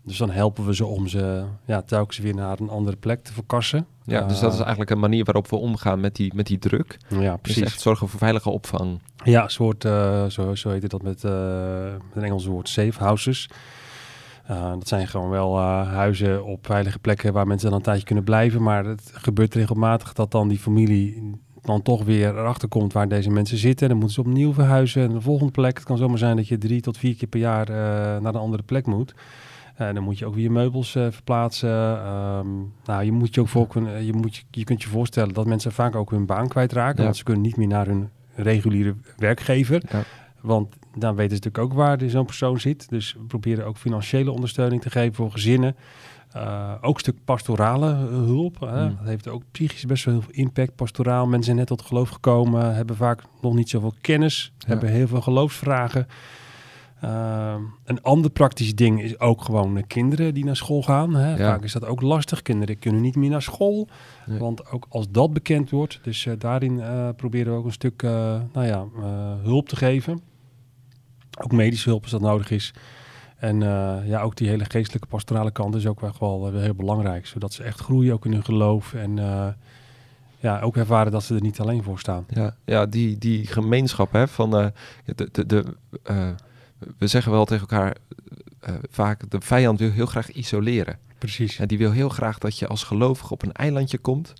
Dus 0.03 0.19
dan 0.19 0.31
helpen 0.31 0.67
we 0.67 0.75
ze 0.75 0.87
om 0.87 1.09
ze 1.09 1.45
ja, 1.65 1.83
telkens 1.83 2.19
weer 2.19 2.35
naar 2.35 2.61
een 2.61 2.69
andere 2.69 2.97
plek 2.97 3.25
te 3.25 3.33
verkassen. 3.33 3.87
Ja, 4.05 4.27
dus 4.27 4.41
dat 4.41 4.53
is 4.53 4.59
eigenlijk 4.59 4.91
een 4.91 4.99
manier 4.99 5.25
waarop 5.25 5.49
we 5.49 5.57
omgaan 5.57 6.01
met 6.01 6.17
die, 6.17 6.35
met 6.35 6.47
die 6.47 6.59
druk. 6.59 6.99
Ja, 7.09 7.37
precies. 7.37 7.63
Dus 7.63 7.73
echt 7.73 7.81
zorgen 7.81 8.09
voor 8.09 8.19
veilige 8.19 8.51
opvang. 8.51 9.01
Ja, 9.25 9.43
een 9.43 9.51
soort, 9.51 9.85
uh, 9.85 10.27
zo, 10.27 10.55
zo 10.55 10.71
heet 10.71 10.83
het 10.83 10.91
dat 10.91 11.03
met, 11.03 11.25
uh, 11.25 11.33
met 11.93 12.17
een 12.17 12.25
Engels 12.25 12.45
woord, 12.45 12.69
safe 12.69 13.03
houses. 13.03 13.49
Dat 14.49 14.89
zijn 14.89 15.09
gewoon 15.09 15.31
wel 15.31 15.59
huizen 15.85 16.45
op 16.45 16.67
veilige 16.67 16.99
plekken 16.99 17.33
waar 17.33 17.47
mensen 17.47 17.69
dan 17.69 17.79
een 17.79 17.85
tijdje 17.85 18.05
kunnen 18.05 18.25
blijven. 18.25 18.63
Maar 18.63 18.85
het 18.85 19.11
gebeurt 19.15 19.55
regelmatig 19.55 20.13
dat 20.13 20.31
dan 20.31 20.49
die 20.49 20.59
familie 20.59 21.33
dan 21.63 21.83
toch 21.83 22.05
weer 22.05 22.39
erachter 22.39 22.69
komt 22.69 22.93
waar 22.93 23.09
deze 23.09 23.31
mensen 23.31 23.59
zitten. 23.59 23.89
Dan 23.89 23.97
moeten 23.97 24.15
ze 24.15 24.21
opnieuw 24.21 24.53
verhuizen 24.53 25.01
naar 25.01 25.17
de 25.17 25.21
volgende 25.21 25.53
plek. 25.53 25.77
Het 25.77 25.87
kan 25.87 25.97
zomaar 25.97 26.19
zijn 26.19 26.37
dat 26.37 26.49
je 26.49 26.59
drie 26.59 26.81
tot 26.81 26.99
vier 26.99 27.15
keer 27.15 27.29
per 27.29 27.41
jaar 27.41 27.71
naar 28.21 28.35
een 28.35 28.41
andere 28.41 28.63
plek 28.63 28.87
moet. 28.87 29.15
Uh, 29.81 29.95
dan 29.95 30.03
moet 30.03 30.19
je 30.19 30.27
ook 30.27 30.35
weer 30.35 30.53
meubels 30.53 30.95
uh, 30.95 31.07
verplaatsen. 31.11 32.07
Um, 32.07 32.73
nou, 32.85 33.05
je 33.05 33.13
moet 33.13 33.35
je 33.35 33.41
ook 33.41 33.49
voor 33.49 33.67
kunnen, 33.67 34.05
je, 34.05 34.13
moet 34.13 34.37
je, 34.37 34.43
je 34.51 34.65
kunt 34.65 34.83
je 34.83 34.89
voorstellen 34.89 35.35
dat 35.35 35.47
mensen 35.47 35.73
vaak 35.73 35.95
ook 35.95 36.11
hun 36.11 36.27
baan 36.27 36.49
kwijtraken. 36.49 36.99
Ja. 36.99 37.05
Want 37.05 37.17
ze 37.17 37.25
kunnen 37.25 37.43
niet 37.43 37.57
meer 37.57 37.67
naar 37.67 37.87
hun 37.87 38.09
reguliere 38.35 38.95
werkgever. 39.17 39.83
Ja. 39.91 40.03
Want 40.41 40.77
dan 40.97 41.15
weten 41.15 41.37
ze 41.37 41.43
natuurlijk 41.43 41.73
ook 41.73 41.79
waar 41.79 41.99
zo'n 42.07 42.27
persoon 42.27 42.61
zit. 42.61 42.89
Dus 42.89 43.13
we 43.13 43.25
proberen 43.25 43.67
ook 43.67 43.77
financiële 43.77 44.31
ondersteuning 44.31 44.83
te 44.83 44.91
geven 44.91 45.15
voor 45.15 45.31
gezinnen. 45.31 45.77
Uh, 46.37 46.75
ook 46.81 46.95
een 46.95 47.01
stuk 47.01 47.25
pastorale 47.25 47.87
hulp. 48.09 48.61
Hè. 48.61 48.89
Mm. 48.89 48.97
Dat 48.99 49.07
heeft 49.07 49.29
ook 49.29 49.43
psychisch 49.51 49.87
best 49.87 50.05
wel 50.05 50.15
heel 50.15 50.23
veel 50.23 50.35
impact. 50.35 50.75
Pastoraal, 50.77 51.25
mensen 51.25 51.45
zijn 51.45 51.57
net 51.57 51.67
tot 51.67 51.83
geloof 51.83 52.09
gekomen, 52.09 52.75
hebben 52.75 52.97
vaak 52.97 53.23
nog 53.41 53.55
niet 53.55 53.71
zoveel 53.71 53.95
kennis, 54.01 54.53
Ja. 54.59 54.67
hebben 54.69 54.89
heel 54.89 55.09
veel 55.09 55.21
geloofsvragen. 55.21 56.07
Uh, 57.05 57.55
een 57.85 58.03
ander 58.03 58.31
praktisch 58.31 58.75
ding 58.75 59.03
is 59.03 59.21
ook 59.21 59.43
gewoon 59.43 59.77
uh, 59.77 59.83
kinderen 59.87 60.35
die 60.35 60.45
naar 60.45 60.57
school 60.57 60.83
gaan. 60.83 61.15
Hè. 61.15 61.31
Ja. 61.31 61.37
Vaak 61.37 61.65
is 61.65 61.73
dat 61.73 61.85
ook 61.85 62.01
lastig. 62.01 62.43
Kinderen 62.43 62.79
kunnen 62.79 63.01
niet 63.01 63.17
meer 63.17 63.31
naar 63.31 63.43
school. 63.43 63.89
Nee. 64.27 64.39
Want 64.39 64.71
ook 64.71 64.87
als 64.89 65.11
dat 65.11 65.33
bekend 65.33 65.71
wordt, 65.71 65.99
dus 66.03 66.25
uh, 66.25 66.35
daarin 66.39 66.83
proberen 67.17 67.53
we 67.53 67.59
ook 67.59 67.65
een 67.65 67.73
stuk 67.73 68.03
nou 68.53 68.67
ja, 68.67 68.87
hulp 69.43 69.69
te 69.69 69.77
geven. 69.77 70.21
Ook 71.43 71.53
medische 71.53 71.89
hulp 71.89 72.03
als 72.03 72.11
dat 72.11 72.21
nodig 72.21 72.51
is. 72.51 72.75
En 73.37 73.61
ja, 74.05 74.21
ook 74.21 74.37
die 74.37 74.49
hele 74.49 74.65
geestelijke 74.65 75.09
pastorale 75.09 75.51
kant 75.51 75.75
is 75.75 75.87
ook 75.87 76.01
wel, 76.01 76.41
wel 76.41 76.61
heel 76.61 76.75
belangrijk. 76.75 77.27
Zodat 77.27 77.53
ze 77.53 77.63
echt 77.63 77.81
groeien 77.81 78.13
ook 78.13 78.25
in 78.25 78.33
hun 78.33 78.45
geloof. 78.45 78.95
En 78.95 79.17
ja, 80.39 80.61
ook 80.61 80.77
ervaren 80.77 81.13
dat 81.13 81.23
ze 81.23 81.35
er 81.35 81.43
niet 81.43 81.61
alleen 81.61 81.83
voor 81.83 81.99
staan. 81.99 82.25
Ja, 82.29 82.57
ja 82.65 82.87
die, 82.87 83.19
die 83.19 83.47
gemeenschap 83.47 84.13
hè, 84.13 84.29
van 84.29 84.51
de, 84.51 84.73
de, 85.15 85.47
de 85.47 85.65
we 86.99 87.07
zeggen 87.07 87.33
wel 87.33 87.45
tegen 87.45 87.69
elkaar 87.69 87.97
vaak, 88.91 89.31
de 89.31 89.41
vijand 89.41 89.79
wil 89.79 89.91
heel 89.91 90.07
graag 90.07 90.33
isoleren. 90.33 90.99
Precies. 91.19 91.59
En 91.59 91.69
die 91.69 91.79
wil 91.79 91.91
heel 91.91 92.09
graag 92.09 92.39
dat 92.39 92.59
je 92.59 92.67
als 92.67 92.85
gelovige 92.85 93.33
op 93.33 93.43
een 93.43 93.53
eilandje 93.53 93.99
komt. 93.99 94.33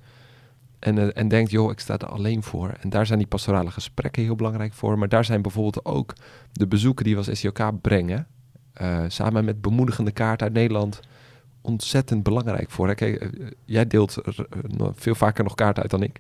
En, 0.79 1.15
en 1.15 1.29
denkt, 1.29 1.51
joh, 1.51 1.71
ik 1.71 1.81
sta 1.81 1.99
er 1.99 2.07
alleen 2.07 2.43
voor. 2.43 2.75
En 2.81 2.91
daar 2.91 3.07
zijn 3.07 3.19
die 3.19 3.29
pastorale 3.29 3.71
gesprekken 3.71 4.23
heel 4.23 4.35
belangrijk 4.35 4.73
voor. 4.73 4.99
Maar 4.99 5.09
daar 5.09 5.25
zijn 5.25 5.43
bijvoorbeeld 5.43 5.85
ook 5.85 6.15
de 6.53 6.67
bezoeken 6.67 7.05
die 7.05 7.17
we 7.17 7.27
als 7.27 7.39
SJK 7.39 7.81
brengen. 7.81 8.27
Uh, 8.83 9.05
samen 9.09 9.45
met 9.45 9.61
bemoedigende 9.61 10.11
kaart 10.11 10.43
uit 10.43 10.53
Nederland 10.53 11.01
ontzettend 11.61 12.23
belangrijk 12.23 12.71
voor. 12.71 12.89
Hè? 12.89 12.95
Kijk, 12.95 13.23
uh, 13.23 13.47
jij 13.65 13.87
deelt 13.87 14.17
uh, 14.27 14.87
veel 14.93 15.15
vaker 15.15 15.45
nog 15.45 15.55
kaart 15.55 15.79
uit 15.79 15.91
dan 15.91 16.03
ik. 16.03 16.19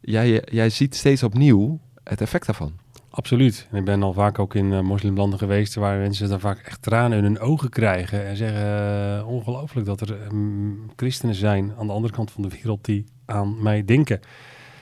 Jij, 0.00 0.42
jij 0.50 0.70
ziet 0.70 0.94
steeds 0.94 1.22
opnieuw 1.22 1.80
het 2.04 2.20
effect 2.20 2.46
daarvan. 2.46 2.72
Absoluut. 3.14 3.68
En 3.70 3.78
ik 3.78 3.84
ben 3.84 4.02
al 4.02 4.12
vaak 4.12 4.38
ook 4.38 4.54
in 4.54 4.84
moslimlanden 4.84 5.38
geweest 5.38 5.74
waar 5.74 5.98
mensen 5.98 6.28
daar 6.28 6.40
vaak 6.40 6.58
echt 6.58 6.82
tranen 6.82 7.18
in 7.18 7.24
hun 7.24 7.38
ogen 7.38 7.68
krijgen 7.68 8.26
en 8.26 8.36
zeggen 8.36 9.26
ongelooflijk 9.26 9.86
dat 9.86 10.00
er 10.00 10.22
um, 10.22 10.90
christenen 10.96 11.34
zijn 11.34 11.72
aan 11.78 11.86
de 11.86 11.92
andere 11.92 12.14
kant 12.14 12.30
van 12.30 12.42
de 12.42 12.48
wereld 12.48 12.84
die 12.84 13.04
aan 13.24 13.62
mij 13.62 13.84
denken. 13.84 14.20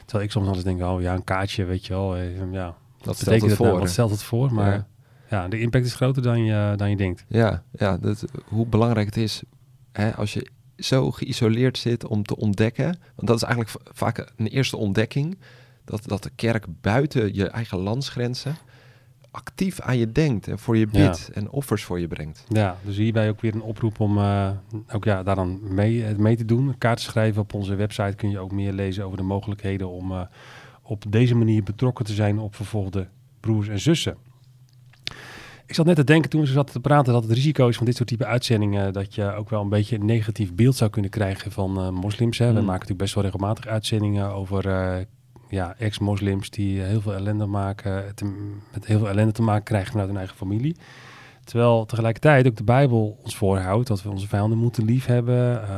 Terwijl 0.04 0.24
ik 0.24 0.30
soms 0.30 0.48
eens 0.48 0.64
denk, 0.64 0.82
oh 0.82 1.00
ja, 1.00 1.14
een 1.14 1.24
kaartje, 1.24 1.64
weet 1.64 1.86
je 1.86 1.92
wel. 1.92 2.16
Ja, 2.52 2.76
wat 3.02 3.16
stelt 3.16 3.42
het 3.42 3.54
voor? 3.54 3.66
Nou? 3.66 3.78
Wat 3.78 3.90
stelt 3.90 4.10
het 4.10 4.22
voor? 4.22 4.54
Maar 4.54 4.72
ja 4.72 4.86
ja, 5.30 5.48
de 5.48 5.60
impact 5.60 5.84
is 5.84 5.94
groter 5.94 6.22
dan 6.22 6.44
je, 6.44 6.72
dan 6.76 6.90
je 6.90 6.96
denkt. 6.96 7.24
Ja, 7.28 7.62
ja 7.72 7.96
dat, 7.96 8.24
hoe 8.44 8.66
belangrijk 8.66 9.06
het 9.06 9.16
is 9.16 9.42
hè, 9.92 10.14
als 10.14 10.32
je 10.32 10.46
zo 10.76 11.10
geïsoleerd 11.10 11.78
zit 11.78 12.06
om 12.06 12.22
te 12.22 12.36
ontdekken. 12.36 12.98
Want 13.14 13.28
dat 13.28 13.36
is 13.36 13.42
eigenlijk 13.42 13.76
vaak 13.92 14.32
een 14.36 14.46
eerste 14.46 14.76
ontdekking. 14.76 15.38
Dat, 15.90 16.02
dat 16.06 16.22
de 16.22 16.30
kerk 16.34 16.66
buiten 16.80 17.34
je 17.34 17.48
eigen 17.48 17.78
landsgrenzen 17.78 18.56
actief 19.30 19.80
aan 19.80 19.98
je 19.98 20.12
denkt 20.12 20.48
en 20.48 20.58
voor 20.58 20.76
je 20.76 20.86
bidt 20.86 21.26
ja. 21.26 21.34
en 21.34 21.50
offers 21.50 21.84
voor 21.84 22.00
je 22.00 22.08
brengt. 22.08 22.44
Ja, 22.48 22.76
dus 22.84 22.96
hierbij 22.96 23.28
ook 23.28 23.40
weer 23.40 23.54
een 23.54 23.62
oproep 23.62 24.00
om 24.00 24.18
uh, 24.18 24.50
ook 24.92 25.04
ja, 25.04 25.22
daar 25.22 25.34
dan 25.34 25.60
mee, 25.74 26.14
mee 26.16 26.36
te 26.36 26.44
doen. 26.44 26.78
Kaart 26.78 26.96
te 26.96 27.02
schrijven 27.02 27.42
op 27.42 27.54
onze 27.54 27.74
website 27.74 28.16
kun 28.16 28.30
je 28.30 28.38
ook 28.38 28.52
meer 28.52 28.72
lezen 28.72 29.04
over 29.04 29.16
de 29.16 29.22
mogelijkheden 29.22 29.88
om 29.90 30.12
uh, 30.12 30.20
op 30.82 31.04
deze 31.08 31.34
manier 31.34 31.62
betrokken 31.62 32.04
te 32.04 32.12
zijn 32.12 32.38
op 32.38 32.54
vervolgde 32.54 33.08
broers 33.40 33.68
en 33.68 33.80
zussen. 33.80 34.16
Ik 35.66 35.76
zat 35.76 35.86
net 35.86 35.96
te 35.96 36.04
denken 36.04 36.30
toen 36.30 36.40
we 36.40 36.46
zaten 36.46 36.72
te 36.72 36.80
praten 36.80 37.12
dat 37.12 37.22
het 37.22 37.32
risico 37.32 37.68
is 37.68 37.76
van 37.76 37.86
dit 37.86 37.96
soort 37.96 38.08
type 38.08 38.26
uitzendingen 38.26 38.92
dat 38.92 39.14
je 39.14 39.32
ook 39.32 39.50
wel 39.50 39.62
een 39.62 39.68
beetje 39.68 39.96
een 39.96 40.04
negatief 40.04 40.54
beeld 40.54 40.76
zou 40.76 40.90
kunnen 40.90 41.10
krijgen 41.10 41.52
van 41.52 41.78
uh, 41.78 41.90
moslims. 41.90 42.38
Hè. 42.38 42.44
Mm. 42.48 42.54
We 42.54 42.60
maken 42.60 42.72
natuurlijk 42.72 43.00
best 43.00 43.14
wel 43.14 43.24
regelmatig 43.24 43.66
uitzendingen 43.66 44.32
over 44.32 44.66
ja, 45.50 45.74
ex-moslims 45.78 46.50
die 46.50 46.80
heel 46.80 47.00
veel 47.00 47.14
ellende 47.14 47.46
maken, 47.46 48.14
te, 48.14 48.24
met 48.72 48.86
heel 48.86 48.98
veel 48.98 49.08
ellende 49.08 49.32
te 49.32 49.42
maken 49.42 49.64
krijgen 49.64 49.90
vanuit 49.90 50.08
hun 50.08 50.18
eigen 50.18 50.36
familie. 50.36 50.76
Terwijl 51.44 51.86
tegelijkertijd 51.86 52.46
ook 52.46 52.56
de 52.56 52.64
Bijbel 52.64 53.18
ons 53.22 53.36
voorhoudt 53.36 53.88
dat 53.88 54.02
we 54.02 54.10
onze 54.10 54.28
vijanden 54.28 54.58
moeten 54.58 54.84
lief 54.84 55.06
hebben. 55.06 55.62
Uh, 55.62 55.68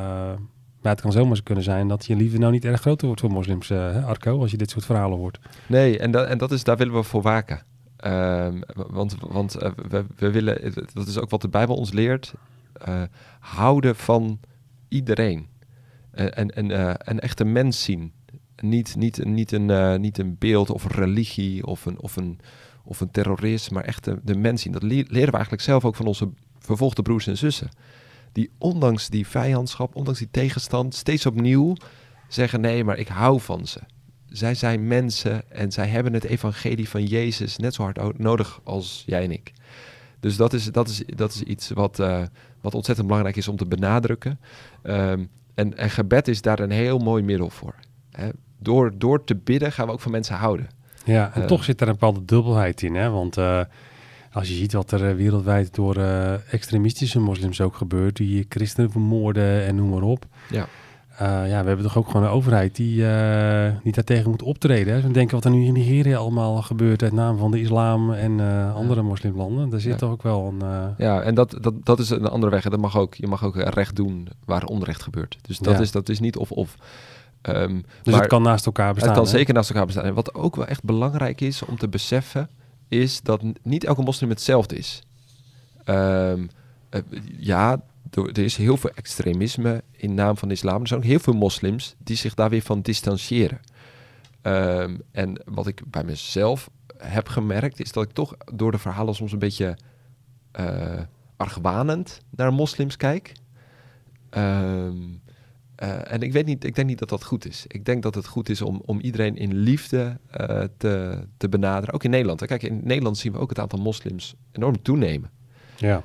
maar 0.81 0.93
het 0.93 1.01
kan 1.01 1.13
zomaar 1.13 1.43
kunnen 1.43 1.65
zijn 1.65 1.89
dat 1.89 2.07
je 2.07 2.17
liefde 2.17 2.39
nou 2.39 2.53
niet 2.53 2.65
erg 2.65 2.81
groter 2.81 3.07
wordt 3.07 3.21
voor 3.21 3.31
moslims, 3.31 3.69
hè, 3.69 4.03
Arco, 4.03 4.41
als 4.41 4.51
je 4.51 4.57
dit 4.57 4.71
soort 4.71 4.85
verhalen 4.85 5.19
hoort. 5.19 5.39
Nee, 5.67 5.99
en, 5.99 6.11
dat, 6.11 6.27
en 6.27 6.39
dat 6.39 6.53
is, 6.53 6.65
daar 6.65 6.77
willen 6.77 6.95
we 6.95 7.03
voor 7.03 7.23
waken. 7.23 7.63
Um, 8.07 8.63
want 8.75 9.17
want 9.21 9.63
uh, 9.63 9.71
we, 9.89 10.05
we, 10.17 10.31
willen, 10.31 10.73
dat 10.93 11.07
is 11.07 11.19
ook 11.19 11.31
wat 11.31 11.41
de 11.41 11.49
Bijbel 11.49 11.77
ons 11.77 11.93
leert, 11.93 12.35
uh, 12.89 13.03
houden 13.41 13.97
van 13.97 14.41
iedereen. 14.89 15.47
Uh, 16.15 16.39
en 16.39 16.51
en 16.51 16.71
uh, 16.71 16.93
een 16.97 17.21
echte 17.21 17.45
mens 17.45 17.83
zien. 17.85 18.13
Niet, 18.63 18.97
niet, 18.97 19.25
niet, 19.25 19.53
een, 19.53 20.01
niet 20.01 20.19
een 20.19 20.37
beeld 20.39 20.71
of 20.71 20.95
religie 20.95 21.67
of 21.67 21.87
een, 21.87 22.01
of 22.01 22.17
een, 22.17 22.39
of 22.85 23.01
een 23.01 23.11
terrorist, 23.11 23.71
maar 23.71 23.85
echt 23.85 24.05
de, 24.05 24.21
de 24.23 24.37
mens 24.37 24.63
zien. 24.63 24.73
Dat 24.73 24.83
leren 24.83 25.09
we 25.09 25.33
eigenlijk 25.33 25.63
zelf 25.63 25.85
ook 25.85 25.97
van 25.97 26.07
onze 26.07 26.31
vervolgde 26.59 27.03
broers 27.03 27.27
en 27.27 27.39
zussen. 27.39 27.69
Die 28.33 28.51
ondanks 28.59 29.09
die 29.09 29.27
vijandschap, 29.27 29.97
ondanks 29.97 30.19
die 30.19 30.29
tegenstand, 30.31 30.95
steeds 30.95 31.27
opnieuw 31.27 31.75
zeggen: 32.29 32.61
nee, 32.61 32.85
maar 32.85 32.99
ik 32.99 33.09
hou 33.09 33.41
van 33.41 33.67
ze 33.67 33.81
zij 34.33 34.55
zijn 34.55 34.87
mensen 34.87 35.51
en 35.51 35.73
zij 35.73 35.87
hebben 35.87 36.13
het 36.13 36.25
evangelie 36.25 36.89
van 36.89 37.05
Jezus 37.05 37.57
net 37.57 37.75
zo 37.75 37.83
hard 37.83 38.19
nodig 38.19 38.61
als 38.65 39.03
jij 39.07 39.25
en 39.25 39.31
ik. 39.31 39.53
Dus 40.21 40.37
dat 40.37 40.53
is, 40.53 40.65
dat 40.65 40.89
is, 40.89 41.03
dat 41.07 41.35
is 41.35 41.43
iets 41.43 41.71
wat, 41.71 41.99
uh, 41.99 42.23
wat 42.61 42.75
ontzettend 42.75 43.07
belangrijk 43.07 43.37
is 43.37 43.49
om 43.49 43.57
te 43.57 43.67
benadrukken. 43.67 44.41
Um, 44.83 45.29
en, 45.55 45.77
en 45.77 45.91
gebed 45.91 46.29
is 46.29 46.43
daar 46.43 46.61
een 46.61 46.71
heel 46.71 46.99
mooi 46.99 47.23
middel 47.23 47.51
voor. 47.51 47.75
Hè? 48.11 48.29
Door, 48.63 48.93
door 48.99 49.25
te 49.25 49.37
bidden 49.37 49.73
gaan 49.73 49.87
we 49.87 49.93
ook 49.93 50.01
van 50.01 50.11
mensen 50.11 50.37
houden. 50.37 50.69
Ja, 51.05 51.31
en 51.35 51.41
uh, 51.41 51.47
toch 51.47 51.65
zit 51.65 51.81
er 51.81 51.87
een 51.87 51.93
bepaalde 51.93 52.25
dubbelheid 52.25 52.83
in. 52.83 52.95
Hè? 52.95 53.11
Want 53.11 53.39
uh, 53.39 53.61
als 54.33 54.49
je 54.49 54.55
ziet 54.55 54.73
wat 54.73 54.91
er 54.91 55.17
wereldwijd 55.17 55.75
door 55.75 55.97
extremistische 56.51 57.21
moslims 57.21 57.61
ook 57.61 57.77
gebeurt, 57.77 58.17
die 58.17 58.47
christenen 58.49 58.91
vermoorden 58.91 59.65
en 59.67 59.75
noem 59.75 59.91
maar 59.91 60.03
op. 60.03 60.27
Ja. 60.51 60.67
Ja, 61.19 61.61
we 61.61 61.67
hebben 61.67 61.83
toch 61.83 61.97
ook 61.97 62.07
gewoon 62.07 62.23
een 62.23 62.33
overheid 62.33 62.77
die, 62.77 62.95
die 63.83 63.93
daartegen 63.93 64.31
moet 64.31 64.43
optreden. 64.43 64.95
Hè? 64.95 65.01
We 65.01 65.11
denken 65.11 65.35
wat 65.35 65.45
er 65.45 65.51
nu 65.51 65.65
in 65.65 65.73
Nigeria 65.73 66.17
allemaal 66.17 66.63
gebeurt 66.63 67.03
uit 67.03 67.13
naam 67.13 67.39
van 67.39 67.51
de 67.51 67.61
islam 67.61 68.13
en 68.13 68.41
andere 68.75 69.01
ja. 69.01 69.07
moslimlanden. 69.07 69.69
Daar 69.71 69.81
zit 69.81 69.93
ja. 69.93 69.99
toch 69.99 70.11
ook 70.11 70.23
wel 70.23 70.47
een... 70.47 70.95
Ja, 70.99 71.21
en 71.21 71.35
dat, 71.35 71.57
dat, 71.61 71.75
dat 71.85 71.99
is 71.99 72.11
een 72.11 72.27
andere 72.27 72.53
weg. 72.53 72.63
Dat 72.63 72.81
mag 72.81 72.97
ook, 72.97 73.15
je 73.15 73.27
mag 73.27 73.45
ook 73.45 73.57
recht 73.57 73.97
doen 73.97 74.29
waar 74.45 74.65
onrecht 74.65 75.03
gebeurt. 75.03 75.39
Dus 75.43 75.59
dat, 75.59 75.75
Ja. 75.75 75.81
is, 75.81 75.91
dat 75.91 76.09
is 76.09 76.21
niet 76.21 76.37
of-of. 76.37 76.77
Ehm, 77.43 77.81
Dus 78.03 78.13
maar 78.13 78.21
het 78.21 78.31
kan 78.31 78.43
naast 78.43 78.67
elkaar 78.67 78.95
bestaan. 78.95 79.13
het 79.13 79.19
kan 79.23 79.31
hè? 79.31 79.39
zeker 79.39 79.55
naast 79.55 79.69
elkaar 79.71 79.87
bestaan. 79.87 80.05
En 80.05 80.15
wat 80.15 80.35
ook 80.35 80.57
wel 80.57 80.67
echt 80.67 80.85
belangrijk 80.85 81.41
is 81.41 81.63
om 81.63 81.79
te 81.79 81.89
beseffen, 81.89 82.49
is 82.89 83.23
dat 83.23 83.43
niet 83.63 83.85
elke 83.85 84.03
moslim 84.03 84.31
hetzelfde 84.31 84.77
is. 84.77 85.03
Ehm, 85.85 86.47
eh, 86.89 87.01
ja, 87.39 87.83
er 88.11 88.39
is 88.39 88.57
heel 88.57 88.77
veel 88.77 88.91
extremisme 88.95 89.83
in 89.91 90.15
naam 90.15 90.37
van 90.37 90.49
de 90.49 90.55
islam. 90.55 90.81
Er 90.81 90.89
zijn 90.89 91.01
ook 91.01 91.07
heel 91.07 91.19
veel 91.19 91.33
moslims 91.35 91.95
die 91.99 92.17
zich 92.17 92.35
daar 92.35 92.51
weer 92.51 92.63
van 92.63 92.81
distancieren. 92.81 93.61
Ehm, 94.43 94.97
en 95.11 95.43
wat 95.45 95.67
ik 95.67 95.83
bij 95.87 96.05
mezelf 96.05 96.71
heb 96.97 97.29
gemerkt, 97.29 97.81
is 97.81 97.93
dat 97.93 98.03
ik 98.05 98.13
toch 98.13 98.35
door 98.55 98.71
de 98.71 98.79
verhalen 98.79 99.15
soms 99.15 99.33
een 99.33 99.39
beetje 99.39 99.77
eh 100.53 101.01
argwanend 101.37 102.21
naar 102.31 102.53
moslims 102.53 102.97
kijk. 102.97 103.33
Ehm, 104.31 104.97
eh, 105.83 106.13
en 106.13 106.21
ik 106.21 106.33
weet 106.33 106.47
niet, 106.47 106.65
ik 106.65 106.75
denk 106.75 106.89
niet 106.89 106.99
dat 106.99 107.09
dat 107.09 107.25
goed 107.25 107.47
is. 107.47 107.65
Ik 107.69 107.85
denk 107.85 108.03
dat 108.03 108.15
het 108.15 108.27
goed 108.27 108.49
is 108.49 108.63
om, 108.63 108.83
om 108.85 109.01
iedereen 109.01 109.37
in 109.37 109.55
liefde 109.55 110.19
eh, 110.31 110.63
te, 110.77 111.25
te 111.37 111.49
benaderen. 111.49 111.95
Ook 111.95 112.05
in 112.05 112.11
Nederland. 112.11 112.41
Hè. 112.41 112.47
Kijk, 112.47 112.63
in 112.63 112.81
Nederland 112.85 113.19
zien 113.19 113.33
we 113.33 113.39
ook 113.39 113.49
het 113.49 113.59
aantal 113.59 113.79
moslims 113.79 114.35
enorm 114.53 114.83
toenemen. 114.83 115.31
Ja. 115.77 116.03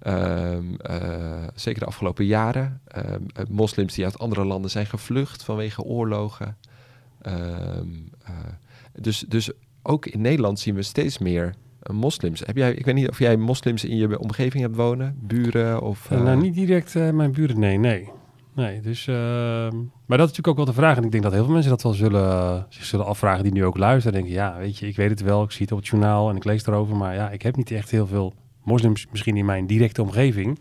Ehm, 0.00 0.74
eh, 0.74 1.48
zeker 1.54 1.80
de 1.80 1.86
afgelopen 1.86 2.24
jaren. 2.24 2.80
Ehm, 2.86 3.22
eh, 3.34 3.44
moslims 3.48 3.94
die 3.94 4.04
uit 4.04 4.18
andere 4.18 4.44
landen 4.44 4.70
zijn 4.70 4.86
gevlucht 4.86 5.42
vanwege 5.42 5.82
oorlogen. 5.82 6.56
Ehm, 7.22 7.88
eh, 8.24 8.34
dus, 8.92 9.24
dus 9.28 9.50
ook 9.82 10.06
in 10.06 10.20
Nederland 10.20 10.60
zien 10.60 10.74
we 10.74 10.82
steeds 10.82 11.18
meer 11.18 11.54
moslims. 11.92 12.40
Heb 12.44 12.56
jij, 12.56 12.72
ik 12.72 12.84
weet 12.84 12.94
niet 12.94 13.08
of 13.08 13.18
jij 13.18 13.36
moslims 13.36 13.84
in 13.84 13.96
je 13.96 14.18
omgeving 14.18 14.62
hebt 14.62 14.76
wonen, 14.76 15.18
buren 15.22 15.82
of. 15.82 16.10
Nou, 16.10 16.40
niet 16.40 16.54
direct 16.54 16.94
mijn 16.94 17.32
buren, 17.32 17.58
nee, 17.58 17.78
nee. 17.78 18.10
Nee, 18.54 18.80
dus, 18.80 19.06
ehm, 19.06 19.76
maar 20.06 20.18
dat 20.18 20.28
is 20.28 20.36
natuurlijk 20.36 20.48
ook 20.48 20.56
wel 20.56 20.64
de 20.64 20.72
vraag. 20.72 20.96
En 20.96 21.04
ik 21.04 21.10
denk 21.10 21.22
dat 21.22 21.32
heel 21.32 21.44
veel 21.44 21.52
mensen 21.52 21.70
dat 21.70 21.82
wel 21.82 21.92
zullen, 21.92 22.66
zich 22.68 22.84
zullen 22.84 23.06
afvragen 23.06 23.42
die 23.42 23.52
nu 23.52 23.64
ook 23.64 23.76
luisteren. 23.76 24.12
Denken, 24.18 24.32
ja, 24.32 24.56
weet 24.58 24.78
je, 24.78 24.86
ik 24.86 24.96
weet 24.96 25.10
het 25.10 25.22
wel, 25.22 25.42
ik 25.42 25.50
zie 25.50 25.62
het 25.62 25.72
op 25.72 25.78
het 25.78 25.86
journaal 25.86 26.30
en 26.30 26.36
ik 26.36 26.44
lees 26.44 26.66
erover. 26.66 26.96
Maar 26.96 27.14
ja, 27.14 27.30
ik 27.30 27.42
heb 27.42 27.56
niet 27.56 27.70
echt 27.70 27.90
heel 27.90 28.06
veel 28.06 28.34
moslims 28.64 29.06
misschien 29.10 29.36
in 29.36 29.44
mijn 29.44 29.66
directe 29.66 30.02
omgeving. 30.02 30.60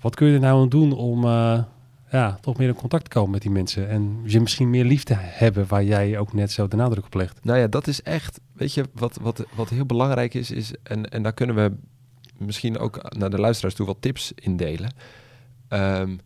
Wat 0.00 0.14
kun 0.14 0.26
je 0.26 0.34
er 0.34 0.40
nou 0.40 0.60
aan 0.60 0.68
doen 0.68 0.92
om 0.92 1.24
eh, 1.24 1.62
ja, 2.10 2.38
toch 2.40 2.58
meer 2.58 2.68
in 2.68 2.74
contact 2.74 3.04
te 3.04 3.10
komen 3.10 3.30
met 3.30 3.42
die 3.42 3.50
mensen? 3.50 3.88
En 3.88 4.20
je 4.24 4.40
misschien 4.40 4.70
meer 4.70 4.84
liefde 4.84 5.14
hebben 5.16 5.66
waar 5.68 5.84
jij 5.84 6.18
ook 6.18 6.32
net 6.32 6.52
zo 6.52 6.68
de 6.68 6.76
nadruk 6.76 7.04
op 7.04 7.14
legt. 7.14 7.44
Nou 7.44 7.58
ja, 7.58 7.66
dat 7.66 7.86
is 7.86 8.02
echt 8.02 8.40
weet 8.52 8.74
je, 8.74 8.84
wat, 8.92 9.18
wat, 9.22 9.44
wat 9.54 9.68
heel 9.68 9.86
belangrijk 9.86 10.34
is, 10.34 10.50
is 10.50 10.74
en, 10.82 11.10
en 11.10 11.22
daar 11.22 11.32
kunnen 11.32 11.56
we 11.56 11.72
misschien 12.38 12.78
ook 12.78 13.16
naar 13.18 13.30
de 13.30 13.40
luisteraars 13.40 13.74
toe 13.74 13.86
wat 13.86 13.96
tips 14.00 14.32
indelen. 14.34 14.94
Ehm, 15.68 16.16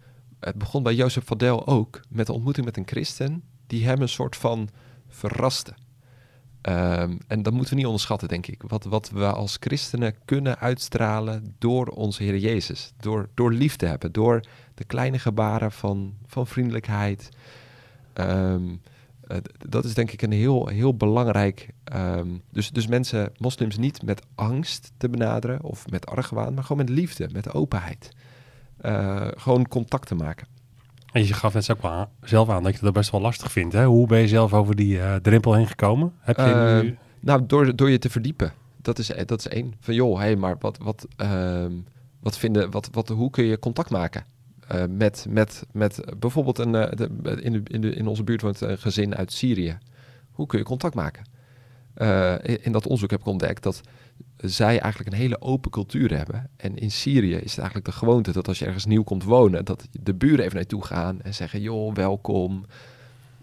het 0.41 0.55
begon 0.57 0.82
bij 0.82 0.95
Jozef 0.95 1.24
Vadel 1.24 1.66
ook 1.66 2.01
met 2.09 2.26
de 2.26 2.32
ontmoeting 2.32 2.66
met 2.66 2.76
een 2.76 2.86
christen 2.86 3.43
die 3.66 3.84
hem 3.84 4.01
een 4.01 4.09
soort 4.09 4.36
van 4.36 4.68
verraste. 5.09 5.74
Ehm, 6.61 7.16
en 7.26 7.43
dat 7.43 7.53
moeten 7.53 7.70
we 7.70 7.76
niet 7.76 7.86
onderschatten, 7.86 8.28
denk 8.28 8.47
ik. 8.47 8.62
Wat, 8.66 8.84
wat 8.84 9.11
we 9.11 9.32
als 9.32 9.57
christenen 9.61 10.14
kunnen 10.24 10.59
uitstralen 10.59 11.55
door 11.59 11.86
onze 11.86 12.22
Heer 12.22 12.39
Jezus. 12.39 12.93
Door, 13.01 13.28
door 13.34 13.53
lief 13.53 13.76
te 13.76 13.86
hebben, 13.86 14.12
door 14.12 14.41
de 14.74 14.84
kleine 14.84 15.18
gebaren 15.18 15.72
van, 15.72 16.14
van 16.26 16.47
vriendelijkheid. 16.47 17.28
Ehm, 18.12 18.74
eh, 19.26 19.36
dat 19.59 19.84
is 19.84 19.95
denk 19.95 20.11
ik 20.11 20.22
een 20.22 20.32
heel, 20.32 20.66
heel 20.66 20.97
belangrijk. 20.97 21.68
ehm, 21.84 22.28
dus, 22.51 22.70
dus 22.70 22.86
mensen, 22.86 23.32
moslims, 23.36 23.76
niet 23.76 24.03
met 24.03 24.22
angst 24.34 24.93
te 24.97 25.09
benaderen 25.09 25.62
of 25.62 25.91
met 25.91 26.07
argwaan, 26.07 26.55
maar 26.55 26.64
gewoon 26.64 26.84
met 26.86 26.95
liefde, 26.95 27.28
met 27.32 27.53
openheid. 27.53 28.11
Eh, 28.81 29.26
gewoon 29.37 29.68
contact 29.68 30.07
te 30.07 30.14
maken. 30.14 30.47
En 31.12 31.26
je 31.26 31.33
gaf 31.35 31.55
net 31.55 31.70
ook 31.70 31.83
wel 31.83 31.91
aan- 31.91 32.09
zelf 32.22 32.49
aan 32.49 32.62
dat 32.62 32.74
je 32.74 32.81
dat 32.81 32.93
best 32.93 33.11
wel 33.11 33.20
lastig 33.20 33.53
vindt. 33.53 33.72
Hè? 33.74 33.85
Hoe 33.85 34.07
ben 34.07 34.18
je 34.20 34.29
zelf 34.29 34.53
over 34.55 34.76
die 34.76 35.01
eh, 35.01 35.14
drempel 35.14 35.55
heen 35.55 35.66
gekomen? 35.66 36.12
Heb 36.18 36.37
je 36.37 36.43
Ehm, 36.43 36.85
nu... 36.85 36.99
Nou, 37.20 37.47
door, 37.47 37.76
door 37.76 37.91
je 37.91 37.99
te 37.99 38.11
verdiepen. 38.11 38.53
Dat 38.83 38.99
is, 38.99 39.07
dat 39.26 39.39
is 39.39 39.49
één. 39.49 39.74
Van 39.81 39.95
joh, 39.95 40.20
hé, 40.20 40.37
maar 40.37 40.57
wat, 40.59 40.79
wat, 40.83 41.07
ehm, 41.16 41.72
wat 42.20 42.39
vinden, 42.39 42.70
wat, 42.70 42.89
wat, 42.93 43.09
hoe 43.09 43.31
kun 43.31 43.45
je 43.45 43.59
contact 43.59 43.91
maken? 43.91 44.24
eh, 44.68 44.83
met, 44.91 45.26
met, 45.29 45.66
met 45.72 46.01
bijvoorbeeld 46.18 46.59
een, 46.59 46.72
de, 46.72 47.11
in, 47.43 47.53
de, 47.53 47.61
in, 47.64 47.81
de, 47.81 47.95
in 47.95 48.07
onze 48.07 48.24
buurt 48.24 48.43
woont 48.43 48.61
een 48.61 48.79
gezin 48.79 49.14
uit 49.16 49.33
Syrië. 49.33 49.79
Hoe 50.31 50.47
kun 50.47 50.59
je 50.59 50.64
contact 50.64 50.95
maken? 50.95 51.24
In 52.62 52.72
dat 52.72 52.85
onderzoek 52.85 53.11
heb 53.11 53.20
ik 53.20 53.26
ontdekt 53.26 53.62
dat 53.62 53.81
zij 54.37 54.81
eigenlijk 54.81 55.12
een 55.12 55.21
hele 55.21 55.41
open 55.41 55.71
cultuur 55.71 56.16
hebben. 56.16 56.51
En 56.57 56.77
in 56.77 56.91
Syrië 56.91 57.35
is 57.35 57.51
het 57.51 57.59
eigenlijk 57.59 57.87
de 57.87 57.93
gewoonte 57.93 58.33
dat 58.33 58.49
als 58.49 58.59
je 58.59 58.64
ergens 58.64 58.85
nieuw 58.85 59.03
komt 59.03 59.25
wonen, 59.25 59.64
dat 59.64 59.89
de 60.01 60.14
buren 60.14 60.45
even 60.45 60.57
naartoe 60.57 60.85
gaan 60.85 61.23
en 61.23 61.35
zeggen: 61.35 61.61
joh, 61.61 61.95
welkom. 61.95 62.64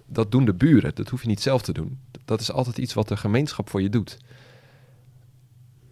Dat 0.06 0.32
doen 0.32 0.46
de 0.46 0.54
buren, 0.54 0.96
dat 0.96 1.10
hoef 1.10 1.22
je 1.22 1.28
niet 1.28 1.42
zelf 1.42 1.62
te 1.62 1.74
doen. 1.74 2.00
Dat 2.26 2.42
is 2.42 2.52
altijd 2.52 2.78
iets 2.78 2.94
wat 2.94 3.08
de 3.08 3.18
gemeenschap 3.18 3.70
voor 3.70 3.82
je 3.82 3.90
doet. 3.90 4.18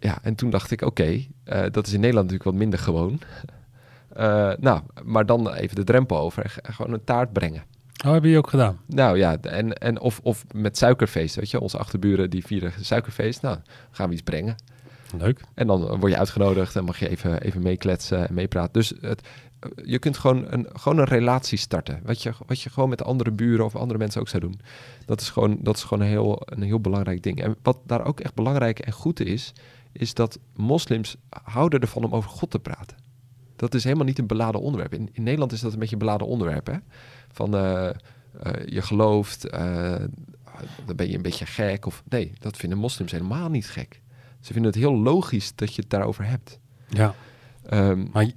Ja, 0.00 0.18
en 0.22 0.34
toen 0.34 0.50
dacht 0.50 0.70
ik: 0.70 0.82
oké, 0.82 1.24
eh, 1.44 1.64
dat 1.70 1.86
is 1.86 1.92
in 1.92 2.00
Nederland 2.00 2.30
natuurlijk 2.30 2.44
wat 2.44 2.54
minder 2.54 2.78
gewoon. 2.78 3.20
Eh, 4.14 4.52
nou, 4.58 4.80
maar 5.04 5.26
dan 5.26 5.52
even 5.52 5.76
de 5.76 5.84
drempel 5.84 6.18
over 6.18 6.58
en 6.62 6.74
gewoon 6.74 6.92
een 6.92 7.04
taart 7.04 7.32
brengen. 7.32 7.62
Oh, 8.06 8.12
heb 8.12 8.24
je 8.24 8.38
ook 8.38 8.48
gedaan? 8.48 8.78
Nou 8.86 9.18
ja, 9.18 9.36
en, 9.40 9.72
en 9.72 10.00
of, 10.00 10.20
of 10.22 10.44
met 10.52 10.78
suikerfeest, 10.78 11.34
weet 11.34 11.50
je. 11.50 11.60
Onze 11.60 11.78
achterburen 11.78 12.30
die 12.30 12.46
vieren 12.46 12.72
suikerfeest. 12.80 13.42
Nou, 13.42 13.58
gaan 13.90 14.08
we 14.08 14.12
iets 14.12 14.22
brengen. 14.22 14.56
Leuk. 15.18 15.40
En 15.54 15.66
dan 15.66 15.98
word 15.98 16.12
je 16.12 16.18
uitgenodigd 16.18 16.76
en 16.76 16.84
mag 16.84 16.98
je 16.98 17.08
even, 17.08 17.40
even 17.40 17.62
meekletsen 17.62 18.28
en 18.28 18.34
meepraten. 18.34 18.72
Dus 18.72 18.92
het, 19.00 19.28
je 19.84 19.98
kunt 19.98 20.18
gewoon 20.18 20.44
een, 20.48 20.66
gewoon 20.72 20.98
een 20.98 21.04
relatie 21.04 21.58
starten. 21.58 22.00
Wat 22.04 22.22
je, 22.22 22.32
wat 22.46 22.60
je 22.60 22.70
gewoon 22.70 22.88
met 22.88 23.02
andere 23.04 23.30
buren 23.30 23.64
of 23.64 23.76
andere 23.76 23.98
mensen 23.98 24.20
ook 24.20 24.28
zou 24.28 24.42
doen. 24.42 24.60
Dat 25.06 25.20
is 25.20 25.30
gewoon, 25.30 25.58
dat 25.60 25.76
is 25.76 25.82
gewoon 25.82 26.02
een, 26.02 26.10
heel, 26.10 26.42
een 26.44 26.62
heel 26.62 26.80
belangrijk 26.80 27.22
ding. 27.22 27.42
En 27.42 27.56
wat 27.62 27.78
daar 27.86 28.06
ook 28.06 28.20
echt 28.20 28.34
belangrijk 28.34 28.78
en 28.78 28.92
goed 28.92 29.20
is, 29.20 29.52
is 29.92 30.14
dat 30.14 30.38
moslims 30.56 31.16
houden 31.42 31.80
ervan 31.80 32.04
om 32.04 32.14
over 32.14 32.30
God 32.30 32.50
te 32.50 32.58
praten. 32.58 32.96
Dat 33.56 33.74
is 33.74 33.84
helemaal 33.84 34.06
niet 34.06 34.18
een 34.18 34.26
beladen 34.26 34.60
onderwerp. 34.60 34.94
In, 34.94 35.10
Nederland 35.14 35.52
is 35.52 35.60
dat 35.60 35.72
een 35.72 35.78
beetje 35.78 35.94
een 35.94 36.00
beladen 36.00 36.26
onderwerp. 36.26 36.66
Hè? 36.66 36.76
Van 37.32 37.54
eh, 37.54 37.88
eh, 37.88 37.94
je 38.66 38.82
gelooft, 38.82 39.48
eh, 39.48 39.94
dan 40.86 40.96
ben 40.96 41.08
je 41.08 41.16
een 41.16 41.22
beetje 41.22 41.46
gek. 41.46 41.86
Of 41.86 42.02
nee, 42.08 42.32
dat 42.38 42.56
vinden 42.56 42.78
moslims 42.78 43.12
helemaal 43.12 43.48
niet 43.48 43.68
gek. 43.68 44.00
Ze 44.44 44.52
vinden 44.52 44.70
het 44.72 44.80
heel 44.80 44.96
logisch 44.96 45.52
dat 45.54 45.74
je 45.74 45.80
het 45.80 45.90
daarover 45.90 46.24
hebt. 46.26 46.58
Ja. 46.88 47.14
Ehm, 47.68 48.04
Maar 48.12 48.30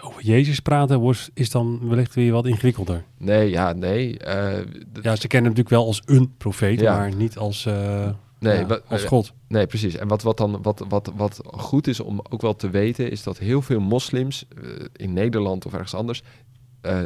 over 0.00 0.22
Jezus 0.22 0.60
praten 0.60 1.14
is 1.34 1.50
dan 1.50 1.88
wellicht 1.88 2.14
weer 2.14 2.32
wat 2.32 2.46
ingewikkelder. 2.46 3.04
nee, 3.18 3.50
ja, 3.50 3.72
nee. 3.72 4.18
eh, 4.18 4.66
Ja, 5.02 5.16
ze 5.16 5.28
kennen 5.28 5.28
hem 5.30 5.42
natuurlijk 5.42 5.68
wel 5.68 5.86
als 5.86 6.02
een 6.04 6.34
profeet, 6.36 6.80
Ja. 6.80 6.96
maar 6.96 7.14
niet 7.14 7.36
als, 7.38 7.66
eh, 7.66 8.10
nee, 8.38 8.66
ja, 8.66 8.80
als 8.88 9.02
eh, 9.02 9.08
God. 9.08 9.32
Nee, 9.48 9.66
precies. 9.66 9.96
En 9.96 10.08
wat, 10.08 10.22
wat, 10.22 10.36
dan, 10.36 10.62
wat, 10.62 10.84
wat, 10.88 11.12
wat 11.16 11.40
goed 11.44 11.86
is 11.86 12.00
om 12.00 12.20
ook 12.30 12.42
wel 12.42 12.56
te 12.56 12.70
weten, 12.70 13.10
is 13.10 13.22
dat 13.22 13.38
heel 13.38 13.62
veel 13.62 13.80
moslims 13.80 14.46
in 14.92 15.12
Nederland 15.12 15.66
of 15.66 15.72
ergens 15.72 15.94
anders 15.94 16.22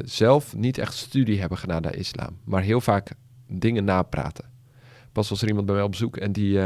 zelf 0.05 0.57
niet 0.57 0.79
echt 0.79 0.95
studie 0.95 1.41
hebben 1.41 1.59
gedaan 1.59 1.83
naar 1.83 1.97
islam, 1.97 2.39
maar 2.45 2.63
heel 2.63 2.81
vaak 2.81 3.11
dingen 3.49 3.85
napraten. 3.85 4.45
Pas 5.13 5.29
was 5.29 5.43
er 5.43 5.49
iemand 5.49 5.67
bij 5.67 5.75
mij 5.75 5.85
op 5.85 5.91
bezoek 5.91 6.17
en 6.17 6.33
die, 6.33 6.59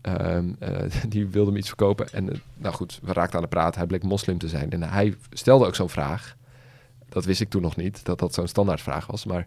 eh, 0.00 0.36
ehm, 0.36 0.52
eh, 0.58 0.90
die 1.08 1.26
wilde 1.26 1.50
me 1.50 1.58
iets 1.58 1.68
verkopen. 1.68 2.12
En 2.12 2.32
eh, 2.32 2.38
nou 2.56 2.74
goed, 2.74 2.98
we 3.02 3.12
raakten 3.12 3.36
aan 3.36 3.42
de 3.42 3.48
praat. 3.48 3.74
Hij 3.74 3.86
bleek 3.86 4.02
moslim 4.02 4.38
te 4.38 4.48
zijn. 4.48 4.70
En 4.70 4.82
hij 4.82 5.14
stelde 5.30 5.66
ook 5.66 5.74
zo'n 5.74 5.88
vraag. 5.88 6.36
Dat 7.08 7.24
wist 7.24 7.40
ik 7.40 7.50
toen 7.50 7.62
nog 7.62 7.76
niet, 7.76 8.04
dat 8.04 8.18
dat 8.18 8.34
zo'n 8.34 8.48
standaardvraag 8.48 9.06
was. 9.06 9.24
Maar 9.24 9.46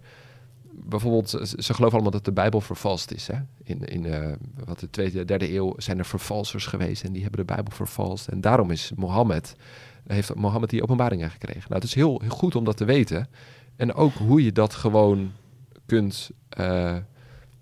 bijvoorbeeld, 0.74 1.30
ze, 1.30 1.74
geloven 1.74 1.94
allemaal 1.94 2.12
dat 2.12 2.26
de 2.26 2.32
Bijbel 2.32 2.62
vervalst 2.62 3.12
is. 3.12 3.28
Hè? 3.28 3.36
In, 3.64 3.86
in 3.86 4.06
eh, 4.06 4.32
wat 4.66 4.80
de 4.80 4.90
tweede, 4.90 5.26
derde 5.26 5.54
eeuw 5.54 5.74
zijn 5.78 5.98
er 5.98 6.06
vervalsers 6.06 6.66
geweest 6.66 7.04
en 7.04 7.12
die 7.12 7.22
hebben 7.22 7.40
de 7.40 7.54
Bijbel 7.54 7.74
vervalst. 7.74 8.28
En 8.28 8.42
daarom 8.42 8.72
is 8.72 8.92
Mohammed, 8.96 9.56
heeft 10.08 10.36
Mohammed 10.36 10.70
die 10.70 10.84
openbaringen 10.84 11.30
gekregen. 11.30 11.62
Nou, 11.62 11.74
het 11.74 11.84
is 11.84 11.94
heel, 11.94 12.20
heel 12.22 12.30
goed 12.30 12.56
om 12.56 12.64
dat 12.64 12.78
te 12.78 12.86
weten. 12.86 13.28
En 13.76 13.94
ook 13.94 14.14
hoe 14.14 14.44
je 14.44 14.52
dat 14.52 14.74
gewoon 14.74 15.32
kunt, 15.86 16.32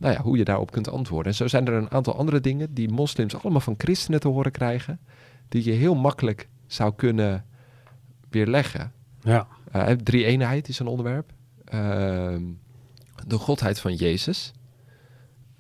nou 0.01 0.13
ja, 0.13 0.21
hoe 0.21 0.37
je 0.37 0.43
daarop 0.43 0.71
kunt 0.71 0.89
antwoorden. 0.89 1.31
En 1.31 1.37
zo 1.37 1.47
zijn 1.47 1.67
er 1.67 1.73
een 1.73 1.91
aantal 1.91 2.15
andere 2.15 2.39
dingen 2.39 2.73
die 2.73 2.89
moslims 2.89 3.35
allemaal 3.35 3.61
van 3.61 3.75
christenen 3.77 4.19
te 4.19 4.27
horen 4.27 4.51
krijgen, 4.51 4.99
die 5.49 5.63
je 5.63 5.71
heel 5.71 5.95
makkelijk 5.95 6.47
zou 6.67 6.93
kunnen 6.95 7.45
weerleggen. 8.29 8.91
Ja. 9.21 9.47
Eh, 9.71 9.87
drie 9.87 10.25
eenheid 10.25 10.67
is 10.67 10.79
een 10.79 10.87
onderwerp. 10.87 11.31
Ehm, 11.65 12.43
de 13.27 13.37
godheid 13.37 13.79
van 13.79 13.95
Jezus. 13.95 14.51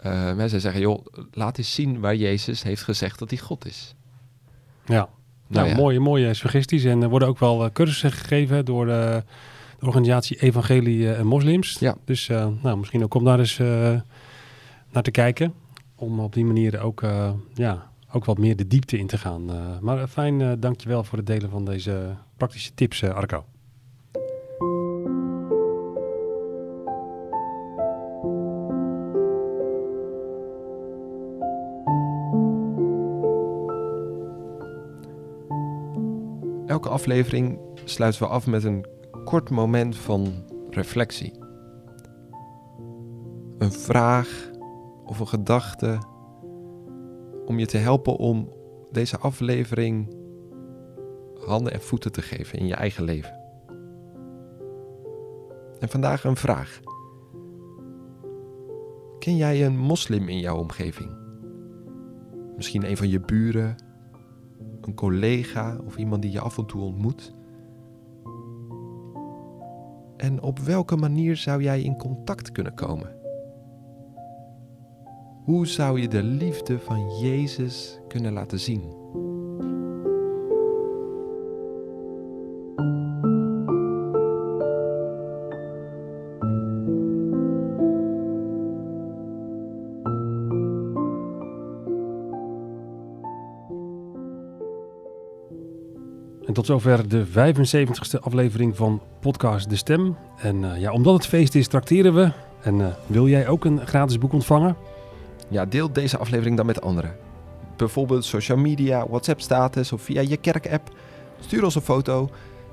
Uh, 0.05 0.33
mensen 0.33 0.61
zeggen, 0.61 0.81
joh, 0.81 1.05
laat 1.31 1.57
eens 1.57 1.73
zien 1.73 1.99
waar 1.99 2.15
Jezus 2.15 2.63
heeft 2.63 2.83
gezegd 2.83 3.19
dat 3.19 3.29
hij 3.29 3.39
God 3.39 3.65
is. 3.65 3.95
Ja. 4.85 4.95
Nou, 4.95 5.07
Nou 5.47 5.67
ja. 5.67 5.75
mooie, 5.75 5.99
mooie 5.99 6.33
suggesties. 6.33 6.83
En 6.83 7.01
er 7.01 7.09
worden 7.09 7.27
ook 7.27 7.39
wel 7.39 7.65
eh, 7.65 7.71
cursussen 7.71 8.11
gegeven 8.11 8.65
door 8.65 8.85
de, 8.85 9.23
de 9.81 9.87
organisatie 9.87 10.41
Evangelie 10.41 11.07
eh, 11.07 11.19
en 11.19 11.25
Moslims. 11.25 11.77
Ja. 11.79 11.95
Dus 12.05 12.29
eh, 12.29 12.47
nou, 12.61 12.77
misschien 12.77 13.03
ook 13.03 13.13
om 13.13 13.23
daar 13.23 13.39
eens 13.39 13.59
eh, 13.59 13.99
naar 14.91 15.03
te 15.03 15.11
kijken. 15.11 15.53
Om 15.95 16.19
op 16.19 16.33
die 16.33 16.45
manier 16.45 16.79
ook, 16.79 17.01
eh, 17.01 17.33
ja, 17.53 17.91
ook 18.11 18.25
wat 18.25 18.37
meer 18.37 18.55
de 18.55 18.67
diepte 18.67 18.97
in 18.97 19.07
te 19.07 19.17
gaan. 19.17 19.49
Eh, 19.49 19.79
maar 19.79 20.01
eh, 20.01 20.07
fijn, 20.07 20.59
dankjewel 20.59 21.03
voor 21.03 21.17
het 21.17 21.27
delen 21.27 21.49
van 21.49 21.65
deze 21.65 22.15
praktische 22.37 22.73
tips, 22.73 23.03
Arco. 23.03 23.45
Elke 36.65 36.89
aflevering 36.89 37.59
sluiten 37.83 38.21
we 38.21 38.27
af 38.27 38.47
met 38.47 38.63
een 38.63 38.85
kort 39.23 39.49
moment 39.49 39.97
van 39.97 40.33
reflectie. 40.69 41.33
Een 43.57 43.71
vraag 43.71 44.50
of 45.05 45.19
een 45.19 45.27
gedachte 45.27 45.99
om 47.45 47.59
je 47.59 47.65
te 47.65 47.77
helpen 47.77 48.17
om 48.17 48.49
deze 48.91 49.17
aflevering 49.17 50.15
handen 51.45 51.73
en 51.73 51.81
voeten 51.81 52.11
te 52.11 52.21
geven 52.21 52.59
in 52.59 52.67
je 52.67 52.75
eigen 52.75 53.03
leven. 53.03 53.39
En 55.79 55.89
vandaag 55.89 56.23
een 56.23 56.35
vraag. 56.35 56.79
Ken 59.19 59.35
jij 59.35 59.65
een 59.65 59.77
moslim 59.77 60.27
in 60.27 60.39
jouw 60.39 60.57
omgeving? 60.57 61.11
Misschien 62.55 62.89
een 62.89 62.97
van 62.97 63.09
je 63.09 63.19
buren, 63.19 63.75
een 64.81 64.93
collega 64.93 65.77
of 65.85 65.97
iemand 65.97 66.21
die 66.21 66.31
je 66.31 66.39
af 66.39 66.57
en 66.57 66.65
toe 66.65 66.81
ontmoet? 66.81 67.33
En 70.17 70.41
op 70.41 70.59
welke 70.59 70.95
manier 70.95 71.37
zou 71.37 71.63
jij 71.63 71.81
in 71.81 71.97
contact 71.97 72.51
kunnen 72.51 72.73
komen? 72.73 73.20
Hoe 75.41 75.67
zou 75.67 76.01
je 76.01 76.07
de 76.07 76.23
liefde 76.23 76.79
van 76.79 77.17
Jezus 77.19 77.99
kunnen 78.07 78.33
laten 78.33 78.59
zien? 78.59 78.81
En 96.45 96.53
tot 96.53 96.65
zover 96.65 97.09
de 97.09 97.25
75ste 97.27 98.19
aflevering 98.19 98.75
van 98.77 99.01
podcast 99.19 99.69
De 99.69 99.75
Stem. 99.75 100.17
En 100.37 100.73
eh, 100.73 100.81
ja, 100.81 100.91
omdat 100.91 101.13
het 101.13 101.25
feest 101.25 101.55
is, 101.55 101.67
trakteren 101.67 102.13
we. 102.13 102.31
En 102.63 102.81
eh, 102.81 102.87
wil 103.05 103.27
jij 103.27 103.47
ook 103.47 103.65
een 103.65 103.87
gratis 103.87 104.17
boek 104.17 104.33
ontvangen? 104.33 104.75
Ja, 105.51 105.65
deel 105.65 105.93
deze 105.93 106.17
aflevering 106.17 106.57
dan 106.57 106.65
met 106.65 106.81
anderen. 106.81 107.15
Bijvoorbeeld 107.77 108.25
social 108.25 108.57
media, 108.57 109.07
WhatsApp-status 109.07 109.91
of 109.91 110.01
via 110.01 110.21
je 110.21 110.37
kerk-app. 110.37 110.89
Stuur 111.39 111.63
ons 111.63 111.75
een 111.75 111.81
foto 111.81 112.29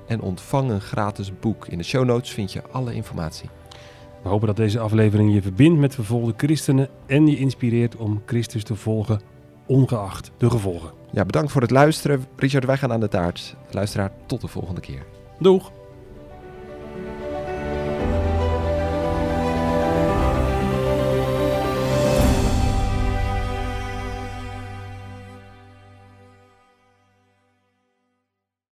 en 0.07 0.20
ontvang 0.20 0.70
een 0.70 0.81
gratis 0.81 1.39
boek. 1.41 1.66
In 1.66 1.79
de 1.79 1.85
show 1.85 2.05
notes 2.05 2.31
vind 2.31 2.53
je 2.53 2.62
alle 2.70 2.95
informatie. 2.95 3.49
We 4.22 4.29
hopen 4.29 4.47
dat 4.47 4.57
deze 4.57 4.79
aflevering 4.79 5.35
je 5.35 5.43
verbindt 5.43 5.81
met 5.81 5.95
vervolgde 5.95 6.35
christenen 6.37 6.89
en 7.07 7.26
je 7.26 7.37
inspireert 7.37 7.97
om 7.97 8.22
Christus 8.26 8.64
te 8.64 8.74
volgen, 8.74 9.20
ongeacht 9.66 10.31
de 10.37 10.51
gevolgen. 10.51 10.91
Ja, 11.11 11.24
bedankt 11.24 11.53
voor 11.53 11.62
het 11.62 11.70
luisteren. 11.70 12.24
Richard, 12.37 12.64
wij 12.64 12.76
gaan 12.76 12.93
aan 12.93 13.01
de 13.01 13.09
taart. 13.09 13.57
Luisteraar, 13.70 14.12
tot 14.26 14.41
de 14.41 14.49
volgende 14.49 14.81
keer. 14.81 15.07
Doeg! 15.39 15.78